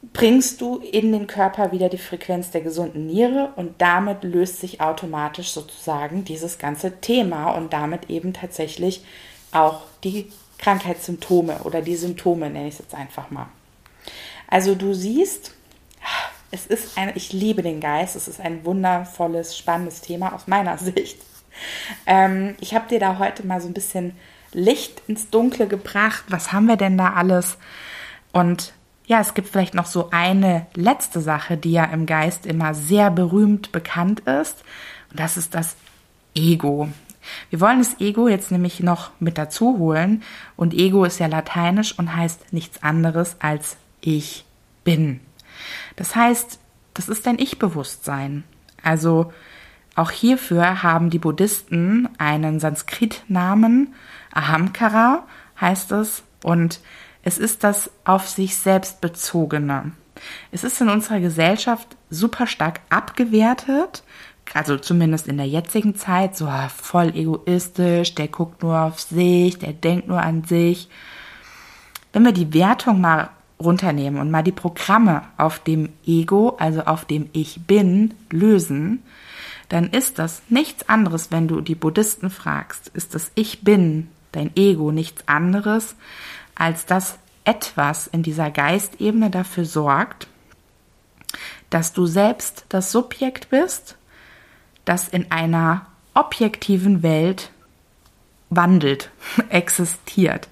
bringst 0.02 0.62
du 0.62 0.78
in 0.78 1.12
den 1.12 1.28
Körper 1.28 1.72
wieder 1.72 1.90
die 1.90 1.98
Frequenz 1.98 2.52
der 2.52 2.62
gesunden 2.62 3.06
Niere 3.06 3.54
und 3.56 3.82
damit 3.82 4.24
löst 4.24 4.60
sich 4.60 4.82
automatisch 4.82 5.52
sozusagen 5.52 6.26
dieses 6.26 6.58
ganze 6.58 7.00
Thema 7.02 7.52
und 7.52 7.72
damit 7.72 8.10
eben 8.10 8.34
tatsächlich 8.34 9.04
auch 9.52 9.82
die 10.04 10.32
Krankheitssymptome 10.58 11.60
oder 11.64 11.82
die 11.82 11.96
Symptome, 11.96 12.50
nenne 12.50 12.68
ich 12.68 12.76
es 12.76 12.80
jetzt 12.80 12.96
einfach 12.96 13.30
mal. 13.30 13.48
Also 14.48 14.76
du 14.76 14.94
siehst, 14.94 15.54
es 16.52 16.66
ist 16.66 16.98
ein, 16.98 17.12
ich 17.16 17.32
liebe 17.32 17.62
den 17.62 17.80
Geist, 17.80 18.16
es 18.16 18.28
ist 18.28 18.42
ein 18.42 18.66
wundervolles, 18.66 19.58
spannendes 19.58 20.02
Thema 20.02 20.34
aus 20.34 20.48
meiner 20.48 20.78
Sicht. 20.80 21.20
Ähm, 22.06 22.56
ich 22.60 22.74
habe 22.74 22.88
dir 22.88 23.00
da 23.00 23.20
heute 23.20 23.46
mal 23.46 23.62
so 23.62 23.68
ein 23.68 23.74
bisschen 23.74 24.16
Licht 24.52 25.02
ins 25.08 25.30
Dunkle 25.30 25.68
gebracht. 25.68 26.26
Was 26.28 26.52
haben 26.52 26.66
wir 26.66 26.76
denn 26.76 26.98
da 26.98 27.14
alles? 27.14 27.58
Und 28.34 28.74
ja, 29.12 29.20
es 29.20 29.34
gibt 29.34 29.50
vielleicht 29.50 29.74
noch 29.74 29.88
so 29.88 30.10
eine 30.12 30.68
letzte 30.74 31.20
Sache, 31.20 31.58
die 31.58 31.74
ja 31.74 31.84
im 31.84 32.06
Geist 32.06 32.46
immer 32.46 32.74
sehr 32.74 33.12
berühmt 33.12 33.74
bekannt 33.74 34.22
ist. 34.22 34.64
Und 35.10 35.20
das 35.20 35.36
ist 35.36 35.54
das 35.54 35.76
Ego. 36.34 36.88
Wir 37.50 37.60
wollen 37.60 37.80
das 37.80 38.00
Ego 38.00 38.30
jetzt 38.30 38.52
nämlich 38.52 38.80
noch 38.80 39.12
mit 39.20 39.38
dazu 39.38 39.78
holen. 39.78 40.24
Und 40.56 40.74
Ego 40.74 41.04
ist 41.04 41.20
ja 41.20 41.28
lateinisch 41.28 42.00
und 42.00 42.16
heißt 42.16 42.54
nichts 42.54 42.84
anderes 42.84 43.36
als 43.42 43.76
ich 44.00 44.46
bin. 44.86 45.20
Das 45.98 46.16
heißt, 46.16 46.58
das 46.94 47.10
ist 47.10 47.28
dein 47.28 47.38
Ich-Bewusstsein. 47.38 48.46
Also 48.82 49.34
auch 49.94 50.12
hierfür 50.12 50.84
haben 50.84 51.10
die 51.10 51.20
Buddhisten 51.20 52.08
einen 52.18 52.62
Sanskrit-Namen, 52.62 53.94
Ahamkara 54.32 55.28
heißt 55.60 55.92
es, 55.92 56.24
und 56.44 56.80
es 57.24 57.38
ist 57.38 57.64
das 57.64 57.92
auf 58.04 58.28
sich 58.28 58.58
selbst 58.58 59.02
bezogene. 59.02 59.92
Es 60.52 60.64
ist 60.64 60.82
in 60.82 60.90
unserer 60.90 61.20
Gesellschaft 61.20 61.88
super 62.10 62.48
stark 62.48 62.82
abgewertet, 62.90 64.04
also 64.54 64.78
zumindest 64.78 65.28
in 65.28 65.38
der 65.38 65.48
jetzigen 65.48 65.96
Zeit, 65.96 66.36
so 66.36 66.46
ah, 66.46 66.70
voll 66.70 67.16
egoistisch, 67.16 68.16
der 68.16 68.28
guckt 68.28 68.64
nur 68.64 68.80
auf 68.80 69.00
sich, 69.00 69.58
der 69.60 69.74
denkt 69.74 70.08
nur 70.08 70.22
an 70.22 70.44
sich. 70.44 70.90
Wenn 72.12 72.26
wir 72.26 72.34
die 72.34 72.54
Wertung 72.54 73.00
mal 73.00 73.30
runternehmen 73.60 74.20
und 74.20 74.32
mal 74.32 74.44
die 74.44 74.52
Programme 74.52 75.24
auf 75.38 75.60
dem 75.60 75.90
Ego, 76.06 76.58
also 76.60 76.82
auf 76.82 77.06
dem 77.06 77.30
Ich 77.32 77.62
bin, 77.66 78.14
lösen, 78.30 79.04
dann 79.70 79.90
ist 79.90 80.20
das 80.20 80.42
nichts 80.50 80.90
anderes, 80.90 81.32
wenn 81.32 81.48
du 81.48 81.62
die 81.62 81.76
Buddhisten 81.76 82.30
fragst, 82.30 82.90
ist 82.90 83.16
das 83.16 83.32
Ich 83.36 83.64
bin, 83.64 84.10
dein 84.34 84.52
Ego, 84.58 84.92
nichts 84.92 85.28
anderes, 85.28 85.96
als 86.56 86.86
dass 86.86 87.18
etwas 87.44 88.08
in 88.08 88.24
dieser 88.24 88.52
Geistebene 88.52 89.30
dafür 89.30 89.66
sorgt, 89.66 90.28
dass 91.70 91.94
du 91.94 92.06
selbst 92.06 92.66
das 92.70 92.92
Subjekt 92.92 93.50
bist, 93.50 93.98
das 94.86 95.08
in 95.08 95.32
einer 95.32 95.86
objektiven 96.14 97.04
Welt 97.04 97.52
wandelt, 98.50 99.10
existiert. 99.50 100.50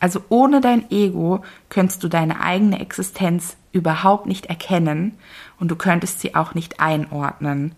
Also 0.00 0.22
ohne 0.28 0.60
dein 0.60 0.90
Ego 0.90 1.42
könntest 1.70 2.02
du 2.02 2.08
deine 2.08 2.40
eigene 2.40 2.80
Existenz 2.80 3.56
überhaupt 3.72 4.26
nicht 4.26 4.46
erkennen 4.46 5.18
und 5.58 5.70
du 5.70 5.76
könntest 5.76 6.20
sie 6.20 6.34
auch 6.34 6.54
nicht 6.54 6.80
einordnen. 6.80 7.74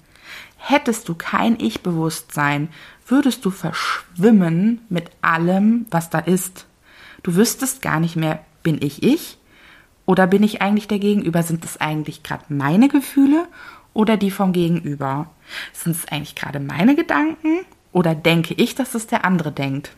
Hättest 0.56 1.08
du 1.08 1.14
kein 1.14 1.58
Ich-Bewusstsein, 1.58 2.68
würdest 3.06 3.44
du 3.44 3.50
verschwimmen 3.50 4.82
mit 4.88 5.10
allem, 5.22 5.86
was 5.90 6.10
da 6.10 6.18
ist. 6.18 6.66
Du 7.22 7.34
wüsstest 7.36 7.82
gar 7.82 8.00
nicht 8.00 8.16
mehr, 8.16 8.44
bin 8.62 8.80
ich 8.80 9.02
ich? 9.02 9.38
Oder 10.06 10.26
bin 10.26 10.42
ich 10.42 10.60
eigentlich 10.62 10.88
der 10.88 10.98
Gegenüber? 10.98 11.42
Sind 11.42 11.64
es 11.64 11.76
eigentlich 11.76 12.22
gerade 12.22 12.44
meine 12.48 12.88
Gefühle 12.88 13.46
oder 13.92 14.16
die 14.16 14.30
vom 14.30 14.52
Gegenüber? 14.52 15.30
Sind 15.72 15.96
es 15.96 16.08
eigentlich 16.08 16.34
gerade 16.34 16.60
meine 16.60 16.96
Gedanken 16.96 17.60
oder 17.92 18.14
denke 18.14 18.54
ich, 18.54 18.74
dass 18.74 18.94
es 18.94 19.06
der 19.06 19.24
andere 19.24 19.52
denkt? 19.52 19.92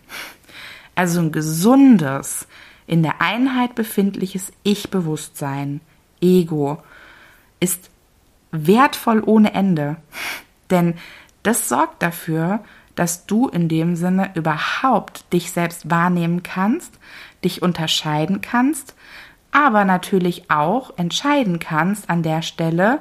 Also 0.94 1.20
ein 1.20 1.32
gesundes, 1.32 2.46
in 2.86 3.02
der 3.02 3.20
Einheit 3.20 3.74
befindliches 3.74 4.52
Ich-Bewusstsein, 4.64 5.80
Ego, 6.20 6.82
ist 7.60 7.90
wertvoll 8.50 9.22
ohne 9.24 9.54
Ende. 9.54 9.96
Denn 10.70 10.94
das 11.42 11.68
sorgt 11.68 12.02
dafür, 12.02 12.62
dass 12.94 13.26
du 13.26 13.48
in 13.48 13.68
dem 13.68 13.96
Sinne 13.96 14.30
überhaupt 14.34 15.32
dich 15.32 15.50
selbst 15.52 15.90
wahrnehmen 15.90 16.42
kannst, 16.42 16.98
dich 17.44 17.62
unterscheiden 17.62 18.40
kannst, 18.40 18.94
aber 19.50 19.84
natürlich 19.84 20.50
auch 20.50 20.96
entscheiden 20.96 21.58
kannst 21.58 22.08
an 22.08 22.22
der 22.22 22.42
Stelle, 22.42 23.00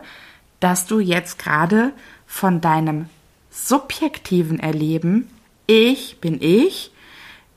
dass 0.59 0.85
du 0.85 0.99
jetzt 0.99 1.39
gerade 1.39 1.93
von 2.27 2.61
deinem 2.61 3.07
subjektiven 3.49 4.59
Erleben, 4.59 5.29
ich 5.67 6.19
bin 6.19 6.41
ich, 6.41 6.91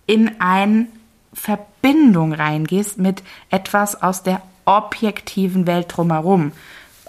in 0.06 0.40
eine 0.40 0.86
Verbindung 1.32 2.32
reingehst 2.32 2.98
mit 2.98 3.22
etwas 3.50 4.00
aus 4.02 4.22
der 4.22 4.42
objektiven 4.64 5.66
Welt 5.66 5.86
drumherum. 5.96 6.52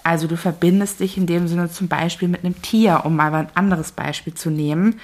Also 0.06 0.28
du 0.28 0.36
verbindest 0.36 1.00
dich 1.00 1.16
in 1.16 1.26
dem 1.26 1.48
Sinne 1.48 1.68
zum 1.68 1.88
Beispiel 1.88 2.28
mit 2.28 2.44
einem 2.44 2.62
Tier, 2.62 3.00
um 3.02 3.16
mal 3.16 3.34
ein 3.34 3.48
anderes 3.54 3.90
Beispiel 3.90 4.34
zu 4.34 4.50
nehmen, 4.50 5.00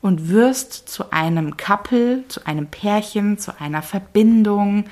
und 0.00 0.30
wirst 0.30 0.72
zu 0.88 1.12
einem 1.12 1.58
Couple, 1.58 2.24
zu 2.28 2.46
einem 2.46 2.66
Pärchen, 2.66 3.36
zu 3.36 3.60
einer 3.60 3.82
Verbindung 3.82 4.84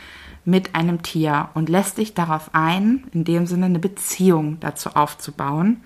mit 0.45 0.75
einem 0.75 1.01
Tier 1.01 1.49
und 1.55 1.71
lässt 1.71 1.97
dich 1.97 2.13
darauf 2.13 2.51
ein, 2.53 3.05
in 3.15 3.25
dem 3.25 3.47
Sinne 3.47 3.65
eine 3.65 3.79
Beziehung 3.79 4.59
dazu 4.61 4.91
aufzubauen 4.91 5.81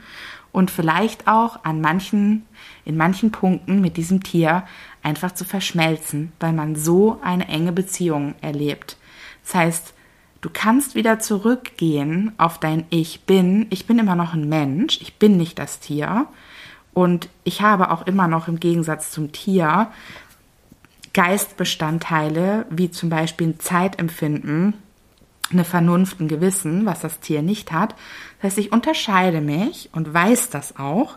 und 0.51 0.73
vielleicht 0.73 1.29
auch 1.29 1.65
an 1.65 1.81
manchen, 1.81 2.47
in 2.85 2.97
manchen 2.97 3.31
Punkten 3.31 3.81
mit 3.81 3.97
diesem 3.97 4.25
Tier 4.25 4.65
einfach 5.05 5.31
zu 5.35 5.45
verschmelzen, 5.45 6.33
weil 6.41 6.53
man 6.53 6.75
so 6.75 7.21
eine 7.23 7.47
enge 7.47 7.71
Beziehung 7.71 8.35
erlebt. 8.41 8.97
Das 9.45 9.55
heißt, 9.55 9.95
Du 10.41 10.51
kannst 10.53 10.95
wieder 10.95 11.19
zurückgehen 11.19 12.33
auf 12.39 12.59
dein 12.59 12.85
Ich 12.91 13.23
bin. 13.23 13.67
Ich 13.71 13.87
bin 13.87 13.99
immer 13.99 14.15
noch 14.15 14.35
ein 14.35 14.49
Mensch. 14.49 15.01
Ich 15.01 15.17
bin 15.17 15.37
nicht 15.37 15.59
das 15.59 15.81
Tier. 15.81 16.27
Und 16.95 17.29
ich 17.45 17.61
habe 17.63 17.91
auch 17.91 18.07
immer 18.07 18.29
noch 18.29 18.49
im 18.49 18.61
Gegensatz 18.61 19.11
zum 19.11 19.33
Tier 19.33 19.91
Geistbestandteile, 21.13 22.67
wie 22.71 22.91
zum 22.91 23.09
Beispiel 23.09 23.49
ein 23.49 23.61
Zeitempfinden, 23.61 24.75
eine 25.51 25.65
Vernunft, 25.65 26.21
ein 26.21 26.29
Gewissen, 26.29 26.87
was 26.87 27.01
das 27.01 27.19
Tier 27.19 27.43
nicht 27.43 27.73
hat. 27.73 27.97
Das 28.41 28.51
heißt, 28.51 28.59
ich 28.59 28.73
unterscheide 28.73 29.41
mich 29.41 29.91
und 29.93 30.13
weiß 30.13 30.51
das 30.51 30.77
auch. 30.77 31.17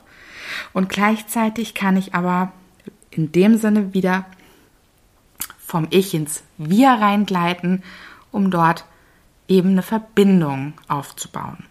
Und 0.73 0.89
gleichzeitig 0.89 1.75
kann 1.75 1.97
ich 1.97 2.15
aber 2.15 2.51
in 3.11 3.31
dem 3.31 3.57
Sinne 3.57 3.93
wieder 3.93 4.25
vom 5.59 5.87
Ich 5.91 6.13
ins 6.15 6.43
Wir 6.57 6.89
reingleiten, 6.89 7.83
um 8.31 8.49
dort 8.49 8.85
eben 9.51 9.71
eine 9.71 9.83
Verbindung 9.83 10.73
aufzubauen. 10.87 11.65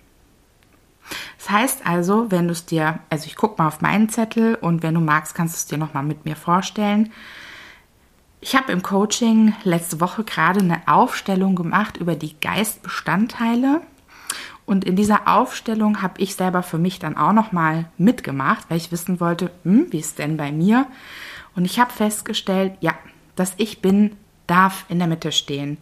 Das 1.39 1.51
heißt 1.51 1.87
also, 1.87 2.31
wenn 2.31 2.47
du 2.47 2.53
es 2.53 2.67
dir, 2.67 3.01
also 3.09 3.27
ich 3.27 3.37
gucke 3.37 3.61
mal 3.61 3.69
auf 3.69 3.81
meinen 3.81 4.11
Zettel 4.11 4.55
und 4.55 4.83
wenn 4.83 4.95
du 4.95 5.01
magst, 5.01 5.35
kannst 5.35 5.55
du 5.55 5.57
es 5.57 5.67
dir 5.67 5.79
nochmal 5.79 6.03
mit 6.03 6.27
mir 6.27 6.37
vorstellen. 6.37 7.11
Ich 8.43 8.55
habe 8.55 8.73
im 8.73 8.83
Coaching 8.83 9.55
letzte 9.65 10.01
Woche 10.01 10.25
gerade 10.25 10.61
eine 10.61 10.83
Aufstellung 10.87 11.57
gemacht 11.57 11.97
über 11.97 12.15
die 12.15 12.39
Geistbestandteile. 12.39 13.81
Und 14.67 14.85
in 14.85 14.95
dieser 14.95 15.27
Aufstellung 15.27 16.03
habe 16.03 16.21
ich 16.21 16.37
selber 16.37 16.63
für 16.63 16.79
mich 16.79 16.99
dann 16.99 17.17
auch 17.17 17.33
nochmal 17.33 17.87
mitgemacht, 17.97 18.67
weil 18.69 18.77
ich 18.77 18.93
wissen 18.93 19.21
wollte, 19.21 19.51
hm, 19.65 19.87
wie 19.91 19.99
ist 19.99 20.19
denn 20.19 20.37
bei 20.37 20.53
mir? 20.53 20.87
Und 21.57 21.65
ich 21.65 21.81
habe 21.81 21.91
festgestellt, 21.91 22.75
ja, 22.81 22.95
dass 23.37 23.55
ich 23.57 23.81
bin 23.81 24.17
darf 24.51 24.85
in 24.89 24.99
der 24.99 25.09
Mitte 25.09 25.33
stehen. 25.33 25.79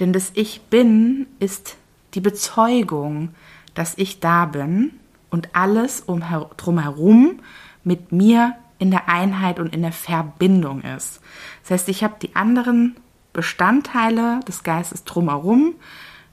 Denn 0.00 0.12
das 0.12 0.32
Ich 0.34 0.62
bin 0.62 1.26
ist 1.38 1.76
die 2.14 2.20
Bezeugung, 2.20 3.34
dass 3.74 3.96
ich 3.96 4.20
da 4.20 4.46
bin 4.46 4.92
und 5.30 5.54
alles 5.54 6.00
um 6.00 6.22
drumherum 6.56 7.40
mit 7.84 8.12
mir 8.12 8.56
in 8.78 8.90
der 8.90 9.08
Einheit 9.08 9.60
und 9.60 9.74
in 9.74 9.82
der 9.82 9.92
Verbindung 9.92 10.82
ist. 10.82 11.20
Das 11.62 11.70
heißt, 11.70 11.88
ich 11.88 12.02
habe 12.02 12.16
die 12.20 12.34
anderen 12.34 12.96
Bestandteile 13.32 14.40
des 14.48 14.62
Geistes 14.62 15.04
drumherum, 15.04 15.74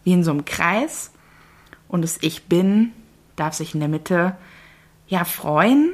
wie 0.03 0.13
in 0.13 0.23
so 0.23 0.31
einem 0.31 0.45
Kreis, 0.45 1.11
und 1.88 2.01
das 2.01 2.17
Ich 2.21 2.45
bin 2.45 2.91
darf 3.36 3.53
sich 3.53 3.73
in 3.73 3.79
der 3.79 3.89
Mitte 3.89 4.36
ja 5.07 5.23
freuen 5.23 5.93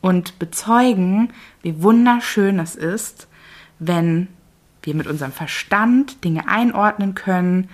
und 0.00 0.38
bezeugen, 0.38 1.32
wie 1.62 1.82
wunderschön 1.82 2.58
es 2.58 2.74
ist, 2.74 3.28
wenn 3.78 4.28
wir 4.82 4.94
mit 4.94 5.06
unserem 5.06 5.32
Verstand 5.32 6.24
Dinge 6.24 6.48
einordnen 6.48 7.14
können, 7.14 7.68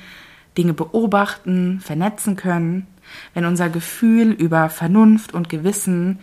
Dinge 0.59 0.73
beobachten, 0.73 1.81
vernetzen 1.81 2.37
können, 2.37 2.87
wenn 3.35 3.45
unser 3.45 3.69
Gefühl 3.69 4.31
über 4.33 4.69
Vernunft 4.69 5.35
und 5.35 5.49
Gewissen 5.49 6.19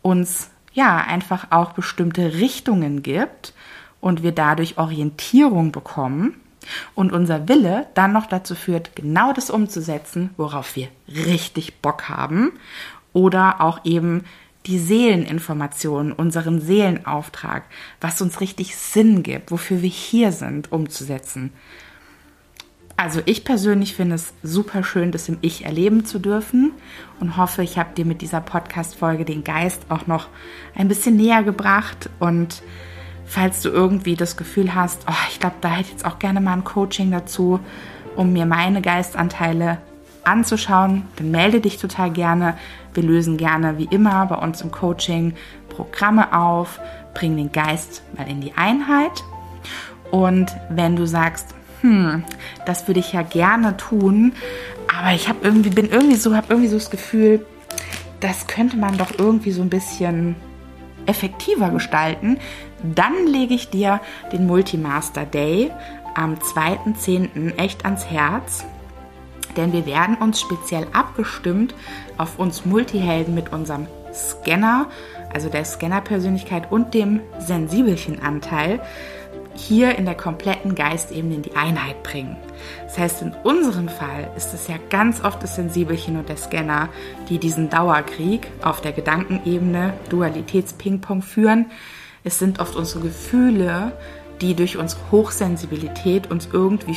uns 0.00 0.50
ja 0.72 0.96
einfach 0.98 1.48
auch 1.50 1.72
bestimmte 1.72 2.34
Richtungen 2.34 3.02
gibt 3.02 3.52
und 4.00 4.22
wir 4.22 4.32
dadurch 4.32 4.78
Orientierung 4.78 5.72
bekommen, 5.72 6.34
Und 6.94 7.12
unser 7.12 7.48
Wille 7.48 7.86
dann 7.94 8.12
noch 8.12 8.26
dazu 8.26 8.54
führt, 8.54 8.94
genau 8.96 9.32
das 9.32 9.50
umzusetzen, 9.50 10.30
worauf 10.36 10.76
wir 10.76 10.88
richtig 11.08 11.80
Bock 11.80 12.08
haben. 12.08 12.52
Oder 13.12 13.60
auch 13.60 13.80
eben 13.84 14.24
die 14.66 14.78
Seeleninformation, 14.78 16.12
unseren 16.12 16.60
Seelenauftrag, 16.60 17.64
was 18.00 18.20
uns 18.22 18.40
richtig 18.40 18.76
Sinn 18.76 19.22
gibt, 19.22 19.50
wofür 19.50 19.82
wir 19.82 19.88
hier 19.88 20.32
sind, 20.32 20.70
umzusetzen. 20.70 21.52
Also 22.96 23.20
ich 23.24 23.44
persönlich 23.44 23.96
finde 23.96 24.14
es 24.14 24.32
super 24.42 24.84
schön, 24.84 25.10
das 25.10 25.28
im 25.28 25.38
Ich 25.40 25.64
erleben 25.64 26.04
zu 26.04 26.18
dürfen 26.18 26.72
und 27.18 27.36
hoffe, 27.36 27.62
ich 27.62 27.78
habe 27.78 27.94
dir 27.94 28.04
mit 28.04 28.22
dieser 28.22 28.40
Podcast-Folge 28.40 29.24
den 29.24 29.42
Geist 29.42 29.82
auch 29.88 30.06
noch 30.06 30.28
ein 30.76 30.88
bisschen 30.88 31.16
näher 31.16 31.42
gebracht. 31.42 32.10
Und 32.20 32.62
falls 33.24 33.62
du 33.62 33.70
irgendwie 33.70 34.14
das 34.14 34.36
Gefühl 34.36 34.74
hast, 34.74 35.02
oh, 35.08 35.26
ich 35.30 35.40
glaube, 35.40 35.56
da 35.62 35.70
hätte 35.70 35.86
ich 35.86 35.90
jetzt 35.92 36.04
auch 36.04 36.18
gerne 36.18 36.40
mal 36.40 36.52
ein 36.52 36.64
Coaching 36.64 37.10
dazu, 37.10 37.58
um 38.14 38.32
mir 38.32 38.46
meine 38.46 38.82
Geistanteile 38.82 39.78
anzuschauen, 40.24 41.04
dann 41.16 41.30
melde 41.30 41.60
dich 41.60 41.78
total 41.78 42.10
gerne. 42.10 42.56
Wir 42.94 43.02
lösen 43.02 43.36
gerne 43.36 43.78
wie 43.78 43.88
immer 43.90 44.26
bei 44.26 44.36
uns 44.36 44.60
im 44.60 44.70
Coaching 44.70 45.34
Programme 45.68 46.36
auf, 46.36 46.80
bringen 47.14 47.36
den 47.36 47.52
Geist 47.52 48.02
mal 48.16 48.28
in 48.28 48.40
die 48.40 48.52
Einheit. 48.54 49.24
Und 50.10 50.54
wenn 50.68 50.96
du 50.96 51.06
sagst, 51.06 51.54
hm, 51.80 52.24
das 52.66 52.86
würde 52.86 53.00
ich 53.00 53.12
ja 53.12 53.22
gerne 53.22 53.76
tun, 53.76 54.34
aber 54.94 55.14
ich 55.14 55.28
habe 55.28 55.38
irgendwie 55.42 55.70
bin 55.70 55.90
irgendwie 55.90 56.16
so 56.16 56.36
habe 56.36 56.46
irgendwie 56.50 56.68
so 56.68 56.76
das 56.76 56.90
Gefühl, 56.90 57.44
das 58.20 58.46
könnte 58.46 58.76
man 58.76 58.98
doch 58.98 59.18
irgendwie 59.18 59.52
so 59.52 59.62
ein 59.62 59.70
bisschen 59.70 60.36
effektiver 61.06 61.70
gestalten, 61.70 62.38
dann 62.82 63.26
lege 63.26 63.54
ich 63.54 63.70
dir 63.70 64.00
den 64.32 64.46
Multimaster 64.46 65.24
Day 65.24 65.70
am 66.14 66.34
2.10. 66.34 67.58
echt 67.58 67.84
ans 67.84 68.06
Herz 68.06 68.64
denn 69.56 69.72
wir 69.72 69.86
werden 69.86 70.16
uns 70.16 70.40
speziell 70.40 70.86
abgestimmt 70.92 71.74
auf 72.18 72.38
uns 72.38 72.64
Multihelden 72.64 73.34
mit 73.34 73.52
unserem 73.52 73.86
Scanner, 74.12 74.86
also 75.32 75.48
der 75.48 75.64
Scanner-Persönlichkeit 75.64 76.70
und 76.70 76.94
dem 76.94 77.20
Sensibelchen-Anteil 77.38 78.80
hier 79.54 79.96
in 79.98 80.04
der 80.06 80.14
kompletten 80.14 80.74
Geistebene 80.74 81.34
in 81.34 81.42
die 81.42 81.56
Einheit 81.56 82.02
bringen. 82.02 82.36
Das 82.84 82.98
heißt, 82.98 83.22
in 83.22 83.34
unserem 83.44 83.88
Fall 83.88 84.30
ist 84.36 84.54
es 84.54 84.68
ja 84.68 84.76
ganz 84.90 85.22
oft 85.22 85.42
das 85.42 85.56
Sensibelchen 85.56 86.16
und 86.16 86.28
der 86.28 86.36
Scanner, 86.36 86.88
die 87.28 87.38
diesen 87.38 87.68
Dauerkrieg 87.68 88.48
auf 88.62 88.80
der 88.80 88.92
Gedankenebene, 88.92 89.94
Dualitäts-Ping-Pong 90.08 91.22
führen. 91.22 91.66
Es 92.24 92.38
sind 92.38 92.60
oft 92.60 92.76
unsere 92.76 93.00
Gefühle, 93.00 93.92
die 94.40 94.54
durch 94.54 94.76
unsere 94.76 95.00
Hochsensibilität 95.10 96.30
uns 96.30 96.48
irgendwie 96.52 96.96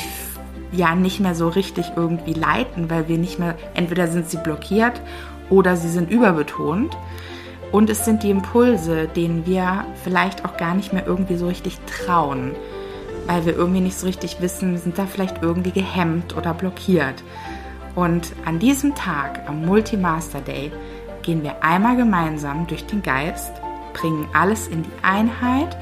ja 0.71 0.95
nicht 0.95 1.19
mehr 1.19 1.35
so 1.35 1.47
richtig 1.47 1.93
irgendwie 1.95 2.33
leiten, 2.33 2.89
weil 2.89 3.07
wir 3.07 3.17
nicht 3.17 3.39
mehr, 3.39 3.55
entweder 3.73 4.07
sind 4.07 4.29
sie 4.29 4.37
blockiert 4.37 5.01
oder 5.49 5.75
sie 5.75 5.89
sind 5.89 6.11
überbetont. 6.11 6.95
Und 7.71 7.89
es 7.89 8.05
sind 8.05 8.23
die 8.23 8.29
Impulse, 8.29 9.07
denen 9.07 9.45
wir 9.45 9.85
vielleicht 10.03 10.45
auch 10.45 10.55
gar 10.57 10.75
nicht 10.75 10.93
mehr 10.93 11.05
irgendwie 11.05 11.35
so 11.35 11.47
richtig 11.47 11.77
trauen, 11.85 12.55
weil 13.27 13.45
wir 13.45 13.55
irgendwie 13.55 13.81
nicht 13.81 13.97
so 13.97 14.07
richtig 14.07 14.39
wissen, 14.39 14.77
sind 14.77 14.97
da 14.97 15.05
vielleicht 15.05 15.41
irgendwie 15.41 15.71
gehemmt 15.71 16.37
oder 16.37 16.53
blockiert. 16.53 17.23
Und 17.95 18.33
an 18.45 18.59
diesem 18.59 18.93
Tag, 18.93 19.41
am 19.47 19.65
Multimaster 19.65 20.41
Day, 20.41 20.71
gehen 21.21 21.43
wir 21.43 21.63
einmal 21.63 21.97
gemeinsam 21.97 22.67
durch 22.67 22.85
den 22.85 23.01
Geist, 23.01 23.51
bringen 23.93 24.27
alles 24.33 24.67
in 24.67 24.83
die 24.83 25.03
Einheit 25.03 25.75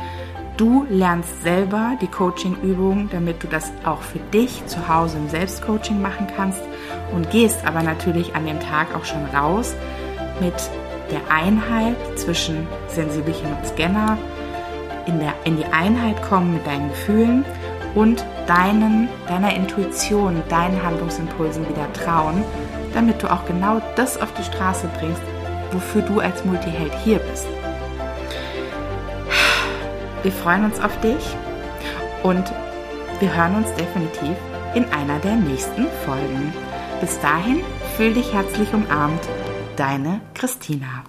Du 0.55 0.85
lernst 0.87 1.41
selber 1.41 1.97
die 1.99 2.07
Coaching-Übungen, 2.07 3.09
damit 3.11 3.41
du 3.41 3.47
das 3.47 3.71
auch 3.83 4.01
für 4.01 4.19
dich 4.19 4.63
zu 4.67 4.87
Hause 4.87 5.17
im 5.17 5.27
Selbstcoaching 5.27 5.99
machen 5.99 6.27
kannst 6.35 6.61
und 7.11 7.31
gehst 7.31 7.65
aber 7.65 7.81
natürlich 7.81 8.35
an 8.35 8.45
dem 8.45 8.59
Tag 8.59 8.95
auch 8.95 9.03
schon 9.03 9.25
raus 9.35 9.73
mit 10.39 10.53
der 11.11 11.21
Einheit 11.31 11.95
zwischen 12.15 12.67
Sensibelchen 12.87 13.51
und 13.51 13.65
Scanner, 13.65 14.17
in, 15.07 15.19
der, 15.19 15.33
in 15.43 15.57
die 15.57 15.65
Einheit 15.65 16.21
kommen 16.21 16.53
mit 16.53 16.67
deinen 16.67 16.89
Gefühlen 16.89 17.43
und 17.95 18.23
deinen, 18.45 19.09
deiner 19.27 19.55
Intuition, 19.55 20.43
deinen 20.49 20.81
Handlungsimpulsen 20.83 21.67
wieder 21.67 21.91
trauen, 21.93 22.43
damit 22.93 23.21
du 23.23 23.31
auch 23.31 23.45
genau 23.47 23.81
das 23.95 24.21
auf 24.21 24.31
die 24.35 24.43
Straße 24.43 24.87
bringst, 24.99 25.21
wofür 25.71 26.03
du 26.03 26.19
als 26.19 26.45
Multiheld 26.45 26.93
hier 27.03 27.17
bist. 27.17 27.47
Wir 30.23 30.31
freuen 30.31 30.65
uns 30.65 30.79
auf 30.79 30.99
dich 31.01 31.35
und 32.23 32.51
wir 33.19 33.35
hören 33.35 33.55
uns 33.55 33.73
definitiv 33.75 34.35
in 34.73 34.85
einer 34.85 35.19
der 35.19 35.35
nächsten 35.35 35.85
Folgen. 36.05 36.53
Bis 37.01 37.19
dahin, 37.19 37.61
fühl 37.97 38.13
dich 38.13 38.33
herzlich 38.33 38.73
umarmt. 38.73 39.21
Deine 39.75 40.21
Christina. 40.33 41.03